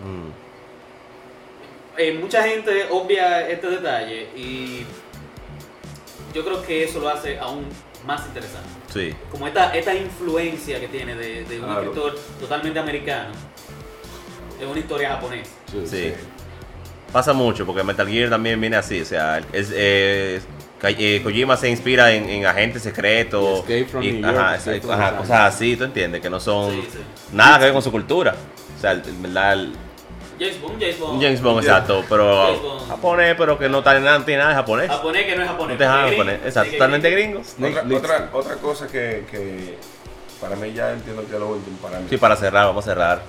Mm. 0.02 0.41
Eh, 1.98 2.18
mucha 2.20 2.42
gente 2.44 2.86
obvia 2.90 3.48
este 3.48 3.68
detalle 3.68 4.28
y 4.34 4.84
yo 6.34 6.42
creo 6.44 6.62
que 6.62 6.84
eso 6.84 7.00
lo 7.00 7.08
hace 7.10 7.38
aún 7.38 7.66
más 8.06 8.26
interesante. 8.26 8.68
Sí. 8.92 9.14
Como 9.30 9.46
esta, 9.46 9.74
esta 9.76 9.94
influencia 9.94 10.80
que 10.80 10.88
tiene 10.88 11.14
de, 11.14 11.44
de 11.44 11.58
un 11.60 11.64
Claro. 11.66 11.82
escritor 11.82 12.18
totalmente 12.40 12.78
americano 12.78 13.30
en 14.60 14.68
una 14.68 14.78
historia 14.80 15.10
japonesa. 15.10 15.50
Sí. 15.86 16.12
Pasa 17.12 17.32
mucho 17.34 17.66
porque 17.66 17.82
Metal 17.84 18.08
Gear 18.08 18.30
también 18.30 18.58
viene 18.60 18.76
así. 18.76 19.00
O 19.02 19.04
sea, 19.04 19.38
es, 19.52 19.70
eh, 19.74 20.40
eh, 20.82 21.20
Kojima 21.22 21.56
se 21.58 21.68
inspira 21.68 22.10
en, 22.12 22.28
en 22.28 22.46
agentes 22.46 22.82
secretos. 22.82 23.58
Y 23.68 23.72
Escape 23.74 23.84
from 23.84 24.02
y- 24.02 24.12
New 24.12 24.22
York, 24.22 24.36
ajá, 24.38 24.54
ajá, 24.94 25.16
cosas 25.18 25.54
así, 25.54 25.76
¿tú 25.76 25.84
entiendes? 25.84 26.22
Que 26.22 26.30
no 26.30 26.40
son 26.40 26.70
Sí, 26.72 26.88
sí. 26.90 26.98
nada 27.32 27.58
que 27.58 27.64
ver 27.66 27.74
con 27.74 27.82
su 27.82 27.92
cultura. 27.92 28.34
O 28.78 28.80
sea, 28.80 28.92
el- 28.92 29.02
el- 29.04 29.16
verdad, 29.18 29.52
el- 29.52 29.72
James 30.38 30.60
Bond, 30.60 30.80
James 30.80 30.98
Bond. 30.98 31.14
un 31.14 31.20
James 31.22 31.42
Bond, 31.42 31.58
exacto, 31.62 32.04
pero 32.08 32.44
James 32.46 32.62
Bond. 32.62 32.88
japonés, 32.88 33.34
pero 33.38 33.58
que 33.58 33.68
no 33.68 33.78
está 33.78 33.98
nada, 34.00 34.18
no 34.18 34.24
tiene 34.24 34.38
nada 34.38 34.50
de 34.50 34.56
japonés. 34.56 34.88
Japonés 34.90 35.26
que 35.26 35.36
no 35.36 35.42
es 35.42 35.48
japonés. 35.48 35.78
No 35.78 36.36
te 36.38 36.48
exacto, 36.48 36.72
totalmente 36.72 37.10
gringo. 37.10 37.40
Otra, 37.40 37.82
Plissken. 37.82 37.92
otra, 37.92 38.30
otra 38.32 38.54
cosa 38.56 38.86
que, 38.86 39.24
que 39.30 39.76
para 40.40 40.56
mí 40.56 40.72
ya 40.72 40.92
entiendo 40.92 41.24
que 41.26 41.34
es 41.34 41.40
lo 41.40 41.48
último 41.48 41.76
para 41.78 41.98
mí. 42.00 42.06
Sí, 42.10 42.16
para 42.16 42.36
cerrar, 42.36 42.66
vamos 42.66 42.84
a 42.86 42.90
cerrar. 42.90 43.22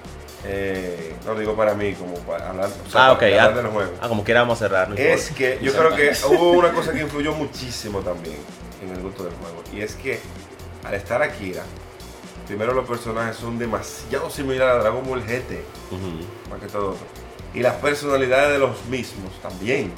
Eh, 0.45 1.15
no 1.25 1.35
digo 1.35 1.55
para 1.55 1.73
mí, 1.73 1.93
como 1.93 2.15
para 2.15 2.49
hablar, 2.49 2.65
o 2.67 2.89
sea, 2.91 3.11
Ah, 3.11 3.17
para 3.17 3.27
hablar 3.27 3.51
ah, 3.51 3.55
del 3.61 3.67
juego. 3.67 3.91
ah, 4.01 4.07
como 4.09 4.23
quiera 4.25 4.41
vamos 4.41 4.61
a 4.61 4.65
cerrar. 4.67 4.89
no 4.89 4.95
Es 4.95 5.31
que 5.31 5.57
yo 5.61 5.71
creo 5.73 5.95
que 5.95 6.11
hubo 6.27 6.51
una 6.51 6.71
cosa 6.73 6.91
que 6.91 6.99
influyó 7.01 7.31
muchísimo 7.33 7.99
también 7.99 8.35
en 8.83 8.91
el 8.93 9.01
gusto 9.01 9.23
del 9.23 9.33
juego. 9.35 9.63
Y 9.73 9.81
es 9.81 9.95
que 9.95 10.19
al 10.83 10.95
estar 10.95 11.21
Akira, 11.21 11.63
primero 12.55 12.73
los 12.73 12.87
personajes 12.87 13.35
son 13.37 13.57
demasiado 13.57 14.29
similares 14.29 14.75
a 14.75 14.77
Dragon 14.79 15.03
Ball 15.07 15.21
GT, 15.21 15.63
Ujú. 15.91 16.51
más 16.51 16.59
que 16.61 16.67
todo 16.67 16.91
otro. 16.91 17.05
Y 17.51 17.61
las 17.61 17.73
personalidades 17.75 18.51
de 18.53 18.59
los 18.59 18.85
mismos 18.85 19.31
también. 19.41 19.91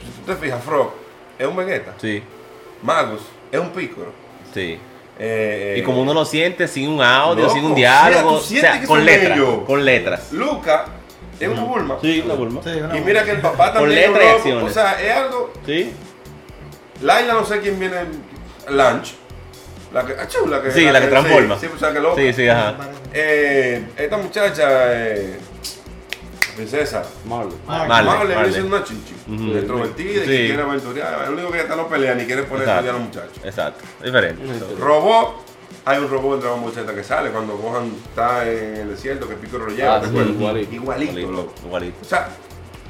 Si 0.00 0.20
tú 0.20 0.32
te 0.32 0.36
fijas, 0.36 0.62
Frog 0.64 0.90
es 1.38 1.46
un 1.46 1.54
Vegeta, 1.56 1.94
Sí, 2.00 2.20
Magus 2.82 3.20
es 3.52 3.60
un 3.60 3.70
Piccolo. 3.70 4.08
sí. 4.52 4.76
eh, 5.20 5.76
Y 5.78 5.82
como 5.84 6.02
uno 6.02 6.12
lo 6.12 6.24
siente 6.24 6.66
sin 6.66 6.88
un 6.88 7.00
audio, 7.00 7.44
loco, 7.44 7.54
sin 7.54 7.64
un 7.64 7.72
o 7.72 7.76
sea, 7.76 8.08
diálogo, 8.10 8.34
o 8.36 8.40
sea, 8.40 8.80
que 8.80 8.86
con 8.88 9.04
letras, 9.04 9.38
con 9.64 9.84
letras. 9.84 10.32
Luca 10.32 10.86
es 11.38 11.48
una 11.48 11.62
Bulma. 11.62 11.98
Sí, 12.00 12.24
la 12.26 12.34
Bulma. 12.34 12.60
Sí, 12.64 12.70
una 12.70 12.98
Y 12.98 13.00
mira 13.02 13.24
que 13.24 13.30
el 13.32 13.40
papá 13.40 13.66
Con 13.72 13.82
también 13.82 14.00
es 14.02 14.08
un 14.08 14.14
letras 14.14 14.24
y 14.24 14.28
loco. 14.28 14.36
acciones. 14.66 14.70
O 14.70 14.74
sea, 14.74 15.00
es 15.00 15.12
algo 15.16 15.52
Sí, 15.64 15.92
Laila 17.02 17.34
no 17.34 17.44
sé 17.44 17.60
quién 17.60 17.78
viene 17.78 17.96
Lunch. 18.68 19.14
La 19.94 20.04
que, 20.04 20.12
achú, 20.14 20.46
la 20.48 20.60
que, 20.60 20.70
Sí, 20.72 20.84
la 20.90 21.00
que 21.00 21.06
transforma. 21.06 21.56
Sí, 21.58 21.66
sí, 21.68 21.72
o 21.74 21.78
sea, 21.78 21.92
que 21.92 22.00
loca. 22.00 22.20
sí, 22.20 22.32
sí, 22.32 22.48
ajá. 22.48 22.74
Eh, 23.12 23.86
esta 23.96 24.16
muchacha, 24.18 24.68
eh, 24.92 25.38
princesa, 26.56 27.02
Marley. 27.28 27.56
Marley. 27.66 27.88
Marley, 27.88 28.06
Marley 28.16 28.34
Marley. 28.36 28.52
siendo 28.52 28.76
una 28.76 28.84
chichi. 28.84 29.14
Ujú. 29.32 29.56
Extrovertida 29.56 30.10
y 30.10 30.14
Sí. 30.14 30.26
que 30.26 30.46
quiere 30.46 30.62
aventurar. 30.62 31.24
El 31.26 31.32
único 31.34 31.50
que 31.52 31.58
está 31.60 31.76
no 31.76 31.88
pelea 31.88 32.14
ni 32.14 32.24
quiere 32.24 32.42
poner 32.44 32.68
a 32.68 32.72
estudiar 32.74 32.94
a 32.94 32.98
los 32.98 33.06
muchachos. 33.06 33.38
Exacto, 33.44 33.84
diferente. 34.02 34.42
Robot. 34.78 35.44
Hay 35.86 35.98
un 35.98 36.08
robot 36.08 36.36
en 36.36 36.40
Dragon 36.40 36.62
Ball 36.62 36.72
Z 36.72 36.94
que 36.94 37.04
sale 37.04 37.28
cuando 37.30 37.58
Gohan 37.58 37.92
está 38.08 38.50
en 38.50 38.74
el 38.76 38.88
desierto, 38.90 39.28
que 39.28 39.34
Piccolo 39.34 39.66
lo 39.66 39.72
lleva. 39.74 39.96
Ah, 39.96 40.00
¿te 40.00 40.06
sí, 40.06 40.12
igualito. 40.14 40.72
Igualito, 40.74 40.74
Igualito, 41.20 41.52
igualito. 41.66 41.96
O 42.00 42.04
sea, 42.04 42.28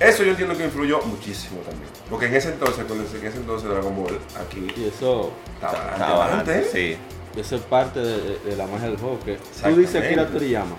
eso 0.00 0.24
yo 0.24 0.30
entiendo 0.30 0.56
que 0.56 0.64
influyó 0.64 1.00
muchísimo 1.02 1.60
también. 1.60 1.88
Porque 2.10 2.26
en 2.26 2.34
ese 2.34 2.50
entonces, 2.50 2.84
cuando 2.84 3.04
en 3.04 3.26
ese 3.26 3.36
entonces 3.38 3.68
Dragon 3.68 3.94
Ball 3.96 4.18
aquí 4.40 4.66
Y 4.76 4.84
eso, 4.88 5.32
estaba 5.54 6.44
¿eh? 6.48 6.68
sí. 6.70 6.96
eso 7.40 7.56
es 7.56 7.62
parte 7.62 8.00
de, 8.00 8.56
la 8.56 8.66
magia 8.66 8.88
del 8.88 8.96
juego. 8.98 9.18
Que 9.24 9.36
tú 9.62 9.76
dices 9.76 10.02
Akira 10.04 10.26
Toriyama. 10.28 10.76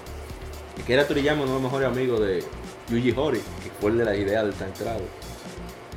Akira 0.82 1.08
Toriyama 1.08 1.40
es 1.44 1.46
uno 1.50 1.56
de 1.58 1.62
los 1.64 1.72
mejores 1.72 1.88
amigos 1.88 2.20
de 2.20 2.44
Yuji 2.90 3.14
Horii, 3.18 3.42
que 3.64 3.72
fue 3.80 3.92
el 3.92 3.98
de 4.00 4.06
la 4.06 4.16
idea 4.16 4.44
del 4.44 4.54
travel. 4.54 5.04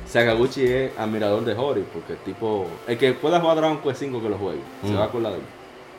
Sakaguchi 0.07 0.65
es 0.65 0.97
admirador 0.97 1.45
de 1.45 1.53
Horii, 1.53 1.85
porque 1.93 2.13
el 2.13 2.19
tipo, 2.19 2.65
el 2.87 2.97
que 2.97 3.13
pueda 3.13 3.39
jugar 3.39 3.57
Dragon 3.57 3.79
Quest 3.81 3.99
5 3.99 4.21
que 4.23 4.29
lo 4.29 4.37
juegue, 4.39 4.59
se 4.81 4.89
Mm. 4.91 4.97
va 4.97 5.01
a 5.01 5.05
acordar 5.05 5.33
de 5.33 5.37
él. 5.37 5.43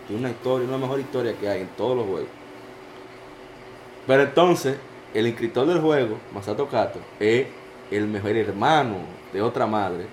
Tiene 0.08 0.22
una 0.22 0.30
historia, 0.30 0.66
una 0.66 0.78
mejor 0.78 0.98
historia 0.98 1.34
que 1.38 1.48
hay 1.48 1.60
en 1.60 1.68
todos 1.76 1.96
los 1.96 2.06
juegos. 2.06 2.28
Pero 4.08 4.22
entonces, 4.24 4.76
el 5.14 5.26
inscriptor 5.26 5.66
del 5.66 5.80
juego, 5.80 6.18
Masato 6.34 6.68
Kato, 6.68 6.98
es 7.18 7.46
el 7.90 8.06
mejor 8.06 8.36
hermano 8.36 8.96
de 9.32 9.42
otra 9.42 9.66
madre 9.66 10.06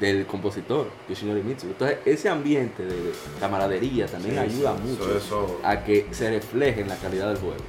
del 0.00 0.26
compositor, 0.26 0.88
Yoshinori 1.08 1.42
Mitsu. 1.42 1.66
Entonces, 1.66 1.98
ese 2.04 2.28
ambiente 2.28 2.84
de 2.84 3.12
camaradería 3.38 4.06
también 4.06 4.34
Sí, 4.34 4.40
ayuda 4.40 4.76
sí, 4.76 4.82
mucho 4.88 5.04
Eso, 5.04 5.16
eso, 5.16 5.60
a 5.62 5.84
que 5.84 6.08
se 6.10 6.30
refleje 6.30 6.80
en 6.80 6.88
la 6.88 6.96
calidad 6.96 7.28
del 7.28 7.38
juego. 7.38 7.62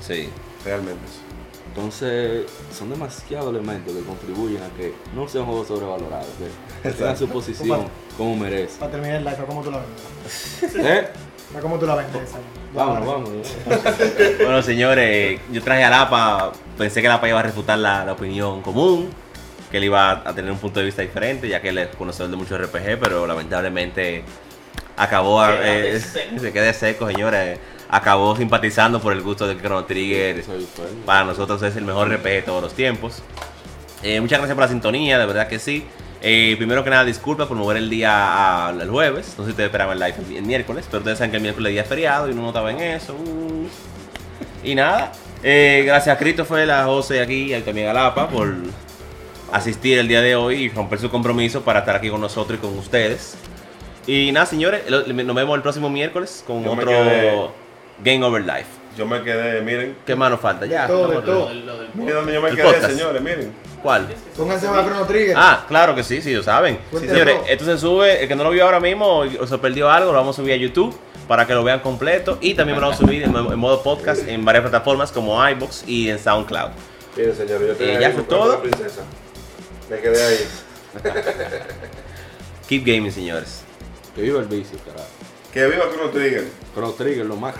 Sí. 0.00 0.28
realmente. 0.64 1.06
sí. 1.06 1.20
Entonces, 1.68 2.46
son 2.72 2.88
demasiados 2.88 3.50
elementos 3.50 3.94
que 3.94 4.00
contribuyen 4.00 4.62
a 4.62 4.68
que 4.70 4.94
no 5.14 5.28
sea 5.28 5.42
un 5.42 5.48
juego 5.48 5.64
sobrevalorado, 5.64 6.26
que 6.82 6.90
tenga 6.90 7.14
su 7.14 7.28
posición 7.28 7.86
como 8.16 8.34
merece. 8.34 8.78
Para 8.78 8.92
terminar 8.92 9.16
el 9.16 9.24
live, 9.24 9.36
¿cómo 9.46 9.62
tú 9.62 9.70
la 9.70 9.80
vendes? 9.80 10.74
¿Eh? 10.74 11.08
¿Cómo 11.60 11.78
tú 11.78 11.86
la 11.86 11.96
vendes? 11.96 12.30
Vámonos, 12.76 13.06
vámonos. 13.06 13.56
Bueno, 14.36 14.62
señores, 14.62 15.40
yo 15.50 15.62
traje 15.62 15.82
a 15.82 15.88
Lapa, 15.88 16.52
pensé 16.76 17.00
que 17.00 17.08
Lapa 17.08 17.26
iba 17.26 17.40
a 17.40 17.42
refutar 17.42 17.78
la, 17.78 18.04
la 18.04 18.12
opinión 18.12 18.60
común, 18.60 19.08
que 19.70 19.78
él 19.78 19.84
iba 19.84 20.10
a 20.10 20.34
tener 20.34 20.52
un 20.52 20.58
punto 20.58 20.80
de 20.80 20.86
vista 20.86 21.00
diferente, 21.00 21.48
ya 21.48 21.62
que 21.62 21.70
él 21.70 21.78
es 21.78 21.88
conocedor 21.96 22.30
de 22.30 22.36
muchos 22.36 22.60
RPG, 22.60 23.00
pero 23.00 23.26
lamentablemente 23.26 24.24
acabó, 24.94 25.42
eh, 25.48 25.98
seco. 26.12 26.38
se 26.38 26.52
quede 26.52 26.74
seco, 26.74 27.08
señores, 27.08 27.58
acabó 27.88 28.36
simpatizando 28.36 29.00
por 29.00 29.14
el 29.14 29.22
gusto 29.22 29.48
del 29.48 29.58
Chrono 29.58 29.86
Trigger. 29.86 30.44
Para 31.06 31.24
nosotros 31.24 31.62
es 31.62 31.76
el 31.76 31.84
mejor 31.84 32.12
RPG 32.12 32.24
de 32.24 32.42
todos 32.42 32.62
los 32.62 32.74
tiempos. 32.74 33.22
Eh, 34.02 34.20
muchas 34.20 34.38
gracias 34.38 34.54
por 34.54 34.64
la 34.64 34.68
sintonía, 34.68 35.18
de 35.18 35.24
verdad 35.24 35.48
que 35.48 35.58
sí. 35.58 35.86
Eh, 36.28 36.56
primero 36.56 36.82
que 36.82 36.90
nada, 36.90 37.04
disculpa 37.04 37.46
por 37.46 37.56
mover 37.56 37.76
el 37.76 37.88
día 37.88 38.66
al 38.66 38.88
jueves. 38.90 39.34
No 39.38 39.44
sé 39.44 39.46
si 39.46 39.50
ustedes 39.52 39.68
esperaban 39.68 39.92
el 39.96 40.00
live 40.02 40.14
el, 40.30 40.36
el 40.38 40.42
miércoles, 40.42 40.84
pero 40.90 40.98
ustedes 40.98 41.18
saben 41.18 41.30
que 41.30 41.36
el 41.36 41.42
miércoles 41.42 41.70
es 41.70 41.74
día 41.74 41.84
feriado 41.84 42.28
y 42.28 42.32
uno 42.32 42.42
no 42.42 42.48
estaba 42.48 42.70
en 42.72 42.80
eso. 42.80 43.14
Uh. 43.14 43.68
Y 44.64 44.74
nada, 44.74 45.12
eh, 45.44 45.84
gracias 45.86 46.16
a 46.16 46.18
Christopher, 46.18 46.68
a 46.72 46.84
José 46.84 47.20
aquí 47.20 47.54
y 47.54 47.60
también 47.60 47.86
a 47.88 47.92
Lapa 47.92 48.28
por 48.28 48.52
asistir 49.52 49.98
el 49.98 50.08
día 50.08 50.20
de 50.20 50.34
hoy 50.34 50.64
y 50.64 50.68
romper 50.68 50.98
su 50.98 51.10
compromiso 51.10 51.62
para 51.62 51.78
estar 51.80 51.94
aquí 51.94 52.10
con 52.10 52.20
nosotros 52.20 52.58
y 52.58 52.60
con 52.66 52.76
ustedes. 52.76 53.36
Y 54.08 54.32
nada, 54.32 54.46
señores, 54.46 54.82
lo- 54.90 55.06
nos 55.06 55.36
vemos 55.36 55.54
el 55.54 55.62
próximo 55.62 55.88
miércoles 55.90 56.42
con 56.44 56.64
Yo 56.64 56.72
otro 56.72 56.86
quedé- 56.88 57.48
Game 58.02 58.24
Over 58.24 58.42
Life. 58.44 58.66
Yo 58.98 59.06
me 59.06 59.22
quedé, 59.22 59.60
miren. 59.62 59.96
¿Qué 60.04 60.16
más 60.16 60.30
nos 60.30 60.40
falta? 60.40 60.66
Ya. 60.66 60.88
Todo, 60.88 61.08
de 61.08 61.16
todo. 61.24 61.52
Lo 61.54 61.76
lo 61.76 61.82
Miren 61.94 62.14
donde 62.14 62.32
yo 62.34 62.42
me 62.42 62.48
El 62.48 62.56
quedé, 62.56 62.64
podcast. 62.64 62.90
señores, 62.90 63.22
miren. 63.22 63.52
¿Cuál? 63.86 64.08
Pónganse 64.36 64.66
a 64.66 64.84
Chrono 64.84 65.04
Trigger. 65.06 65.36
Ah, 65.38 65.64
claro 65.68 65.94
que 65.94 66.02
sí, 66.02 66.20
sí, 66.20 66.34
lo 66.34 66.42
saben. 66.42 66.76
Fuerte 66.90 67.08
Señores, 67.08 67.36
esto 67.48 67.64
se 67.64 67.78
sube, 67.78 68.20
el 68.20 68.26
que 68.26 68.34
no 68.34 68.42
lo 68.42 68.50
vio 68.50 68.64
ahora 68.64 68.80
mismo 68.80 69.18
o 69.20 69.46
se 69.46 69.58
perdió 69.58 69.88
algo, 69.88 70.10
lo 70.10 70.18
vamos 70.18 70.36
a 70.36 70.42
subir 70.42 70.54
a 70.54 70.56
YouTube 70.56 70.92
para 71.28 71.46
que 71.46 71.54
lo 71.54 71.62
vean 71.62 71.78
completo 71.78 72.36
y 72.40 72.54
también 72.54 72.80
lo 72.80 72.82
vamos 72.88 73.00
a 73.00 73.06
subir 73.06 73.22
en, 73.22 73.36
en 73.36 73.58
modo 73.60 73.84
podcast 73.84 74.26
en 74.26 74.44
varias 74.44 74.62
plataformas 74.62 75.12
como 75.12 75.48
iBox 75.50 75.84
y 75.86 76.08
en 76.10 76.18
SoundCloud. 76.18 76.70
Miren, 77.16 77.36
señores, 77.36 77.68
yo 77.68 77.78
quedé 77.78 77.94
Eh, 77.94 77.98
¿ya 78.00 78.10
fue 78.10 78.24
todo? 78.24 78.42
a 78.54 78.56
la 78.56 78.60
princesa. 78.62 79.02
Me 79.88 80.00
quedé 80.00 80.20
ahí. 80.26 80.48
Keep 82.68 82.84
gaming, 82.84 83.12
señores. 83.12 83.60
Que 84.16 84.22
viva 84.22 84.40
el 84.40 84.46
vicio, 84.46 84.78
carajo. 84.84 85.06
Que 85.52 85.64
viva 85.66 85.84
Chrono 85.94 86.10
Trigger. 86.10 86.44
Chrono 86.74 86.90
Trigger, 86.94 87.24
lo 87.26 87.36
máximo. 87.36 87.54